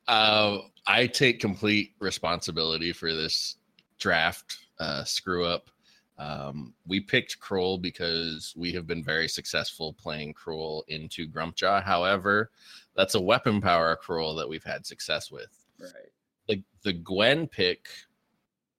uh, 0.07 0.59
I 0.87 1.07
take 1.07 1.40
complete 1.40 1.94
responsibility 1.98 2.92
for 2.92 3.14
this 3.14 3.57
draft 3.98 4.59
uh, 4.82 5.04
screw 5.04 5.44
up. 5.44 5.70
Um, 6.18 6.74
we 6.86 7.00
picked 7.00 7.40
Krul 7.40 7.80
because 7.80 8.52
we 8.56 8.72
have 8.72 8.86
been 8.86 9.02
very 9.02 9.28
successful 9.28 9.94
playing 9.94 10.34
Krul 10.34 10.82
into 10.88 11.28
Grumpjaw. 11.28 11.82
However, 11.82 12.50
that's 12.94 13.14
a 13.14 13.20
weapon 13.20 13.60
power 13.60 13.98
Krul 14.02 14.36
that 14.36 14.48
we've 14.48 14.64
had 14.64 14.84
success 14.84 15.30
with. 15.30 15.50
Right. 15.78 16.12
The 16.48 16.62
the 16.82 16.92
Gwen 16.92 17.46
pick 17.46 17.88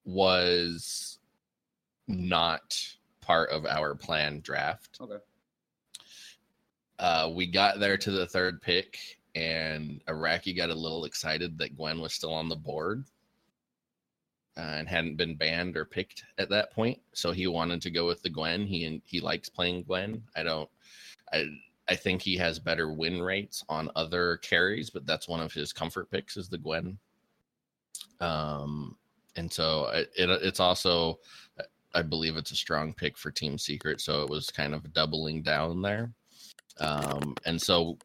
was 0.05 1.19
not 2.07 2.77
part 3.21 3.49
of 3.49 3.65
our 3.65 3.95
planned 3.95 4.43
draft. 4.43 4.99
Okay. 5.01 5.23
Uh, 6.99 7.31
we 7.33 7.47
got 7.47 7.79
there 7.79 7.97
to 7.97 8.11
the 8.11 8.27
third 8.27 8.61
pick, 8.61 8.99
and 9.35 10.01
Iraqi 10.07 10.53
got 10.53 10.69
a 10.69 10.75
little 10.75 11.05
excited 11.05 11.57
that 11.57 11.75
Gwen 11.75 11.99
was 11.99 12.13
still 12.13 12.33
on 12.33 12.49
the 12.49 12.55
board 12.55 13.05
uh, 14.57 14.61
and 14.61 14.87
hadn't 14.87 15.17
been 15.17 15.35
banned 15.35 15.75
or 15.75 15.85
picked 15.85 16.23
at 16.37 16.49
that 16.49 16.71
point. 16.71 16.99
So 17.13 17.31
he 17.31 17.47
wanted 17.47 17.81
to 17.81 17.91
go 17.91 18.05
with 18.05 18.21
the 18.21 18.29
Gwen. 18.29 18.65
He 18.65 19.01
he 19.05 19.19
likes 19.19 19.49
playing 19.49 19.83
Gwen. 19.83 20.23
I 20.35 20.43
don't. 20.43 20.69
I 21.31 21.45
I 21.89 21.95
think 21.95 22.21
he 22.21 22.37
has 22.37 22.59
better 22.59 22.93
win 22.93 23.21
rates 23.21 23.63
on 23.67 23.89
other 23.95 24.37
carries, 24.37 24.89
but 24.89 25.05
that's 25.05 25.27
one 25.27 25.41
of 25.41 25.53
his 25.53 25.73
comfort 25.73 26.09
picks 26.09 26.37
is 26.37 26.49
the 26.49 26.57
Gwen. 26.57 26.97
Um, 28.19 28.95
and 29.35 29.51
so 29.51 29.87
it, 29.87 30.11
it 30.15 30.29
it's 30.29 30.59
also 30.59 31.19
I 31.93 32.01
believe 32.01 32.37
it's 32.37 32.51
a 32.51 32.55
strong 32.55 32.93
pick 32.93 33.17
for 33.17 33.31
Team 33.31 33.57
Secret, 33.57 34.01
so 34.01 34.23
it 34.23 34.29
was 34.29 34.49
kind 34.49 34.73
of 34.73 34.93
doubling 34.93 35.41
down 35.41 35.81
there. 35.81 36.11
Um, 36.79 37.35
and 37.45 37.61
so 37.61 37.97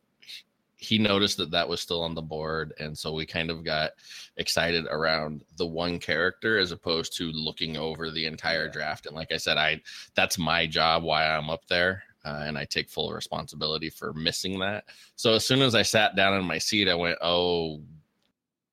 he 0.80 0.96
noticed 0.96 1.36
that 1.36 1.50
that 1.50 1.68
was 1.68 1.80
still 1.80 2.02
on 2.02 2.14
the 2.14 2.22
board 2.22 2.72
and 2.78 2.96
so 2.96 3.12
we 3.12 3.26
kind 3.26 3.50
of 3.50 3.64
got 3.64 3.90
excited 4.36 4.86
around 4.90 5.44
the 5.56 5.66
one 5.66 5.98
character 5.98 6.58
as 6.58 6.70
opposed 6.70 7.16
to 7.16 7.32
looking 7.32 7.76
over 7.76 8.10
the 8.10 8.24
entire 8.24 8.68
draft 8.68 9.06
and 9.06 9.14
like 9.14 9.32
i 9.32 9.36
said 9.36 9.56
i 9.56 9.80
that's 10.14 10.38
my 10.38 10.66
job 10.66 11.02
why 11.02 11.26
i'm 11.26 11.50
up 11.50 11.66
there 11.68 12.02
uh, 12.24 12.42
and 12.44 12.58
I 12.58 12.64
take 12.64 12.90
full 12.90 13.12
responsibility 13.12 13.88
for 13.88 14.12
missing 14.12 14.58
that. 14.58 14.84
So 15.16 15.34
as 15.34 15.46
soon 15.46 15.62
as 15.62 15.74
I 15.74 15.82
sat 15.82 16.16
down 16.16 16.38
in 16.38 16.44
my 16.44 16.58
seat, 16.58 16.88
I 16.88 16.94
went, 16.94 17.16
"Oh 17.22 17.80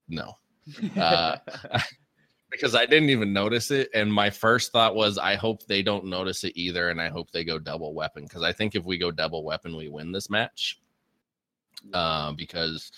no," 0.10 0.38
uh, 0.98 1.38
because 2.52 2.76
I 2.76 2.86
didn't 2.86 3.10
even 3.10 3.34
notice 3.34 3.72
it. 3.72 3.89
And 3.94 4.12
my 4.12 4.30
first 4.30 4.72
thought 4.72 4.96
was, 4.96 5.18
I 5.18 5.36
hope 5.36 5.65
they 5.65 5.82
don't 5.82 6.06
notice 6.06 6.44
it 6.44 6.54
either, 6.56 6.89
and 6.89 7.02
I 7.02 7.10
hope 7.10 7.32
they 7.32 7.44
go 7.44 7.60
double 7.60 7.94
weapon 7.94 8.24
because 8.24 8.44
I 8.44 8.52
think 8.52 8.76
if 8.76 8.86
we 8.86 8.98
go 8.98 9.12
double 9.12 9.44
weapon, 9.44 9.76
we 9.76 9.89
win 9.89 10.12
this 10.12 10.30
match. 10.30 10.80
Uh, 11.93 12.31
because 12.33 12.91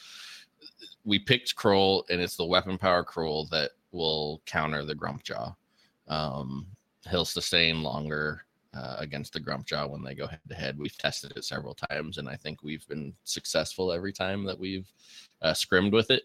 we 1.04 1.20
picked 1.20 1.56
Krul, 1.56 2.04
and 2.10 2.22
it's 2.22 2.36
the 2.36 2.46
weapon 2.46 2.78
power 2.78 3.04
Krul 3.04 3.50
that 3.50 3.72
will 3.92 4.42
counter 4.46 4.84
the 4.84 4.96
Grumpjaw. 4.96 5.56
Um, 6.08 6.68
he'll 7.10 7.26
sustain 7.26 7.84
longer 7.84 8.46
uh, 8.74 8.98
against 9.00 9.34
the 9.34 9.40
Grumpjaw 9.40 9.90
when 9.90 10.04
they 10.04 10.14
go 10.14 10.28
head 10.28 10.42
to 10.50 10.56
head. 10.56 10.78
We've 10.78 10.98
tested 10.98 11.34
it 11.36 11.46
several 11.46 11.76
times, 11.76 12.18
and 12.18 12.30
I 12.30 12.36
think 12.36 12.64
we've 12.64 12.88
been 12.88 13.14
successful 13.24 13.92
every 13.92 14.14
time 14.14 14.44
that 14.46 14.60
we've 14.60 14.92
uh, 15.42 15.54
scrimmed 15.54 15.94
with 15.94 16.12
it. 16.12 16.24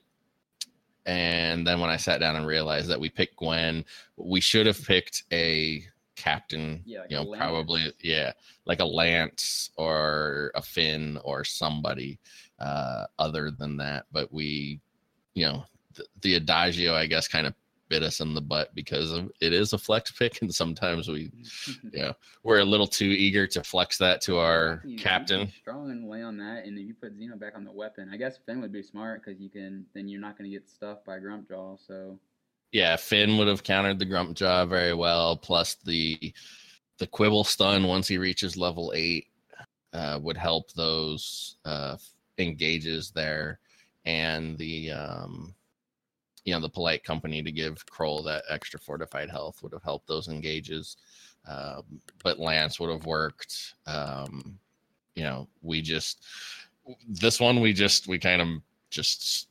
And 1.07 1.67
then 1.67 1.81
when 1.81 1.91
I 1.91 1.97
sat 1.97 2.21
down 2.21 2.37
and 2.37 2.47
realized 2.47 2.89
that 2.89 3.01
we 3.01 3.09
picked 3.09 3.37
Gwen, 3.37 3.85
we 4.17 4.41
should 4.41 4.67
have 4.67 4.85
picked 4.85 5.25
a 5.33 5.85
captain, 6.17 6.83
Yeah, 6.85 7.01
like 7.01 7.11
you 7.11 7.17
know, 7.17 7.35
probably, 7.37 7.93
yeah, 8.03 8.33
like 8.67 8.81
a 8.81 8.85
Lance 8.85 9.71
or 9.77 10.51
a 10.55 10.63
Phinn 10.63 11.19
or 11.25 11.45
somebody 11.45 12.19
uh, 12.59 13.07
other 13.19 13.51
than 13.51 13.77
that. 13.79 14.07
But 14.13 14.33
we, 14.33 14.81
you 15.35 15.47
know, 15.47 15.65
the, 15.95 16.05
the 16.23 16.35
Adagio, 16.35 16.95
I 16.95 17.07
guess, 17.07 17.29
kind 17.29 17.47
of 17.47 17.55
bit 17.89 18.03
us 18.03 18.21
in 18.21 18.33
the 18.33 18.41
butt 18.41 18.75
because 18.75 19.13
of, 19.13 19.31
it 19.43 19.53
is 19.53 19.75
a 19.75 19.79
flex 19.79 20.11
pick, 20.13 20.41
and 20.41 20.55
sometimes 20.55 21.09
we, 21.09 21.31
yeah, 21.93 22.13
we're 22.43 22.61
a 22.61 22.65
little 22.65 22.87
too 22.87 23.05
eager 23.05 23.47
to 23.47 23.63
flex 23.63 23.99
that 23.99 24.21
to 24.23 24.39
our 24.39 24.81
You- 24.85 24.93
you 24.93 24.99
captain. 24.99 25.49
strong 25.61 25.91
and 25.91 26.09
lay 26.09 26.23
on 26.23 26.39
that, 26.39 26.65
and 26.65 26.79
if 26.79 26.87
you 26.87 26.95
put 26.95 27.15
Zeno 27.19 27.37
back 27.37 27.55
on 27.55 27.65
the 27.65 27.73
weapon, 27.73 28.09
I 28.11 28.17
guess 28.17 28.39
Phinn 28.47 28.61
would 28.63 28.73
be 28.73 28.83
smart 28.83 29.23
because 29.25 29.41
you 29.41 29.51
can. 29.51 29.85
Then 29.95 30.09
you're 30.09 30.21
not 30.23 30.39
going 30.39 30.51
to 30.51 30.57
get 30.57 30.69
stuffed 30.71 31.05
by 31.05 31.19
Grumpjaw. 31.19 31.79
So 31.87 32.19
Yeah, 32.73 32.97
Phinn 32.97 33.37
would 33.37 33.49
have 33.49 33.63
countered 33.63 33.99
the 33.99 34.07
Grump 34.07 34.35
Jaw 34.35 34.65
very 34.65 34.95
well. 34.95 35.37
Plus 35.37 35.75
the 35.85 36.33
the 36.99 37.07
Quibble 37.07 37.45
stun 37.45 37.85
once 37.87 38.09
he 38.09 38.19
reaches 38.19 38.57
level 38.57 38.93
eight 38.95 39.27
uh, 39.93 40.19
would 40.23 40.37
help 40.37 40.73
those 40.73 41.57
uh, 41.65 41.97
engages 42.39 43.11
there, 43.11 43.59
and 44.07 44.57
the 44.57 44.91
um, 44.91 45.55
you 46.45 46.55
know 46.55 46.61
the 46.61 46.69
polite 46.69 47.05
company 47.05 47.43
to 47.43 47.53
give 47.53 47.85
Krul 47.87 48.25
that 48.25 48.45
extra 48.49 48.81
fortified 48.81 49.31
health 49.31 49.63
would 49.63 49.73
have 49.73 49.83
helped 49.83 50.07
those 50.09 50.29
engages. 50.29 50.97
Um, 51.47 51.83
but 52.23 52.39
Lance 52.39 52.81
would 52.81 52.91
have 52.91 53.05
worked. 53.05 53.75
Um, 53.87 54.59
you 55.15 55.25
know, 55.25 55.49
we 55.61 55.83
just 55.83 56.25
this 57.07 57.39
one 57.39 57.61
we 57.61 57.73
just 57.75 58.09
we 58.09 58.19
kind 58.19 58.41
of 58.41 58.49
just 58.91 59.49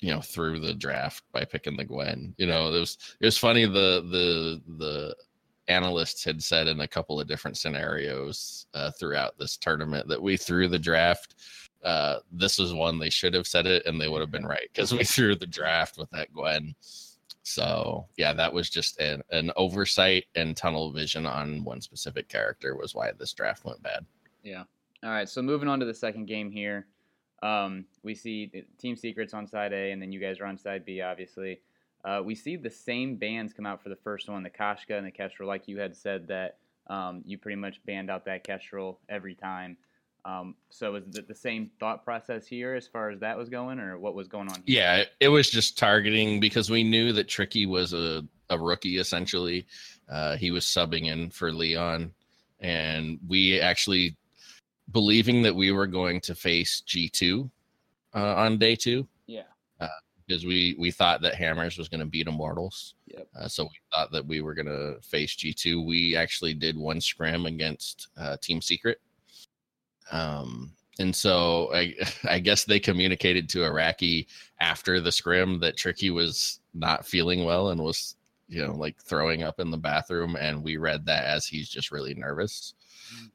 you 0.00 0.10
know 0.10 0.20
through 0.20 0.60
the 0.60 0.74
draft 0.74 1.24
by 1.32 1.44
picking 1.44 1.76
the 1.76 1.84
Gwen. 1.84 2.34
You 2.38 2.46
know, 2.46 2.72
it 2.72 2.78
was 2.80 2.98
it 3.20 3.26
was 3.26 3.38
funny 3.38 3.66
the 3.66 4.04
the 4.10 4.62
the 4.78 5.16
analysts 5.68 6.24
had 6.24 6.42
said 6.42 6.66
in 6.66 6.80
a 6.80 6.88
couple 6.88 7.20
of 7.20 7.28
different 7.28 7.56
scenarios 7.56 8.66
uh, 8.74 8.90
throughout 8.90 9.38
this 9.38 9.56
tournament 9.56 10.08
that 10.08 10.20
we 10.20 10.36
threw 10.36 10.68
the 10.68 10.78
draft. 10.78 11.36
Uh, 11.84 12.18
this 12.32 12.58
was 12.58 12.74
one 12.74 12.98
they 12.98 13.10
should 13.10 13.32
have 13.32 13.46
said 13.46 13.66
it, 13.66 13.86
and 13.86 14.00
they 14.00 14.08
would 14.08 14.20
have 14.20 14.30
been 14.30 14.46
right 14.46 14.68
because 14.72 14.92
we 14.92 15.04
threw 15.04 15.34
the 15.34 15.46
draft 15.46 15.96
with 15.98 16.10
that 16.10 16.32
Gwen. 16.32 16.74
So 17.42 18.06
yeah, 18.16 18.32
that 18.34 18.52
was 18.52 18.68
just 18.68 19.00
an, 19.00 19.22
an 19.30 19.50
oversight 19.56 20.26
and 20.34 20.56
tunnel 20.56 20.92
vision 20.92 21.26
on 21.26 21.64
one 21.64 21.80
specific 21.80 22.28
character 22.28 22.76
was 22.76 22.94
why 22.94 23.12
this 23.12 23.32
draft 23.32 23.64
went 23.64 23.82
bad. 23.82 24.04
yeah. 24.42 24.64
All 25.02 25.10
right. 25.10 25.28
So 25.28 25.40
moving 25.40 25.68
on 25.68 25.80
to 25.80 25.86
the 25.86 25.94
second 25.94 26.26
game 26.26 26.50
here, 26.50 26.86
um, 27.42 27.86
we 28.02 28.14
see 28.14 28.64
Team 28.78 28.96
Secrets 28.96 29.34
on 29.34 29.46
side 29.46 29.72
A, 29.72 29.92
and 29.92 30.00
then 30.00 30.12
you 30.12 30.20
guys 30.20 30.40
are 30.40 30.46
on 30.46 30.58
side 30.58 30.84
B, 30.84 31.00
obviously. 31.00 31.60
Uh, 32.04 32.22
we 32.24 32.34
see 32.34 32.56
the 32.56 32.70
same 32.70 33.16
bands 33.16 33.52
come 33.52 33.66
out 33.66 33.82
for 33.82 33.88
the 33.88 33.96
first 33.96 34.28
one, 34.28 34.42
the 34.42 34.50
Koshka 34.50 34.96
and 34.96 35.06
the 35.06 35.10
Kestrel, 35.10 35.48
like 35.48 35.68
you 35.68 35.78
had 35.78 35.94
said 35.96 36.28
that 36.28 36.56
um, 36.86 37.22
you 37.26 37.38
pretty 37.38 37.56
much 37.56 37.84
banned 37.84 38.10
out 38.10 38.24
that 38.24 38.44
Kestrel 38.44 38.98
every 39.08 39.34
time. 39.34 39.76
Um, 40.24 40.54
so 40.68 40.96
is 40.96 41.16
it 41.16 41.28
the 41.28 41.34
same 41.34 41.70
thought 41.80 42.04
process 42.04 42.46
here 42.46 42.74
as 42.74 42.86
far 42.86 43.10
as 43.10 43.20
that 43.20 43.38
was 43.38 43.48
going, 43.48 43.78
or 43.80 43.98
what 43.98 44.14
was 44.14 44.28
going 44.28 44.48
on? 44.48 44.56
Here? 44.66 44.82
Yeah, 44.82 45.04
it, 45.18 45.28
was 45.28 45.50
just 45.50 45.78
targeting 45.78 46.40
because 46.40 46.68
we 46.68 46.82
knew 46.82 47.12
that 47.12 47.28
Tricky 47.28 47.64
was 47.64 47.94
a, 47.94 48.22
a 48.50 48.58
rookie 48.58 48.98
essentially. 48.98 49.66
Uh, 50.10 50.36
he 50.36 50.50
was 50.50 50.64
subbing 50.64 51.06
in 51.06 51.30
for 51.30 51.52
Leon, 51.52 52.12
and 52.60 53.18
we 53.28 53.60
actually 53.60 54.16
believing 54.92 55.42
that 55.42 55.54
we 55.54 55.72
were 55.72 55.86
going 55.86 56.20
to 56.22 56.34
face 56.34 56.82
G2 56.86 57.50
uh, 58.14 58.34
on 58.36 58.58
day 58.58 58.74
two 58.76 59.06
Yeah. 59.26 59.42
because 60.26 60.44
we 60.46 60.74
we 60.78 60.90
thought 60.90 61.20
that 61.22 61.34
Hammers 61.34 61.76
was 61.78 61.88
going 61.88 62.00
to 62.00 62.06
beat 62.06 62.26
Immortals. 62.28 62.94
Yep. 63.06 63.28
Uh, 63.38 63.48
so 63.48 63.64
we 63.64 63.78
thought 63.92 64.12
that 64.12 64.26
we 64.26 64.40
were 64.40 64.54
going 64.54 64.66
to 64.66 64.96
face 65.02 65.34
G2. 65.36 65.84
We 65.86 66.16
actually 66.16 66.54
did 66.54 66.76
one 66.76 67.00
scrim 67.00 67.46
against 67.46 68.08
uh, 68.16 68.36
Team 68.40 68.60
Secret. 68.62 69.00
Um, 70.12 70.72
and 70.98 71.14
so 71.14 71.72
I, 71.74 71.94
I 72.28 72.38
guess 72.38 72.64
they 72.64 72.80
communicated 72.80 73.48
to 73.50 73.64
Iraqi 73.64 74.26
after 74.60 75.00
the 75.00 75.12
scrim 75.12 75.60
that 75.60 75.76
Tricky 75.76 76.10
was 76.10 76.60
not 76.74 77.06
feeling 77.06 77.44
well 77.44 77.70
and 77.70 77.80
was, 77.80 78.16
you 78.48 78.64
know, 78.64 78.72
like 78.74 79.00
throwing 79.02 79.42
up 79.42 79.60
in 79.60 79.70
the 79.70 79.76
bathroom. 79.78 80.36
And 80.36 80.62
we 80.62 80.76
read 80.76 81.06
that 81.06 81.24
as 81.24 81.46
he's 81.46 81.68
just 81.68 81.90
really 81.90 82.14
nervous, 82.14 82.74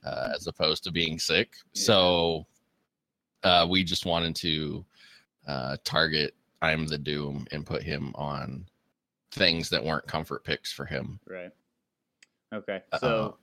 uh, 0.04 0.30
as 0.36 0.48
opposed 0.48 0.84
to 0.84 0.92
being 0.92 1.20
sick. 1.20 1.54
Yeah. 1.74 1.82
So 1.82 2.46
uh, 3.44 3.68
we 3.70 3.84
just 3.84 4.06
wanted 4.06 4.36
to 4.38 4.86
uh, 5.48 5.78
target 5.84 6.34
I'm 6.62 6.88
the 6.88 6.98
Doom 6.98 7.46
and 7.52 7.66
put 7.66 7.84
him 7.84 8.12
on 8.16 8.66
things 9.32 9.70
that 9.70 9.84
weren't 9.84 10.08
comfort 10.08 10.44
picks 10.44 10.72
for 10.72 10.86
him. 10.86 11.20
Right. 11.28 11.52
Okay. 12.54 12.82
Uh, 12.92 12.98
So, 12.98 13.38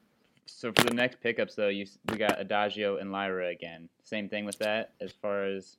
so 0.46 0.72
for 0.72 0.84
the 0.84 0.94
next 0.94 1.20
pickups 1.20 1.54
though, 1.54 1.68
you 1.68 1.86
we 2.10 2.16
got 2.16 2.40
Adagio 2.40 2.96
and 2.96 3.12
Lyra 3.12 3.48
again. 3.48 3.88
Same 4.02 4.28
thing 4.28 4.44
with 4.44 4.58
that 4.58 4.94
as 5.00 5.12
far 5.12 5.44
as 5.44 5.76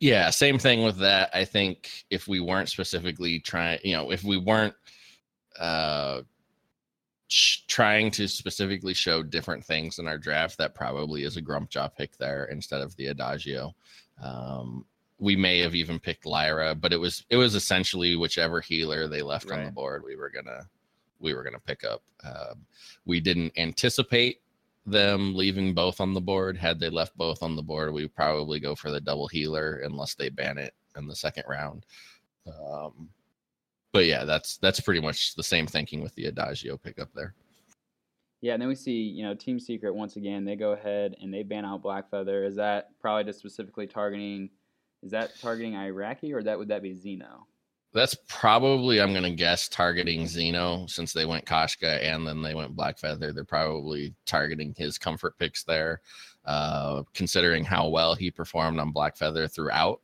Yeah, 0.00 0.30
same 0.30 0.58
thing 0.58 0.82
with 0.82 0.98
that. 0.98 1.30
I 1.32 1.44
think 1.44 2.04
if 2.10 2.26
we 2.26 2.40
weren't 2.40 2.68
specifically 2.68 3.38
trying, 3.38 3.78
you 3.84 3.92
know, 3.92 4.10
if 4.10 4.24
we 4.24 4.36
weren't 4.36 4.74
uh 5.58 6.22
trying 7.28 8.10
to 8.12 8.28
specifically 8.28 8.94
show 8.94 9.22
different 9.22 9.64
things 9.64 9.98
in 9.98 10.06
our 10.06 10.18
draft, 10.18 10.58
that 10.58 10.74
probably 10.74 11.24
is 11.24 11.36
a 11.36 11.40
grump 11.40 11.70
jaw 11.70 11.88
pick 11.88 12.16
there 12.16 12.44
instead 12.46 12.80
of 12.80 12.94
the 12.96 13.06
Adagio. 13.06 13.74
Um 14.22 14.84
we 15.18 15.34
may 15.34 15.58
have 15.60 15.74
even 15.74 15.98
picked 15.98 16.26
Lyra, 16.26 16.74
but 16.74 16.92
it 16.92 16.98
was 16.98 17.24
it 17.30 17.36
was 17.36 17.54
essentially 17.54 18.16
whichever 18.16 18.60
healer 18.60 19.08
they 19.08 19.22
left 19.22 19.50
on 19.50 19.64
the 19.64 19.70
board, 19.70 20.02
we 20.04 20.16
were 20.16 20.30
gonna 20.30 20.68
we 21.20 21.34
were 21.34 21.42
gonna 21.42 21.58
pick 21.58 21.84
up. 21.84 22.02
Um, 22.24 22.66
we 23.04 23.20
didn't 23.20 23.52
anticipate 23.56 24.40
them 24.84 25.34
leaving 25.34 25.74
both 25.74 26.00
on 26.00 26.14
the 26.14 26.20
board. 26.20 26.56
Had 26.56 26.78
they 26.78 26.90
left 26.90 27.16
both 27.16 27.42
on 27.42 27.56
the 27.56 27.62
board, 27.62 27.92
we 27.92 28.06
probably 28.06 28.60
go 28.60 28.74
for 28.74 28.90
the 28.90 29.00
double 29.00 29.26
healer 29.26 29.80
unless 29.84 30.14
they 30.14 30.28
ban 30.28 30.58
it 30.58 30.74
in 30.96 31.06
the 31.06 31.16
second 31.16 31.44
round. 31.48 31.86
Um, 32.46 33.08
but 33.92 34.06
yeah, 34.06 34.24
that's 34.24 34.58
that's 34.58 34.80
pretty 34.80 35.00
much 35.00 35.34
the 35.34 35.42
same 35.42 35.66
thinking 35.66 36.02
with 36.02 36.14
the 36.14 36.26
Adagio 36.26 36.76
pickup 36.76 37.08
there. 37.14 37.34
yeah. 38.40 38.52
And 38.52 38.60
then 38.60 38.68
we 38.68 38.74
see 38.74 38.92
you 39.02 39.24
know 39.24 39.34
Team 39.34 39.58
Secret 39.58 39.94
once 39.94 40.16
again. 40.16 40.44
They 40.44 40.56
go 40.56 40.72
ahead 40.72 41.16
and 41.20 41.32
they 41.32 41.42
ban 41.42 41.64
out 41.64 41.82
Blackfeather. 41.82 42.46
Is 42.46 42.56
that 42.56 42.88
probably 43.00 43.24
just 43.24 43.38
specifically 43.38 43.86
targeting? 43.86 44.50
Is 45.02 45.10
that 45.12 45.30
targeting 45.40 45.74
Iraqi 45.74 46.32
or 46.32 46.42
that 46.42 46.58
would 46.58 46.68
that 46.68 46.82
be 46.82 46.94
Zeno? 46.94 47.46
That's 47.92 48.16
probably 48.28 49.00
I'm 49.00 49.14
gonna 49.14 49.30
guess 49.30 49.68
targeting 49.68 50.26
Zeno 50.26 50.86
since 50.86 51.12
they 51.12 51.24
went 51.24 51.46
Koshka 51.46 52.02
and 52.02 52.26
then 52.26 52.42
they 52.42 52.54
went 52.54 52.76
Blackfeather. 52.76 53.34
They're 53.34 53.44
probably 53.44 54.14
targeting 54.26 54.74
his 54.76 54.98
comfort 54.98 55.38
picks 55.38 55.64
there, 55.64 56.02
uh, 56.44 57.04
considering 57.14 57.64
how 57.64 57.88
well 57.88 58.14
he 58.14 58.30
performed 58.30 58.80
on 58.80 58.92
Blackfeather 58.92 59.50
throughout 59.50 60.00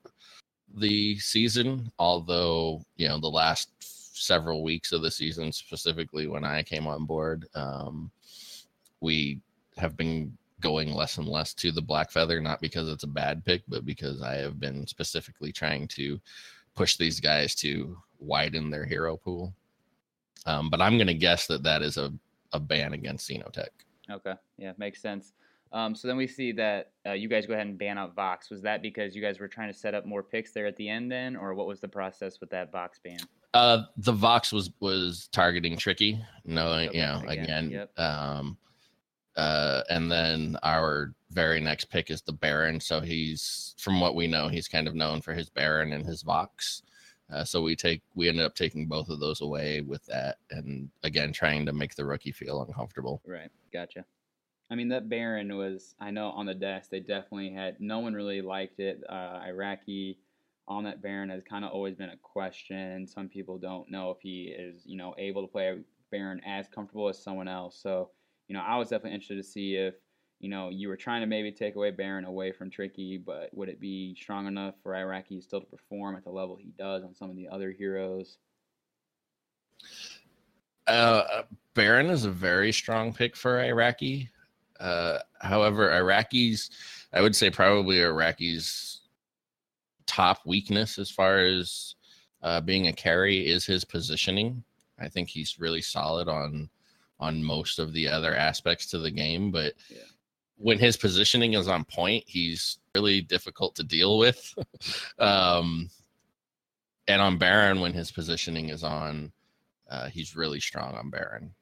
the 0.77 1.19
season. 1.19 1.91
Although 1.99 2.83
you 2.97 3.09
know 3.09 3.19
the 3.19 3.29
last 3.29 3.71
several 3.81 4.63
weeks 4.63 4.93
of 4.93 5.03
the 5.03 5.11
season, 5.11 5.53
specifically 5.53 6.27
when 6.27 6.45
I 6.45 6.63
came 6.63 6.87
on 6.87 7.05
board, 7.05 7.47
um, 7.55 8.11
we 9.01 9.41
have 9.77 9.97
been 9.97 10.37
going 10.61 10.95
less 10.95 11.19
and 11.19 11.27
less 11.27 11.53
to 11.55 11.73
the 11.73 11.83
Blackfeather, 11.83 12.41
not 12.41 12.61
because 12.61 12.89
it's 12.89 13.05
a 13.05 13.09
bad 13.09 13.45
pick, 13.45 13.63
but 13.69 13.85
because 13.85 14.23
I 14.23 14.37
have 14.37 14.61
been 14.61 14.87
specifically 14.87 15.53
trying 15.53 15.89
to 15.89 16.21
push 16.75 16.97
these 16.97 17.21
guys 17.21 17.55
to 17.57 17.99
widen 18.21 18.71
their 18.71 18.87
hero 18.87 19.17
pool. 19.17 19.53
Um, 20.47 20.71
but 20.71 20.81
I'm 20.81 20.97
going 20.97 21.09
to 21.09 21.15
guess 21.15 21.47
that 21.49 21.63
that 21.65 21.83
is 21.83 21.99
a, 21.99 22.13
a 22.53 22.61
ban 22.61 22.93
against 22.93 23.29
Xenotech. 23.29 23.69
Okay. 24.11 24.35
Yeah, 24.57 24.73
makes 24.79 25.03
sense. 25.03 25.33
Um, 25.73 25.95
so 25.95 26.07
then 26.07 26.17
we 26.17 26.27
see 26.27 26.53
that 26.53 26.91
uh, 27.07 27.13
you 27.13 27.29
guys 27.29 27.47
go 27.47 27.55
ahead 27.55 27.67
and 27.67 27.79
ban 27.79 27.97
out 27.99 28.15
Vox. 28.15 28.51
Was 28.51 28.61
that 28.63 28.83
because 28.83 29.17
you 29.17 29.23
guys 29.23 29.41
were 29.41 29.49
trying 29.49 29.73
to 29.73 29.79
set 29.79 29.95
up 29.95 30.05
more 30.05 30.23
picks 30.23 30.53
there 30.53 30.67
at 30.67 30.77
the 30.77 30.89
end 30.89 31.11
then, 31.11 31.35
or 31.35 31.55
what 31.55 31.67
was 31.67 31.81
the 31.81 31.89
process 31.89 32.41
with 32.41 32.51
that 32.51 32.71
Vox 32.71 32.99
ban? 33.03 33.19
Uh, 33.55 33.85
the 33.97 34.13
Vox 34.13 34.53
was 34.53 34.71
was 34.81 35.29
targeting 35.33 35.77
Tricky. 35.77 36.23
No, 36.45 36.69
Okay, 36.73 36.97
you 36.97 37.03
know, 37.03 37.23
again, 37.27 37.45
again, 37.45 37.71
yep. 37.71 37.99
um, 37.99 38.57
Uh, 39.37 39.83
and 39.89 40.13
then 40.13 40.59
our 40.63 41.15
very 41.31 41.59
next 41.61 41.87
pick 41.87 42.11
is 42.11 42.21
the 42.21 42.33
Baron. 42.33 42.79
So 42.79 43.01
he's, 43.01 43.75
from 43.79 43.99
what 43.99 44.15
we 44.15 44.27
know, 44.27 44.49
he's 44.49 44.69
kind 44.69 44.87
of 44.87 44.95
known 44.95 45.23
for 45.23 45.33
his 45.33 45.49
Baron 45.49 45.93
and 45.95 46.05
his 46.05 46.21
Vox. 46.23 46.83
Uh, 47.33 47.45
so 47.45 47.63
we 47.63 47.75
take 47.75 48.03
we 48.15 48.29
ended 48.29 48.45
up 48.45 48.55
taking 48.55 48.87
both 48.87 49.09
of 49.09 49.21
those 49.21 49.41
away 49.41 49.81
with 49.81 50.05
that, 50.07 50.37
and 50.51 50.91
again 51.03 51.33
trying 51.33 51.65
to 51.65 51.73
make 51.73 51.95
the 51.95 52.05
rookie 52.05 52.33
feel 52.33 52.61
uncomfortable. 52.63 53.23
Right, 53.27 53.51
gotcha. 53.73 54.05
I 54.73 54.75
mean 54.75 54.89
that 54.89 55.11
Baron 55.11 55.55
was 55.57 55.95
I 56.01 56.11
know 56.11 56.31
on 56.31 56.47
the 56.47 56.55
desk 56.55 56.89
they 56.91 57.01
definitely 57.01 57.53
had 57.53 57.79
no 57.79 57.99
one 57.99 58.15
really 58.15 58.41
liked 58.41 58.81
it. 58.81 59.03
Uh, 59.07 59.41
Iraqi 59.47 60.19
on 60.67 60.85
that 60.85 61.03
Baron 61.03 61.29
has 61.29 61.43
kind 61.43 61.63
of 61.63 61.73
always 61.73 61.95
been 61.95 62.09
a 62.09 62.17
question. 62.17 63.07
Some 63.07 63.29
people 63.29 63.59
don't 63.59 63.91
know 63.91 64.11
if 64.11 64.19
he 64.23 64.55
is 64.59 64.83
you 64.87 64.97
know 64.97 65.15
able 65.19 65.43
to 65.43 65.53
play 65.53 65.79
Baron 66.11 66.41
as 66.47 66.69
comfortable 66.69 67.09
as 67.11 67.23
someone 67.23 67.49
else. 67.49 67.79
So 67.83 68.11
you 68.49 68.55
know 68.55 68.63
I 68.67 68.79
was 68.79 68.89
definitely 68.89 69.13
interested 69.13 69.37
to 69.37 69.43
see 69.43 69.77
if 69.77 69.95
you 70.41 70.49
know, 70.49 70.71
you 70.71 70.89
were 70.89 70.97
trying 70.97 71.21
to 71.21 71.27
maybe 71.29 71.53
take 71.53 71.77
away 71.77 71.93
Baron 71.93 72.25
away 72.25 72.51
from 72.51 72.69
Tricky, 72.69 73.17
but 73.17 73.49
would 73.55 73.69
it 73.69 73.79
be 73.79 74.17
strong 74.21 74.49
enough 74.49 74.75
for 74.83 74.97
Iraqi 74.97 75.41
still 75.41 75.61
to 75.61 75.67
perform 75.67 76.17
at 76.17 76.25
the 76.25 76.31
level 76.31 76.57
he 76.57 76.73
does 76.77 77.05
on 77.05 77.15
some 77.15 77.31
of 77.31 77.37
the 77.37 77.47
other 77.47 77.71
heroes? 77.71 78.39
Uh, 80.89 81.43
Baron 81.75 82.11
is 82.11 82.25
a 82.25 82.31
very 82.31 82.73
strong 82.73 83.13
pick 83.13 83.37
for 83.37 83.63
Iraqi. 83.63 84.32
Uh, 84.83 85.19
however, 85.41 85.89
Iraqi's, 85.91 86.71
I 87.13 87.21
would 87.23 87.37
say 87.37 87.51
probably 87.51 87.97
Iraqi's 87.97 89.03
top 90.07 90.41
weakness 90.45 90.99
as 90.99 91.11
far 91.11 91.39
as 91.39 91.95
uh, 92.43 92.61
being 92.61 92.89
a 92.89 92.93
carry 92.93 93.47
is 93.47 93.65
his 93.65 93.85
positioning. 93.85 94.63
I 94.99 95.09
think 95.09 95.29
he's 95.29 95.59
really 95.59 95.83
solid 95.83 96.29
on 96.29 96.69
on 97.21 97.43
most 97.43 97.79
of 97.79 97.93
the 97.93 98.09
other 98.09 98.35
aspects 98.35 98.87
to 98.87 98.99
the 98.99 99.11
game, 99.11 99.53
but 99.53 99.75
yeah 99.89 100.03
when 100.63 100.79
his 100.79 100.97
positioning 100.97 101.55
is 101.55 101.67
on 101.67 101.85
point, 101.85 102.23
he's 102.27 102.79
really 102.95 103.21
difficult 103.21 103.75
to 103.75 103.83
deal 103.83 104.17
with. 104.17 104.55
um, 105.19 105.91
and 107.09 107.21
on 107.21 107.37
Baron, 107.37 107.81
when 107.81 107.93
his 107.93 108.13
positioning 108.13 108.69
is 108.69 108.85
on, 108.85 109.33
uh, 109.91 110.09
he's 110.09 110.37
really 110.37 110.61
strong 110.61 110.95
on 110.95 111.11
Baron. 111.11 111.53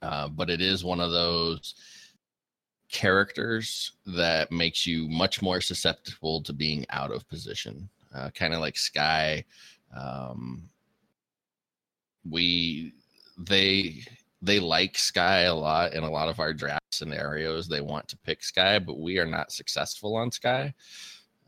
Uh, 0.00 0.28
but 0.28 0.48
it 0.48 0.60
is 0.60 0.84
one 0.84 1.00
of 1.00 1.10
those 1.10 1.74
characters 2.94 3.92
that 4.06 4.52
makes 4.52 4.86
you 4.86 5.08
much 5.08 5.42
more 5.42 5.60
susceptible 5.60 6.40
to 6.40 6.52
being 6.52 6.86
out 6.90 7.10
of 7.10 7.28
position, 7.28 7.88
uh, 8.14 8.30
kind 8.30 8.54
of 8.54 8.60
like 8.60 8.78
Skye. 8.78 9.44
Um, 9.94 10.70
we 12.30 12.92
they 13.36 14.04
they 14.40 14.60
like 14.60 14.96
Skye 14.96 15.42
a 15.42 15.54
lot 15.54 15.92
in 15.92 16.04
a 16.04 16.10
lot 16.10 16.28
of 16.28 16.38
our 16.38 16.54
draft 16.54 16.82
scenarios. 16.92 17.66
They 17.68 17.80
want 17.80 18.06
to 18.08 18.16
pick 18.18 18.44
Skye, 18.44 18.78
but 18.78 19.00
we 19.00 19.18
are 19.18 19.26
not 19.26 19.50
successful 19.50 20.14
on 20.14 20.30
Skye. 20.30 20.72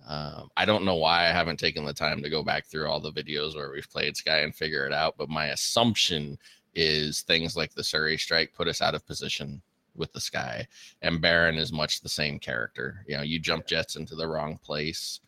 Um, 0.09 0.49
I 0.57 0.64
don't 0.64 0.84
know 0.84 0.97
why 0.97 1.28
I 1.28 1.32
haven't 1.32 1.61
taken 1.61 1.84
the 1.84 1.92
time 1.92 2.22
to 2.22 2.30
go 2.30 2.42
back 2.42 2.66
through 2.66 2.88
all 2.88 3.01
the 3.01 3.12
videos 3.12 3.55
where 3.55 3.70
we've 3.70 3.88
played 3.88 4.16
Skye 4.16 4.40
and 4.40 4.55
figure 4.55 4.84
it 4.84 4.92
out. 4.92 5.14
But 5.16 5.28
my 5.28 5.47
assumption 5.47 6.38
is 6.74 7.22
things 7.22 7.57
like 7.57 7.72
the 7.72 7.82
Suri 7.82 8.18
Strike 8.18 8.53
put 8.53 8.66
us 8.66 8.82
out 8.82 8.97
of 8.97 9.07
position 9.07 9.62
with 9.97 10.12
the 10.12 10.20
Skye. 10.20 10.66
and 11.03 11.20
Baron 11.20 11.57
is 11.57 11.72
much 11.72 12.01
the 12.01 12.09
same 12.09 12.38
character. 12.38 13.05
You 13.07 13.16
know, 13.16 13.22
you 13.22 13.38
jump 13.38 13.66
jets 13.66 13.97
into 13.97 14.14
the 14.14 14.26
wrong 14.26 14.59
place, 14.62 15.20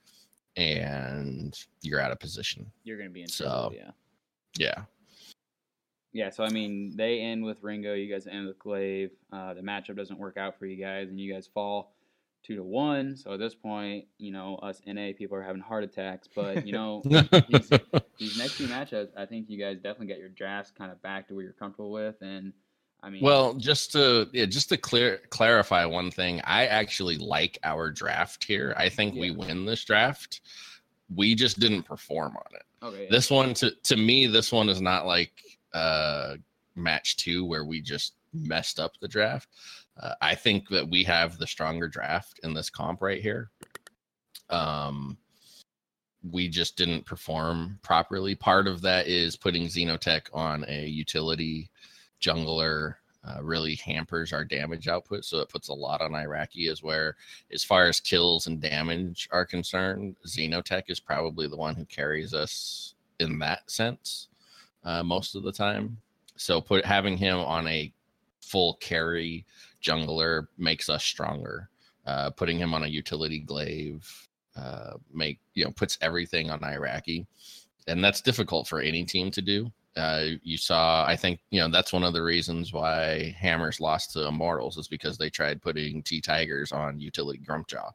and 0.56 1.58
you're 1.82 2.00
out 2.00 2.12
of 2.12 2.18
position. 2.18 2.70
You're 2.84 2.98
going 2.98 3.10
to 3.10 3.14
be 3.14 3.22
in 3.22 3.28
trouble. 3.28 3.70
So, 3.70 3.76
yeah. 3.76 3.90
Yeah. 4.58 4.82
Yeah, 6.12 6.30
so 6.30 6.42
I 6.42 6.48
mean, 6.48 6.96
they 6.96 7.20
end 7.20 7.44
with 7.44 7.62
Ringo. 7.62 7.94
You 7.94 8.12
guys 8.12 8.26
end 8.26 8.46
with 8.46 8.58
Glaive. 8.58 9.10
Uh, 9.32 9.54
the 9.54 9.60
matchup 9.60 9.96
doesn't 9.96 10.18
work 10.18 10.36
out 10.36 10.58
for 10.58 10.66
you 10.66 10.82
guys, 10.82 11.10
and 11.10 11.20
you 11.20 11.32
guys 11.32 11.46
fall 11.46 11.92
two 12.42 12.56
to 12.56 12.62
one. 12.62 13.16
So 13.16 13.34
at 13.34 13.38
this 13.38 13.54
point, 13.54 14.06
you 14.16 14.32
know, 14.32 14.56
us 14.56 14.80
NA 14.86 15.10
people 15.16 15.36
are 15.36 15.42
having 15.42 15.60
heart 15.60 15.84
attacks. 15.84 16.28
But 16.34 16.66
you 16.66 16.72
know, 16.72 17.02
these, 17.04 17.70
these, 18.18 18.38
next 18.38 18.56
two 18.56 18.66
matchups, 18.66 19.10
I 19.16 19.26
think 19.26 19.50
you 19.50 19.58
guys 19.58 19.76
definitely 19.76 20.06
get 20.06 20.18
your 20.18 20.30
drafts 20.30 20.72
kind 20.76 20.90
of 20.90 21.00
back 21.02 21.28
to 21.28 21.34
where 21.34 21.44
you're 21.44 21.52
comfortable 21.52 21.92
with. 21.92 22.16
And 22.20 22.52
I 23.02 23.10
mean, 23.10 23.22
well, 23.22 23.54
just 23.54 23.92
to 23.92 24.28
yeah, 24.32 24.46
just 24.46 24.68
to 24.70 24.76
clear 24.76 25.20
clarify 25.30 25.84
one 25.84 26.10
thing, 26.10 26.40
I 26.44 26.66
actually 26.66 27.16
like 27.16 27.58
our 27.62 27.90
draft 27.90 28.44
here. 28.44 28.74
I 28.76 28.88
think 28.88 29.14
yeah. 29.14 29.20
we 29.20 29.30
win 29.30 29.64
this 29.64 29.84
draft. 29.84 30.40
We 31.14 31.34
just 31.34 31.60
didn't 31.60 31.84
perform 31.84 32.36
on 32.36 32.54
it. 32.54 32.62
Okay. 32.84 33.04
Yeah. 33.04 33.10
This 33.10 33.30
one 33.30 33.54
to 33.54 33.70
to 33.84 33.96
me, 33.96 34.26
this 34.26 34.52
one 34.52 34.68
is 34.68 34.80
not 34.80 35.06
like 35.06 35.32
uh, 35.72 36.36
match 36.74 37.16
two 37.16 37.44
where 37.44 37.64
we 37.64 37.80
just 37.80 38.14
messed 38.34 38.80
up 38.80 38.92
the 39.00 39.08
draft. 39.08 39.48
Uh, 40.00 40.14
I 40.20 40.34
think 40.34 40.68
that 40.68 40.88
we 40.88 41.04
have 41.04 41.38
the 41.38 41.46
stronger 41.46 41.88
draft 41.88 42.40
in 42.42 42.54
this 42.54 42.70
comp 42.70 43.00
right 43.00 43.20
here. 43.20 43.50
Um, 44.50 45.18
we 46.30 46.48
just 46.48 46.76
didn't 46.76 47.06
perform 47.06 47.78
properly. 47.82 48.34
Part 48.34 48.66
of 48.66 48.82
that 48.82 49.06
is 49.06 49.36
putting 49.36 49.66
Xenotech 49.66 50.26
on 50.32 50.64
a 50.68 50.86
utility 50.86 51.70
jungler 52.20 52.94
uh, 53.24 53.42
really 53.42 53.74
hampers 53.76 54.32
our 54.32 54.44
damage 54.44 54.88
output. 54.88 55.24
So 55.24 55.38
it 55.38 55.48
puts 55.48 55.68
a 55.68 55.74
lot 55.74 56.00
on 56.00 56.14
Iraqi, 56.14 56.68
as 56.68 56.82
where, 56.82 57.16
as 57.52 57.64
far 57.64 57.86
as 57.86 58.00
kills 58.00 58.46
and 58.46 58.60
damage 58.60 59.28
are 59.32 59.44
concerned, 59.44 60.16
Xenotech 60.26 60.84
is 60.88 61.00
probably 61.00 61.48
the 61.48 61.56
one 61.56 61.74
who 61.74 61.84
carries 61.84 62.32
us 62.32 62.94
in 63.18 63.38
that 63.40 63.70
sense 63.70 64.28
uh, 64.84 65.02
most 65.02 65.34
of 65.34 65.42
the 65.42 65.52
time. 65.52 65.98
So 66.36 66.60
put 66.60 66.84
having 66.84 67.16
him 67.16 67.38
on 67.38 67.66
a 67.66 67.92
full 68.40 68.74
carry 68.74 69.44
jungler 69.82 70.46
makes 70.56 70.88
us 70.88 71.04
stronger. 71.04 71.68
Uh, 72.06 72.30
putting 72.30 72.56
him 72.56 72.72
on 72.72 72.84
a 72.84 72.88
utility 72.88 73.38
glaive 73.38 74.28
uh, 74.56 74.94
make 75.12 75.38
you 75.54 75.64
know 75.64 75.70
puts 75.70 75.98
everything 76.00 76.50
on 76.50 76.64
Iraqi, 76.64 77.26
and 77.86 78.02
that's 78.02 78.20
difficult 78.22 78.66
for 78.66 78.80
any 78.80 79.04
team 79.04 79.30
to 79.30 79.42
do. 79.42 79.70
Uh, 79.96 80.36
you 80.42 80.56
saw, 80.56 81.04
I 81.04 81.16
think, 81.16 81.40
you 81.50 81.60
know, 81.60 81.68
that's 81.68 81.92
one 81.92 82.04
of 82.04 82.12
the 82.12 82.22
reasons 82.22 82.72
why 82.72 83.34
Hammers 83.36 83.80
lost 83.80 84.12
to 84.12 84.28
Immortals 84.28 84.76
is 84.76 84.86
because 84.86 85.18
they 85.18 85.28
tried 85.28 85.60
putting 85.60 86.02
T 86.02 86.20
Tigers 86.20 86.70
on 86.70 87.00
utility 87.00 87.40
Grumpjaw, 87.40 87.90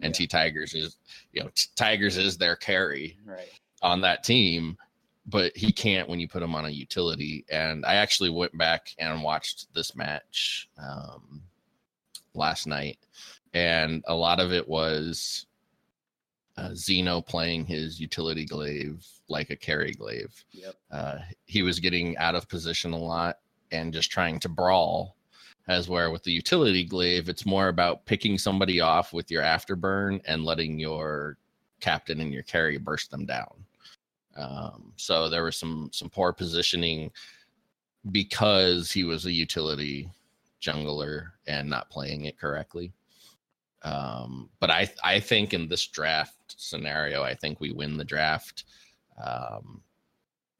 and 0.00 0.12
yeah. 0.12 0.18
T 0.18 0.26
Tigers 0.26 0.74
is, 0.74 0.96
you 1.32 1.42
know, 1.42 1.50
T- 1.54 1.68
Tigers 1.76 2.16
is 2.16 2.36
their 2.36 2.56
carry 2.56 3.18
right. 3.24 3.52
on 3.82 4.00
that 4.00 4.24
team, 4.24 4.76
but 5.26 5.56
he 5.56 5.70
can't 5.70 6.08
when 6.08 6.18
you 6.18 6.26
put 6.26 6.42
him 6.42 6.56
on 6.56 6.64
a 6.64 6.70
utility. 6.70 7.44
And 7.50 7.86
I 7.86 7.94
actually 7.94 8.30
went 8.30 8.58
back 8.58 8.88
and 8.98 9.22
watched 9.22 9.72
this 9.74 9.94
match 9.94 10.68
um, 10.76 11.40
last 12.34 12.66
night, 12.66 12.98
and 13.52 14.02
a 14.08 14.14
lot 14.14 14.40
of 14.40 14.52
it 14.52 14.66
was 14.66 15.46
uh, 16.56 16.70
Zeno 16.74 17.20
playing 17.20 17.66
his 17.66 18.00
utility 18.00 18.44
glaive 18.44 19.06
like 19.28 19.50
a 19.50 19.56
carry 19.56 19.92
glaive. 19.92 20.44
Yep. 20.52 20.74
Uh, 20.90 21.18
he 21.46 21.62
was 21.62 21.80
getting 21.80 22.16
out 22.18 22.34
of 22.34 22.48
position 22.48 22.92
a 22.92 22.98
lot 22.98 23.38
and 23.72 23.92
just 23.92 24.10
trying 24.10 24.38
to 24.40 24.48
brawl. 24.48 25.16
As 25.66 25.88
where 25.88 26.10
with 26.10 26.22
the 26.22 26.32
utility 26.32 26.84
glaive, 26.84 27.30
it's 27.30 27.46
more 27.46 27.68
about 27.68 28.04
picking 28.04 28.36
somebody 28.36 28.80
off 28.80 29.14
with 29.14 29.30
your 29.30 29.42
afterburn 29.42 30.20
and 30.26 30.44
letting 30.44 30.78
your 30.78 31.38
captain 31.80 32.20
and 32.20 32.32
your 32.32 32.42
carry 32.42 32.76
burst 32.76 33.10
them 33.10 33.24
down. 33.24 33.64
Um, 34.36 34.92
so 34.96 35.28
there 35.28 35.44
was 35.44 35.56
some 35.56 35.88
some 35.92 36.10
poor 36.10 36.32
positioning 36.32 37.10
because 38.10 38.92
he 38.92 39.04
was 39.04 39.24
a 39.24 39.32
utility 39.32 40.10
jungler 40.60 41.28
and 41.46 41.68
not 41.68 41.90
playing 41.90 42.26
it 42.26 42.38
correctly. 42.38 42.92
Um, 43.82 44.50
but 44.60 44.70
I 44.70 44.90
I 45.02 45.20
think 45.20 45.54
in 45.54 45.68
this 45.68 45.86
draft 45.86 46.43
scenario, 46.58 47.22
I 47.22 47.34
think 47.34 47.60
we 47.60 47.72
win 47.72 47.96
the 47.96 48.04
draft. 48.04 48.64
Um, 49.22 49.82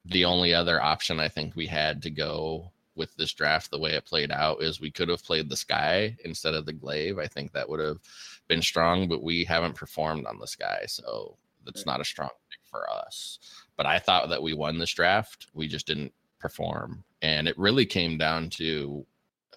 the 0.05 0.25
only 0.25 0.55
other 0.55 0.83
option 0.83 1.19
I 1.19 1.29
think 1.29 1.57
we 1.57 1.67
had 1.67 2.03
to 2.03 2.11
go 2.11 2.71
with 2.97 3.15
this 3.17 3.33
draft 3.33 3.71
the 3.71 3.79
way 3.79 3.93
it 3.93 4.05
played 4.05 4.31
out 4.31 4.63
is 4.63 4.81
we 4.81 4.91
could 4.91 5.09
have 5.09 5.25
played 5.25 5.49
the 5.49 5.57
Skye 5.57 6.17
instead 6.25 6.55
of 6.55 6.67
the 6.67 6.73
glaive. 6.73 7.19
I 7.19 7.27
think 7.27 7.53
that 7.53 7.69
would 7.69 7.81
have 7.81 7.99
been 8.47 8.63
strong, 8.63 9.09
but 9.09 9.23
we 9.23 9.45
haven't 9.45 9.75
performed 9.75 10.27
on 10.27 10.39
the 10.39 10.47
Skye. 10.47 10.85
so 10.87 11.37
that's 11.65 11.87
not 11.87 12.01
a 12.01 12.05
strong 12.05 12.29
pick 12.51 12.61
for 12.71 12.89
us. 12.91 13.39
But 13.77 13.87
I 13.87 13.99
thought 13.99 14.29
that 14.29 14.43
we 14.43 14.53
won 14.53 14.79
this 14.79 14.93
draft. 14.93 15.49
We 15.55 15.67
just 15.67 15.87
didn't 15.87 16.13
perform. 16.39 17.03
And 17.23 17.49
it 17.49 17.59
really 17.59 17.87
came 17.87 18.19
down 18.19 18.51
to 18.51 19.07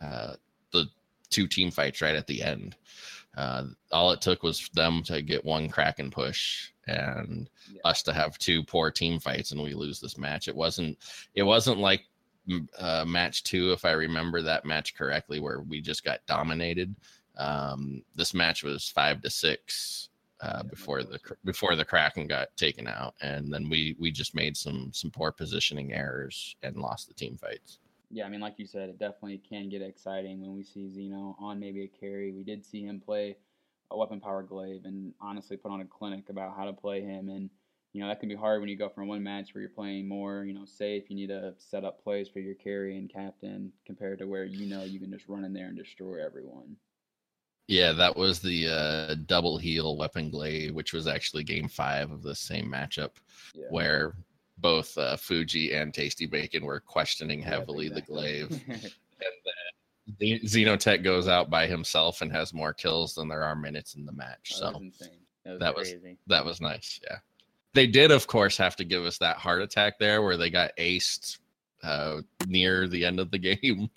uh, 0.01 0.33
the 0.71 0.85
two 1.29 1.47
team 1.47 1.69
fights 1.69 2.01
right 2.01 2.15
at 2.15 2.27
the 2.27 2.41
end. 2.41 2.75
Uh, 3.38 3.65
all 3.91 4.11
it 4.11 4.19
took 4.19 4.43
was 4.43 4.67
them 4.73 5.03
to 5.03 5.21
get 5.21 5.45
one 5.45 5.69
crack 5.69 5.99
and 5.99 6.11
push 6.11 6.71
and 6.88 7.49
yeah. 7.71 7.79
us 7.85 8.01
to 8.01 8.11
have 8.11 8.38
two 8.39 8.63
poor 8.63 8.89
team 8.89 9.19
fights 9.19 9.51
and 9.51 9.61
we 9.61 9.73
lose 9.73 9.99
this 9.99 10.17
match. 10.17 10.47
It 10.47 10.55
wasn't 10.55 10.97
it 11.35 11.43
wasn't 11.43 11.77
like 11.77 12.01
uh, 12.79 13.05
match 13.05 13.43
two, 13.43 13.71
if 13.71 13.85
I 13.85 13.91
remember 13.91 14.41
that 14.41 14.65
match 14.65 14.95
correctly, 14.95 15.39
where 15.39 15.61
we 15.61 15.81
just 15.81 16.03
got 16.03 16.25
dominated. 16.27 16.95
Um, 17.38 18.03
this 18.15 18.33
match 18.33 18.63
was 18.63 18.89
five 18.89 19.21
to 19.21 19.29
six 19.29 20.09
uh, 20.41 20.63
before 20.63 21.03
the 21.03 21.19
before 21.43 21.75
the 21.75 21.85
Kraken 21.85 22.27
got 22.27 22.55
taken 22.57 22.88
out, 22.88 23.15
and 23.21 23.53
then 23.53 23.69
we 23.69 23.95
we 23.99 24.11
just 24.11 24.35
made 24.35 24.55
some 24.55 24.91
some 24.93 25.11
poor 25.11 25.31
positioning 25.31 25.93
errors 25.93 26.55
and 26.63 26.77
lost 26.77 27.07
the 27.07 27.13
team 27.13 27.38
fights. 27.38 27.79
Yeah, 28.10 28.26
I 28.26 28.30
mean, 28.30 28.39
like 28.39 28.58
you 28.58 28.66
said, 28.66 28.89
it 28.89 28.99
definitely 28.99 29.38
can 29.39 29.70
get 29.70 29.82
exciting 29.82 30.41
when 30.41 30.55
we 30.55 30.64
see 30.64 30.89
Zeno 30.89 31.36
on 31.39 31.60
maybe 31.60 31.84
a 31.84 31.88
carry. 31.88 32.32
We 32.32 32.43
did 32.43 32.66
see 32.66 32.84
him 32.86 33.01
play 33.01 33.38
a 33.91 33.97
weapon 33.97 34.20
power 34.20 34.43
glaive 34.43 34.86
and 34.86 35.14
honestly 35.20 35.58
put 35.58 35.72
on 35.72 35.82
a 35.82 35.86
clinic 35.86 36.30
about 36.30 36.55
how 36.55 36.66
to 36.66 36.74
play 36.74 37.01
him. 37.01 37.30
And, 37.30 37.49
you 37.93 38.01
know, 38.01 38.08
that 38.08 38.20
can 38.20 38.30
be 38.30 38.36
hard 38.36 38.62
when 38.62 38.70
you 38.70 38.78
go 38.78 38.89
from 38.89 39.08
one 39.08 39.24
match 39.24 39.53
where 39.53 39.62
you're 39.62 39.70
playing 39.70 40.08
more, 40.08 40.45
you 40.45 40.53
know, 40.53 40.66
safe. 40.66 41.10
You 41.10 41.16
need 41.18 41.28
to 41.28 41.53
set 41.58 41.84
up 41.84 42.01
plays 42.01 42.30
for 42.30 42.39
your 42.39 42.55
carry 42.55 42.97
and 42.97 43.12
captain 43.12 43.74
compared 43.86 44.20
to 44.20 44.26
where 44.28 44.45
you 44.45 44.68
know 44.68 44.84
you 44.84 44.99
can 44.99 45.12
just 45.12 45.28
run 45.28 45.43
in 45.43 45.53
there 45.53 45.68
and 45.68 45.78
destroy 45.78 46.24
everyone. 46.24 46.78
Yeah, 47.68 47.91
that 47.93 48.16
was 48.16 48.39
the 48.39 48.70
uh, 48.70 49.16
double 49.26 49.58
heel 49.58 49.97
weapon 49.97 50.30
glaive, 50.30 50.74
which 50.74 50.93
was 50.93 51.05
actually 51.05 51.43
game 51.43 51.68
five 51.68 52.12
of 52.12 52.24
the 52.24 52.36
same 52.36 52.72
matchup, 52.72 53.12
Yeah. 53.53 53.66
where 53.70 54.14
both 54.60 54.97
uh, 54.97 55.16
Fuji 55.18 55.74
and 55.74 55.93
Tasty 55.93 56.26
Bacon 56.26 56.66
were 56.66 56.80
questioning 56.80 57.41
heavily 57.41 57.88
exactly. 57.88 58.01
the 58.01 58.47
glaive. 58.47 58.64
and 58.68 60.16
then 60.20 60.39
Xenotech 60.45 61.03
goes 61.03 61.28
out 61.28 61.49
by 61.49 61.68
himself 61.68 62.22
and 62.22 62.32
has 62.32 62.53
more 62.53 62.74
kills 62.74 63.14
than 63.16 63.28
there 63.28 63.43
are 63.43 63.55
minutes 63.55 63.95
in 63.95 64.05
the 64.05 64.12
match. 64.14 64.53
That 64.60 64.74
So. 64.74 64.82
That 65.45 65.51
was 65.53 65.60
That 65.60 65.76
was- 65.76 65.89
crazy. 65.91 66.18
that 66.28 66.45
was 66.45 66.62
nice. 66.62 66.99
Yeah. 67.03 67.18
They 67.74 67.86
did, 67.88 68.12
of 68.12 68.26
course, 68.26 68.58
have 68.58 68.76
to 68.78 68.84
give 68.84 69.05
us 69.05 69.18
that 69.20 69.38
heart 69.38 69.62
attack 69.62 69.99
there 69.99 70.22
where 70.24 70.38
they 70.38 70.49
got 70.49 70.72
aced 70.78 71.38
uh, 71.84 72.22
near 72.47 72.88
the 72.88 73.05
end 73.05 73.20
of 73.20 73.30
the 73.30 73.38
game. 73.55 73.89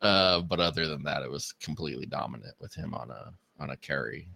Uh, 0.00 0.40
but 0.40 0.58
other 0.58 0.88
than 0.88 1.04
that, 1.04 1.22
it 1.22 1.30
was 1.30 1.52
completely 1.60 2.06
dominant 2.06 2.54
with 2.60 2.74
him 2.74 2.92
on 2.94 3.10
a 3.12 3.32
on 3.60 3.70
a 3.70 3.76
carry. 3.76 4.26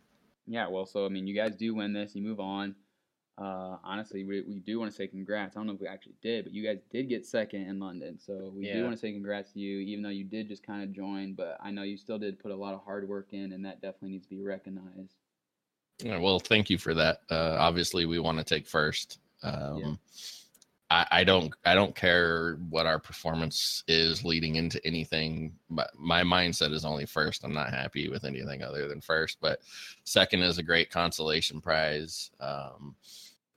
Yeah, 0.47 0.69
well, 0.69 0.87
so 0.87 1.05
I 1.05 1.09
mean, 1.09 1.27
you 1.27 1.35
guys 1.35 1.57
do 1.57 1.75
win 1.75 1.93
this. 1.93 2.15
You 2.15 2.23
move 2.23 2.39
on. 2.39 2.77
Uh, 3.39 3.77
honestly, 3.85 4.25
we, 4.25 4.41
we 4.43 4.61
do 4.61 4.79
want 4.79 4.91
to 4.91 4.97
say 4.97 5.07
congrats. 5.07 5.57
I 5.57 5.61
don't 5.61 5.67
know 5.67 5.75
if 5.75 5.81
we 5.81 5.87
actually 5.87 6.15
did, 6.23 6.45
but 6.45 6.55
you 6.55 6.65
guys 6.65 6.79
did 6.91 7.09
get 7.09 7.27
second 7.27 7.69
in 7.69 7.79
London. 7.79 8.19
So 8.19 8.53
we 8.55 8.73
do 8.73 8.83
want 8.83 8.95
to 8.95 8.99
say 8.99 9.13
congrats 9.13 9.53
to 9.53 9.61
you, 9.61 9.81
even 9.81 10.03
though 10.03 10.09
you 10.09 10.25
did 10.25 10.49
just 10.49 10.67
kind 10.67 10.83
of 10.83 10.93
join. 10.93 11.35
But 11.35 11.59
I 11.63 11.71
know 11.71 11.83
you 11.83 11.99
still 11.99 12.19
did 12.19 12.39
put 12.39 12.51
a 12.51 12.57
lot 12.57 12.73
of 12.73 12.83
hard 12.85 13.07
work 13.07 13.29
in, 13.33 13.53
and 13.53 13.65
that 13.67 13.83
definitely 13.83 14.11
needs 14.11 14.27
to 14.27 14.35
be 14.35 14.43
recognized. 14.43 15.15
Yeah, 15.99 16.19
well, 16.19 16.39
thank 16.39 16.71
you 16.71 16.79
for 16.79 16.95
that. 16.95 17.21
Uh, 17.31 17.57
obviously, 17.59 18.07
we 18.07 18.19
want 18.19 18.39
to 18.39 18.45
take 18.45 18.67
first. 18.67 19.19
Um, 19.43 19.99
I, 20.91 21.07
I 21.11 21.25
don't 21.25 21.53
I 21.65 21.75
don't 21.75 21.95
care 21.95 22.55
what 22.71 22.87
our 22.87 22.99
performance 22.99 23.83
is 23.89 24.25
leading 24.25 24.57
into 24.57 24.85
anything. 24.87 25.53
But 25.69 25.91
my 25.99 26.23
mindset 26.23 26.73
is 26.73 26.85
only 26.85 27.07
first. 27.07 27.45
I'm 27.45 27.55
not 27.55 27.71
happy 27.71 28.09
with 28.09 28.25
anything 28.25 28.63
other 28.63 28.89
than 28.89 29.01
first. 29.01 29.39
But 29.41 29.61
second 30.05 30.43
is 30.43 30.59
a 30.59 30.63
great 30.63 30.91
consolation 30.91 31.61
prize. 31.61 32.31
Um, 32.41 32.95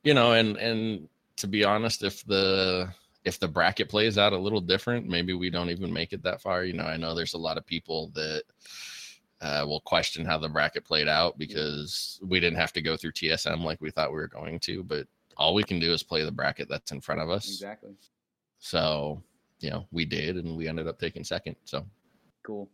you 0.03 0.13
know, 0.13 0.33
and 0.33 0.57
and 0.57 1.07
to 1.37 1.47
be 1.47 1.63
honest, 1.63 2.03
if 2.03 2.25
the 2.25 2.93
if 3.25 3.39
the 3.39 3.47
bracket 3.47 3.89
plays 3.89 4.17
out 4.17 4.33
a 4.33 4.37
little 4.37 4.61
different, 4.61 5.07
maybe 5.07 5.33
we 5.33 5.49
don't 5.49 5.69
even 5.69 5.91
make 5.91 6.13
it 6.13 6.23
that 6.23 6.41
far. 6.41 6.63
You 6.63 6.73
know, 6.73 6.85
I 6.85 6.97
know 6.97 7.13
there's 7.13 7.33
a 7.33 7.39
lot 7.39 7.57
of 7.57 7.65
people 7.65 8.11
that 8.15 8.43
uh, 9.41 9.63
will 9.67 9.81
question 9.81 10.25
how 10.25 10.37
the 10.37 10.49
bracket 10.49 10.85
played 10.85 11.07
out 11.07 11.37
because 11.37 12.19
we 12.23 12.39
didn't 12.39 12.59
have 12.59 12.73
to 12.73 12.81
go 12.81 12.95
through 12.95 13.11
TSM 13.11 13.63
like 13.63 13.81
we 13.81 13.91
thought 13.91 14.11
we 14.11 14.17
were 14.17 14.27
going 14.27 14.59
to, 14.59 14.83
but 14.83 15.07
all 15.37 15.53
we 15.53 15.63
can 15.63 15.79
do 15.79 15.93
is 15.93 16.03
play 16.03 16.23
the 16.23 16.31
bracket 16.31 16.67
that's 16.69 16.91
in 16.91 17.01
front 17.01 17.21
of 17.21 17.29
us. 17.29 17.47
Exactly. 17.47 17.91
So, 18.59 19.21
you 19.59 19.69
know, 19.69 19.85
we 19.91 20.05
did 20.05 20.35
and 20.35 20.57
we 20.57 20.67
ended 20.67 20.87
up 20.87 20.99
taking 20.99 21.23
second. 21.23 21.55
So, 21.63 21.85
Cool. 22.43 22.69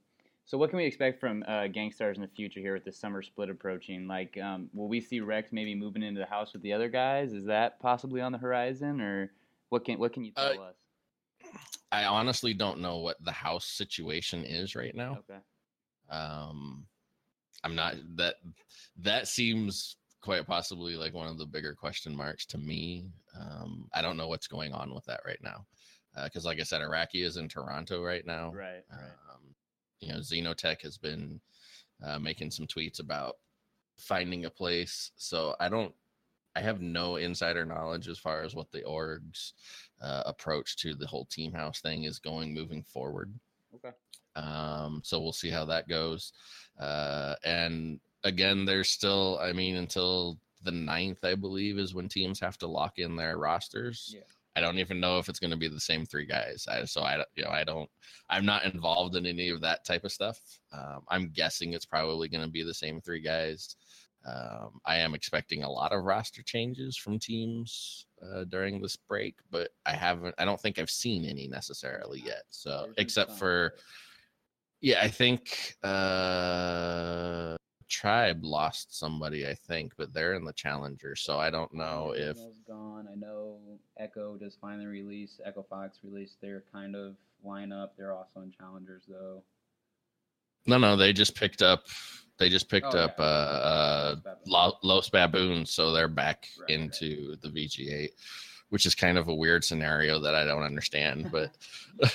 So 0.47 0.59
what 0.59 0.69
can 0.69 0.77
we 0.77 0.85
expect 0.85 1.19
from 1.19 1.43
uh, 1.47 1.63
Gankstars 1.63 2.15
in 2.15 2.21
the 2.21 2.27
future 2.27 2.59
here 2.59 2.75
with 2.75 2.85
the 2.85 2.91
summer 2.91 3.23
split 3.23 3.49
approaching? 3.49 4.07
Like, 4.07 4.37
um, 4.37 4.69
will 4.73 4.87
we 4.87 5.01
see 5.01 5.19
Rekt 5.19 5.51
maybe 5.51 5.73
moving 5.73 6.03
into 6.03 6.19
the 6.19 6.27
house 6.27 6.53
with 6.53 6.61
the 6.61 6.71
other 6.71 6.87
guys? 6.87 7.33
Is 7.33 7.45
that 7.45 7.79
possibly 7.79 8.21
on 8.21 8.31
the 8.31 8.37
horizon, 8.37 9.01
or 9.01 9.31
what 9.69 9.85
can 9.85 9.97
what 9.97 10.13
can 10.13 10.23
you 10.23 10.31
Uh, 10.35 10.53
tell 10.53 10.63
us? 10.63 10.75
I 11.91 12.05
honestly 12.05 12.53
don't 12.53 12.79
know 12.79 12.97
what 12.97 13.23
the 13.23 13.31
house 13.31 13.65
situation 13.65 14.43
is 14.43 14.75
right 14.75 14.93
now. 14.95 15.19
Okay. 15.29 15.39
Um, 16.09 16.85
I'm 17.63 17.73
not 17.73 17.95
that 18.15 18.35
that 18.97 19.27
seems 19.27 19.97
quite 20.21 20.45
possibly 20.45 20.95
like 20.95 21.13
one 21.13 21.27
of 21.27 21.39
the 21.39 21.45
bigger 21.45 21.73
question 21.73 22.15
marks 22.15 22.45
to 22.47 22.59
me. 22.59 23.09
Um, 23.39 23.89
I 23.93 24.03
don't 24.03 24.17
know 24.17 24.27
what's 24.27 24.47
going 24.47 24.73
on 24.73 24.93
with 24.93 25.05
that 25.05 25.21
right 25.25 25.41
now. 25.41 25.65
Because, 26.23 26.45
like 26.45 26.61
I 26.61 26.63
said, 26.63 26.81
Iraqi 26.81 27.23
is 27.23 27.35
in 27.35 27.49
Toronto 27.49 28.01
right 28.01 28.25
now. 28.25 28.53
Right. 28.53 28.85
Right. 28.89 29.11
You 30.05 30.13
know, 30.13 30.19
Xenotech 30.19 30.81
has 30.83 30.97
been 30.97 31.39
uh, 32.05 32.19
making 32.19 32.51
some 32.51 32.67
tweets 32.67 32.99
about 32.99 33.37
finding 33.97 34.45
a 34.45 34.49
place. 34.49 35.11
So 35.15 35.55
I 35.59 35.69
don't, 35.69 35.93
I 36.55 36.61
have 36.61 36.81
no 36.81 37.15
insider 37.15 37.65
knowledge 37.65 38.07
as 38.07 38.19
far 38.19 38.43
as 38.43 38.55
what 38.55 38.71
the 38.71 38.83
org's 38.83 39.53
uh, 40.01 40.23
approach 40.25 40.77
to 40.77 40.93
the 40.93 41.07
whole 41.07 41.25
team 41.25 41.51
house 41.51 41.81
thing 41.81 42.03
is 42.03 42.19
going 42.19 42.53
moving 42.53 42.83
forward. 42.83 43.33
Okay. 43.73 43.95
Um, 44.35 45.01
so 45.03 45.19
we'll 45.19 45.33
see 45.33 45.49
how 45.49 45.65
that 45.65 45.87
goes. 45.87 46.33
Uh, 46.79 47.35
and 47.43 47.99
again, 48.23 48.65
there's 48.65 48.89
still, 48.89 49.39
I 49.41 49.53
mean, 49.53 49.75
until 49.75 50.37
the 50.63 50.71
ninth, 50.71 51.23
I 51.23 51.35
believe, 51.35 51.77
is 51.77 51.93
when 51.93 52.09
teams 52.09 52.39
have 52.39 52.57
to 52.59 52.67
lock 52.67 52.99
in 52.99 53.15
their 53.15 53.37
rosters. 53.37 54.13
Yeah. 54.13 54.21
I 54.55 54.61
don't 54.61 54.79
even 54.79 54.99
know 54.99 55.19
if 55.19 55.27
it's 55.29 55.39
going 55.39 55.51
to 55.51 55.57
be 55.57 55.67
the 55.67 55.79
same 55.79 56.05
three 56.05 56.25
guys. 56.25 56.65
I, 56.69 56.85
so 56.85 57.01
I, 57.03 57.17
don't- 57.17 57.27
you 57.35 57.43
know, 57.43 57.49
I 57.49 57.63
don't, 57.63 57.89
I'm 58.29 58.45
not 58.45 58.63
involved 58.65 59.15
in 59.15 59.25
any 59.25 59.49
of 59.49 59.61
that 59.61 59.83
type 59.85 60.03
of 60.05 60.11
stuff. 60.11 60.39
Um, 60.73 61.01
I'm 61.09 61.29
guessing 61.33 61.73
it's 61.73 61.85
probably 61.85 62.29
going 62.29 62.43
to 62.43 62.49
be 62.49 62.63
the 62.63 62.73
same 62.73 63.01
three 63.01 63.21
guys. 63.21 63.75
Um, 64.25 64.79
I 64.85 64.97
am 64.97 65.13
expecting 65.13 65.63
a 65.63 65.69
lot 65.69 65.91
of 65.91 66.03
roster 66.03 66.41
changes 66.41 66.97
from 66.97 67.19
teams 67.19 68.07
uh, 68.23 68.45
during 68.45 68.81
this 68.81 68.95
break, 68.95 69.35
but 69.51 69.69
I 69.85 69.93
haven't. 69.93 70.33
I 70.39 70.45
don't 70.45 70.59
think 70.59 70.79
I've 70.79 70.89
seen 70.89 71.25
any 71.25 71.47
necessarily 71.47 72.23
yet. 72.25 72.41
So 72.49 72.87
except 72.97 73.33
for, 73.37 73.73
yeah, 74.81 74.99
I 75.01 75.09
think 75.09 75.75
uh, 75.83 77.55
Tribe 77.95 78.43
lost 78.43 78.97
somebody. 78.97 79.47
I 79.47 79.53
think, 79.53 79.93
but 79.97 80.13
they're 80.13 80.33
in 80.33 80.43
the 80.43 80.51
Challenger, 80.53 81.15
so 81.15 81.39
I 81.39 81.49
don't 81.49 81.73
know 81.73 82.13
Yeah, 82.17 82.31
if. 82.31 82.37
Gone. 82.67 83.07
I 83.09 83.15
know 83.15 83.57
Echo 83.97 84.37
just 84.37 84.59
finally 84.59 84.85
released. 84.85 85.39
Echo 85.45 85.65
Fox 85.69 85.99
released 86.03 86.41
their 86.41 86.63
kind 86.73 86.95
of 86.95 87.15
lineup. 87.45 87.91
They're 87.97 88.13
also 88.13 88.41
in 88.41 88.51
challengers 88.51 89.03
though. 89.07 89.43
No, 90.67 90.77
no, 90.77 90.97
they 90.97 91.13
just 91.13 91.35
picked 91.35 91.61
up. 91.61 91.85
They 92.37 92.49
just 92.49 92.67
picked 92.69 92.93
Oh, 92.95 92.99
up 92.99 93.15
yeah. 93.17 93.23
uh, 93.25 94.15
uh. 94.51 94.71
Los 94.83 95.09
Baboons, 95.09 95.71
so 95.71 95.93
they're 95.93 96.09
back 96.09 96.49
Right, 96.59 96.63
right. 96.63 96.79
into 96.81 97.37
the 97.37 97.47
VG8, 97.49 98.09
which 98.71 98.85
is 98.85 98.93
kind 98.95 99.17
of 99.17 99.29
a 99.29 99.35
weird 99.35 99.63
scenario 99.63 100.19
that 100.19 100.35
I 100.35 100.43
don't 100.43 100.63
understand. 100.63 101.31
But 101.31 101.55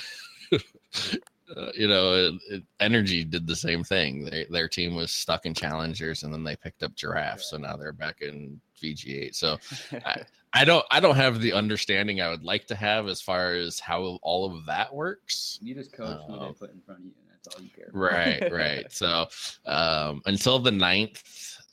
uh, 1.57 1.71
you 1.75 1.89
know, 1.89 2.15
it, 2.15 2.35
it, 2.49 2.63
Energy 2.81 3.25
did 3.25 3.47
the 3.47 3.57
same 3.57 3.83
thing. 3.85 4.25
They, 4.25 4.47
their 4.51 4.69
team 4.69 4.95
was 4.95 5.11
stuck 5.13 5.47
in 5.47 5.55
Challengers, 5.55 6.23
and 6.23 6.33
then 6.33 6.45
they 6.45 6.57
picked 6.57 6.83
up 6.83 6.95
Giraffe, 6.95 7.43
so 7.43 7.57
now 7.57 7.77
they're 7.77 7.93
back 7.93 8.21
in 8.23 8.61
VG8. 8.83 9.35
So 9.35 9.59
I- 10.05 10.23
I 10.53 10.65
don't, 10.65 10.85
I 10.91 10.99
don't 10.99 11.15
have 11.15 11.41
the 11.41 11.53
understanding 11.53 12.21
I 12.21 12.29
would 12.29 12.43
like 12.43 12.67
to 12.67 12.75
have 12.75 13.07
as 13.07 13.21
far 13.21 13.53
as 13.55 13.79
how 13.79 14.19
all 14.21 14.45
of 14.53 14.67
that 14.67 14.93
works. 14.93 15.61
You 15.63 15.77
just 15.77 15.93
coach 15.93 16.19
who 16.27 16.35
Oh. 16.35 16.47
they 16.49 16.53
put 16.55 16.73
in 16.73 16.81
front 16.81 16.99
of 17.01 17.05
you, 17.07 17.13
and 17.21 17.29
that's 17.31 17.55
all 17.55 17.63
you 17.63 17.71
care. 17.71 17.87
about. 17.89 18.51
Right, 18.51 18.53
right. 18.85 18.93
So 18.93 19.29
um, 19.67 20.23
until 20.27 20.59
the 20.59 20.73
ninth, 20.73 21.23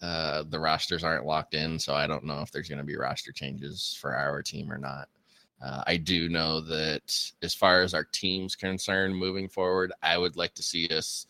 uh, 0.04 0.44
the 0.50 0.60
rosters 0.60 1.04
aren't 1.04 1.26
locked 1.26 1.56
in. 1.56 1.80
So 1.80 1.96
I 1.96 2.06
don't 2.06 2.24
know 2.24 2.42
if 2.42 2.52
there's 2.52 2.70
going 2.70 2.78
to 2.78 2.84
be 2.86 2.96
roster 2.96 3.32
changes 3.32 3.98
for 4.00 4.16
our 4.16 4.44
team 4.44 4.72
or 4.72 4.78
not. 4.78 5.08
Uh, 5.62 5.84
I 5.88 5.98
do 5.98 6.30
know 6.30 6.62
that 6.62 7.32
as 7.42 7.56
far 7.56 7.82
as 7.82 7.94
our 7.94 8.04
team's 8.04 8.56
concerned 8.56 9.16
moving 9.16 9.50
forward, 9.50 9.92
I 10.04 10.18
would 10.18 10.38
like 10.38 10.54
to 10.56 10.64
see 10.64 10.88
us 10.90 11.26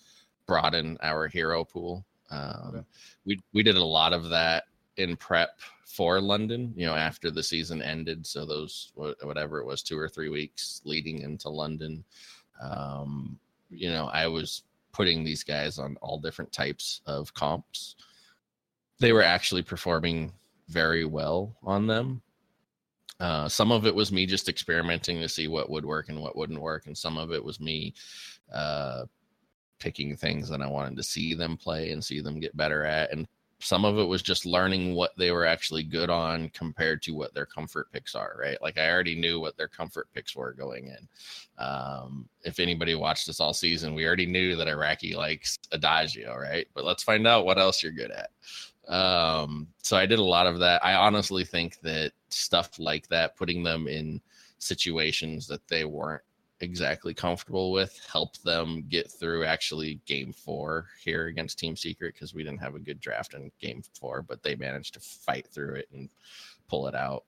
broaden 0.45 0.97
our 1.01 1.27
hero 1.27 1.63
pool. 1.63 2.05
Um, 2.29 2.71
Okay. 2.75 2.83
We 3.25 3.41
we 3.53 3.63
did 3.63 3.77
a 3.77 3.83
lot 3.83 4.13
of 4.13 4.29
that 4.29 4.65
in 4.97 5.15
prep 5.15 5.59
for 5.85 6.19
London. 6.19 6.73
You 6.75 6.87
know, 6.87 6.95
after 6.95 7.31
the 7.31 7.43
season 7.43 7.81
ended, 7.81 8.25
so 8.25 8.45
those 8.45 8.91
whatever 8.95 9.59
it 9.59 9.65
was, 9.65 9.81
two 9.81 9.97
or 9.97 10.09
three 10.09 10.29
weeks 10.29 10.81
leading 10.83 11.19
into 11.19 11.49
London. 11.49 12.03
Um, 12.61 13.39
you 13.69 13.89
know, 13.89 14.07
I 14.07 14.27
was 14.27 14.63
putting 14.91 15.23
these 15.23 15.43
guys 15.43 15.77
on 15.77 15.97
all 16.01 16.19
different 16.19 16.51
types 16.51 17.01
of 17.05 17.33
comps. 17.33 17.95
They 18.99 19.13
were 19.13 19.23
actually 19.23 19.61
performing 19.61 20.33
very 20.69 21.05
well 21.05 21.55
on 21.63 21.85
them. 21.87 22.21
Uh, 23.19 23.49
some 23.49 23.71
of 23.71 23.85
it 23.85 23.95
was 23.95 24.11
me 24.11 24.25
just 24.25 24.49
experimenting 24.49 25.19
to 25.19 25.29
see 25.29 25.47
what 25.47 25.69
would 25.69 25.85
work 25.85 26.09
and 26.09 26.21
what 26.21 26.35
wouldn't 26.35 26.61
work, 26.61 26.85
and 26.85 26.97
some 26.97 27.17
of 27.17 27.31
it 27.31 27.43
was 27.43 27.59
me 27.59 27.93
uh, 28.53 29.05
picking 29.79 30.15
things 30.15 30.49
that 30.49 30.61
I 30.61 30.67
wanted 30.67 30.97
to 30.97 31.03
see 31.03 31.33
them 31.33 31.57
play 31.57 31.91
and 31.91 32.03
see 32.03 32.21
them 32.21 32.39
get 32.39 32.55
better 32.55 32.83
at, 32.83 33.11
and 33.11 33.27
some 33.59 33.85
of 33.85 33.97
it 33.97 34.03
was 34.03 34.21
just 34.21 34.45
learning 34.45 34.93
what 34.93 35.17
they 35.17 35.31
were 35.31 35.45
actually 35.45 35.81
good 35.81 36.11
on 36.11 36.49
compared 36.49 37.01
to 37.01 37.11
what 37.13 37.33
their 37.33 37.45
comfort 37.45 37.91
picks 37.91 38.13
are. 38.13 38.35
Right, 38.39 38.61
like 38.61 38.77
I 38.77 38.89
already 38.89 39.19
knew 39.19 39.39
what 39.39 39.57
their 39.57 39.67
comfort 39.67 40.07
picks 40.13 40.35
were 40.35 40.53
going 40.53 40.87
in. 40.87 41.07
Um, 41.57 42.29
if 42.43 42.59
anybody 42.59 42.93
watched 42.93 43.29
us 43.29 43.39
all 43.39 43.53
season, 43.53 43.95
we 43.95 44.05
already 44.05 44.27
knew 44.27 44.55
that 44.55 44.67
Iraqi 44.67 45.15
likes 45.15 45.57
Adagio, 45.71 46.35
right? 46.37 46.67
But 46.75 46.85
let's 46.85 47.03
find 47.03 47.25
out 47.25 47.45
what 47.45 47.57
else 47.57 47.81
you're 47.81 47.91
good 47.91 48.11
at. 48.11 48.29
Um, 48.87 49.67
so 49.81 49.97
I 49.97 50.05
did 50.05 50.19
a 50.19 50.23
lot 50.23 50.47
of 50.47 50.59
that. 50.59 50.83
I 50.85 50.93
honestly 50.93 51.43
think 51.43 51.79
that 51.81 52.13
stuff 52.29 52.79
like 52.79 53.07
that, 53.09 53.35
putting 53.35 53.63
them 53.63 53.87
in 53.87 54.21
situations 54.59 55.47
that 55.47 55.67
they 55.67 55.85
weren't 55.85 56.23
exactly 56.59 57.13
comfortable 57.13 57.71
with 57.71 57.99
help 58.11 58.35
them 58.39 58.83
get 58.89 59.11
through 59.11 59.45
actually 59.45 59.99
game 60.05 60.33
four 60.33 60.87
here 61.03 61.27
against 61.27 61.59
Team 61.59 61.75
Secret 61.75 62.13
because 62.13 62.33
we 62.33 62.43
didn't 62.43 62.61
have 62.61 62.75
a 62.75 62.79
good 62.79 62.99
draft 62.99 63.33
in 63.33 63.51
game 63.59 63.83
four, 63.99 64.21
but 64.21 64.41
they 64.41 64.55
managed 64.55 64.93
to 64.95 64.99
fight 64.99 65.47
through 65.47 65.75
it 65.75 65.87
and 65.93 66.09
pull 66.67 66.87
it 66.87 66.95
out. 66.95 67.25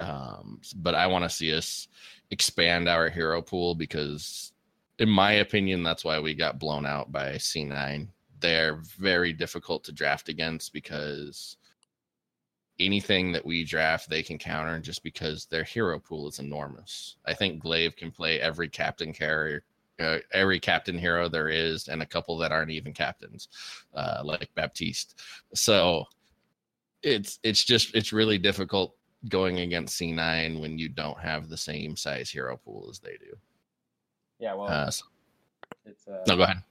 Um, 0.00 0.60
but 0.76 0.94
I 0.94 1.06
want 1.06 1.24
to 1.24 1.30
see 1.30 1.54
us 1.54 1.88
expand 2.30 2.88
our 2.88 3.08
hero 3.08 3.40
pool 3.40 3.74
because, 3.74 4.52
in 4.98 5.08
my 5.08 5.32
opinion, 5.34 5.82
that's 5.82 6.04
why 6.04 6.18
we 6.18 6.34
got 6.34 6.58
blown 6.58 6.84
out 6.84 7.12
by 7.12 7.34
C9. 7.34 8.08
They're 8.42 8.76
very 8.98 9.32
difficult 9.32 9.84
to 9.84 9.92
draft 9.92 10.28
against 10.28 10.72
because 10.72 11.56
anything 12.80 13.32
that 13.32 13.46
we 13.46 13.64
draft, 13.64 14.10
they 14.10 14.22
can 14.22 14.38
counter 14.38 14.78
just 14.80 15.02
because 15.02 15.46
their 15.46 15.64
hero 15.64 15.98
pool 15.98 16.28
is 16.28 16.38
enormous. 16.40 17.16
I 17.24 17.34
think 17.34 17.62
Glaive 17.62 17.96
can 17.96 18.10
play 18.10 18.40
every 18.40 18.68
captain 18.68 19.12
carrier, 19.12 19.62
uh, 20.00 20.18
every 20.32 20.58
captain 20.58 20.98
hero 20.98 21.28
there 21.28 21.48
is, 21.48 21.88
and 21.88 22.02
a 22.02 22.06
couple 22.06 22.36
that 22.38 22.52
aren't 22.52 22.70
even 22.70 22.92
captains, 22.92 23.48
uh, 23.94 24.22
like 24.24 24.50
Baptiste. 24.54 25.20
So 25.54 26.04
it's 27.02 27.38
it's 27.42 27.64
just 27.64 27.94
it's 27.94 28.12
really 28.12 28.38
difficult 28.38 28.96
going 29.28 29.60
against 29.60 30.00
C9 30.00 30.60
when 30.60 30.78
you 30.78 30.88
don't 30.88 31.18
have 31.18 31.48
the 31.48 31.56
same 31.56 31.96
size 31.96 32.30
hero 32.30 32.56
pool 32.56 32.88
as 32.90 32.98
they 32.98 33.16
do. 33.18 33.36
Yeah, 34.38 34.54
well, 34.54 34.68
Uh, 34.68 34.90
so- 34.90 35.06
it's 35.84 36.08
uh, 36.08 36.22
no, 36.26 36.36
go 36.36 36.42
ahead. 36.42 36.62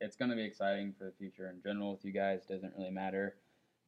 It's 0.00 0.16
going 0.16 0.30
to 0.30 0.36
be 0.36 0.44
exciting 0.44 0.94
for 0.96 1.04
the 1.04 1.12
future 1.12 1.48
in 1.48 1.60
general 1.62 1.92
with 1.92 2.04
you 2.04 2.12
guys. 2.12 2.46
Doesn't 2.48 2.74
really 2.76 2.90
matter, 2.90 3.34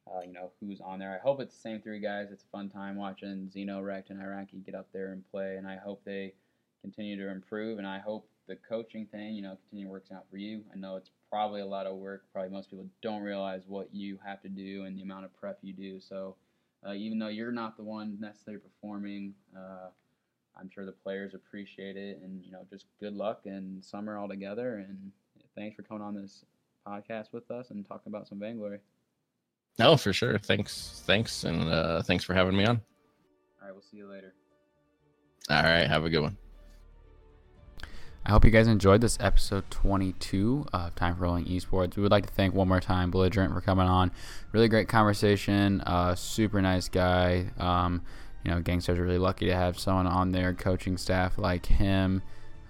uh, 0.07 0.21
you 0.21 0.33
know, 0.33 0.51
who's 0.59 0.81
on 0.81 0.99
there. 0.99 1.13
I 1.13 1.25
hope 1.25 1.39
it's 1.39 1.55
the 1.55 1.61
same 1.61 1.81
three 1.81 1.99
guys. 1.99 2.29
It's 2.31 2.43
a 2.43 2.47
fun 2.47 2.69
time 2.69 2.97
watching 2.97 3.49
Zeno, 3.49 3.81
Rekt, 3.81 4.09
and 4.09 4.21
Iraqi 4.21 4.57
get 4.57 4.75
up 4.75 4.87
there 4.91 5.13
and 5.13 5.23
play, 5.31 5.55
and 5.57 5.67
I 5.67 5.77
hope 5.77 6.03
they 6.03 6.33
continue 6.81 7.17
to 7.17 7.29
improve. 7.31 7.77
And 7.77 7.87
I 7.87 7.99
hope 7.99 8.27
the 8.47 8.57
coaching 8.57 9.05
thing, 9.05 9.35
you 9.35 9.41
know, 9.41 9.57
continue 9.69 9.87
works 9.89 10.11
out 10.11 10.25
for 10.29 10.37
you. 10.37 10.61
I 10.73 10.77
know 10.77 10.97
it's 10.97 11.11
probably 11.29 11.61
a 11.61 11.65
lot 11.65 11.85
of 11.85 11.95
work. 11.95 12.23
Probably 12.33 12.51
most 12.51 12.69
people 12.69 12.87
don't 13.01 13.21
realize 13.21 13.61
what 13.67 13.93
you 13.93 14.19
have 14.25 14.41
to 14.41 14.49
do 14.49 14.83
and 14.83 14.97
the 14.97 15.03
amount 15.03 15.25
of 15.25 15.39
prep 15.39 15.59
you 15.61 15.71
do. 15.71 16.01
So 16.01 16.35
uh, 16.85 16.93
even 16.93 17.19
though 17.19 17.29
you're 17.29 17.51
not 17.51 17.77
the 17.77 17.83
one 17.83 18.17
necessarily 18.19 18.61
performing, 18.61 19.33
uh, 19.55 19.89
I'm 20.59 20.69
sure 20.69 20.85
the 20.85 20.91
players 20.91 21.33
appreciate 21.33 21.95
it, 21.95 22.19
and 22.21 22.43
you 22.43 22.51
know, 22.51 22.65
just 22.69 22.85
good 22.99 23.15
luck 23.15 23.41
and 23.45 23.83
summer 23.83 24.17
all 24.17 24.27
together. 24.27 24.85
And 24.87 25.11
thanks 25.55 25.75
for 25.75 25.83
coming 25.83 26.03
on 26.03 26.15
this 26.15 26.45
podcast 26.87 27.27
with 27.31 27.49
us 27.51 27.71
and 27.71 27.87
talking 27.87 28.11
about 28.11 28.27
some 28.27 28.39
Vainglory. 28.39 28.79
No, 29.79 29.97
for 29.97 30.13
sure. 30.13 30.37
Thanks, 30.37 31.03
thanks, 31.05 31.43
and 31.43 31.69
uh, 31.69 32.01
thanks 32.01 32.23
for 32.23 32.33
having 32.33 32.55
me 32.55 32.65
on. 32.65 32.81
All 33.61 33.67
right, 33.67 33.73
we'll 33.73 33.81
see 33.81 33.97
you 33.97 34.09
later. 34.09 34.33
All 35.49 35.63
right, 35.63 35.87
have 35.87 36.03
a 36.03 36.09
good 36.09 36.21
one. 36.21 36.37
I 38.23 38.29
hope 38.29 38.45
you 38.45 38.51
guys 38.51 38.67
enjoyed 38.67 39.01
this 39.01 39.17
episode 39.19 39.63
22 39.71 40.67
of 40.73 40.93
Time 40.93 41.15
for 41.15 41.23
Rolling 41.23 41.45
Esports. 41.45 41.95
We 41.95 42.03
would 42.03 42.11
like 42.11 42.27
to 42.27 42.33
thank 42.33 42.53
one 42.53 42.67
more 42.67 42.79
time 42.79 43.09
Belligerent 43.09 43.51
for 43.51 43.61
coming 43.61 43.87
on. 43.87 44.11
Really 44.51 44.67
great 44.67 44.87
conversation. 44.87 45.81
Uh, 45.81 46.13
super 46.13 46.61
nice 46.61 46.87
guy. 46.87 47.49
Um, 47.57 48.03
you 48.45 48.51
know, 48.51 48.61
Gankstars 48.61 48.99
are 48.99 49.03
really 49.03 49.17
lucky 49.17 49.47
to 49.47 49.55
have 49.55 49.79
someone 49.79 50.05
on 50.05 50.31
their 50.31 50.53
coaching 50.53 50.97
staff 50.97 51.39
like 51.39 51.65
him. 51.65 52.21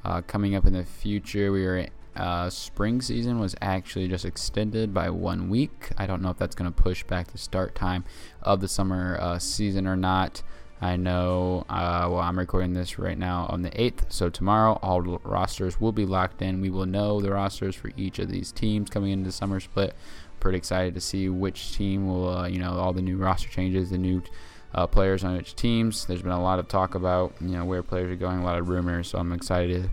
Uh, 0.05 0.21
coming 0.21 0.55
up 0.55 0.65
in 0.65 0.73
the 0.73 0.85
future, 0.85 1.51
we 1.51 1.65
are 1.65 1.85
uh, 2.15 2.49
spring 2.49 3.01
season 3.01 3.39
was 3.39 3.55
actually 3.61 4.07
just 4.07 4.25
extended 4.25 4.93
by 4.93 5.09
one 5.09 5.49
week. 5.49 5.89
I 5.97 6.05
don't 6.05 6.21
know 6.21 6.29
if 6.29 6.37
that's 6.37 6.55
going 6.55 6.71
to 6.71 6.83
push 6.83 7.03
back 7.03 7.31
the 7.31 7.37
start 7.37 7.75
time 7.75 8.03
of 8.41 8.59
the 8.59 8.67
summer 8.67 9.17
uh, 9.19 9.39
season 9.39 9.87
or 9.87 9.95
not. 9.95 10.43
I 10.83 10.95
know, 10.97 11.63
uh, 11.69 12.07
well, 12.09 12.19
I'm 12.19 12.39
recording 12.39 12.73
this 12.73 12.97
right 12.97 13.17
now 13.17 13.45
on 13.49 13.61
the 13.61 13.69
8th, 13.69 14.11
so 14.11 14.29
tomorrow 14.29 14.79
all 14.81 15.01
rosters 15.01 15.79
will 15.79 15.91
be 15.91 16.05
locked 16.07 16.41
in. 16.41 16.59
We 16.59 16.71
will 16.71 16.87
know 16.87 17.21
the 17.21 17.31
rosters 17.31 17.75
for 17.75 17.91
each 17.95 18.17
of 18.17 18.29
these 18.29 18.51
teams 18.51 18.89
coming 18.89 19.11
into 19.11 19.25
the 19.25 19.31
summer 19.31 19.59
split. 19.59 19.93
Pretty 20.39 20.57
excited 20.57 20.95
to 20.95 21.01
see 21.01 21.29
which 21.29 21.73
team 21.77 22.07
will, 22.07 22.29
uh, 22.29 22.47
you 22.47 22.57
know, 22.57 22.71
all 22.79 22.93
the 22.93 23.01
new 23.01 23.17
roster 23.17 23.47
changes, 23.47 23.91
the 23.91 23.99
new 23.99 24.23
uh, 24.73 24.87
players 24.87 25.23
on 25.23 25.39
each 25.39 25.55
teams. 25.55 26.05
There's 26.05 26.23
been 26.23 26.31
a 26.31 26.41
lot 26.41 26.57
of 26.57 26.67
talk 26.67 26.95
about, 26.95 27.35
you 27.39 27.49
know, 27.49 27.63
where 27.63 27.83
players 27.83 28.11
are 28.11 28.15
going, 28.15 28.39
a 28.39 28.43
lot 28.43 28.57
of 28.57 28.67
rumors, 28.67 29.09
so 29.09 29.19
I'm 29.19 29.33
excited 29.33 29.91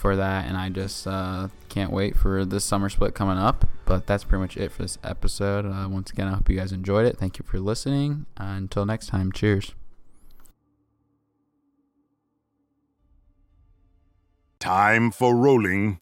for 0.00 0.16
that, 0.16 0.46
and 0.46 0.56
I 0.56 0.70
just 0.70 1.06
uh, 1.06 1.48
can't 1.68 1.92
wait 1.92 2.16
for 2.16 2.44
this 2.46 2.64
summer 2.64 2.88
split 2.88 3.14
coming 3.14 3.36
up. 3.36 3.68
But 3.84 4.06
that's 4.06 4.24
pretty 4.24 4.40
much 4.40 4.56
it 4.56 4.72
for 4.72 4.82
this 4.82 4.98
episode. 5.04 5.66
Uh, 5.66 5.88
once 5.88 6.10
again, 6.10 6.26
I 6.26 6.34
hope 6.34 6.48
you 6.48 6.56
guys 6.56 6.72
enjoyed 6.72 7.06
it. 7.06 7.18
Thank 7.18 7.38
you 7.38 7.44
for 7.44 7.60
listening. 7.60 8.26
until 8.36 8.86
next 8.86 9.08
time, 9.08 9.30
cheers. 9.30 9.74
Time 14.58 15.10
for 15.10 15.36
rolling. 15.36 16.00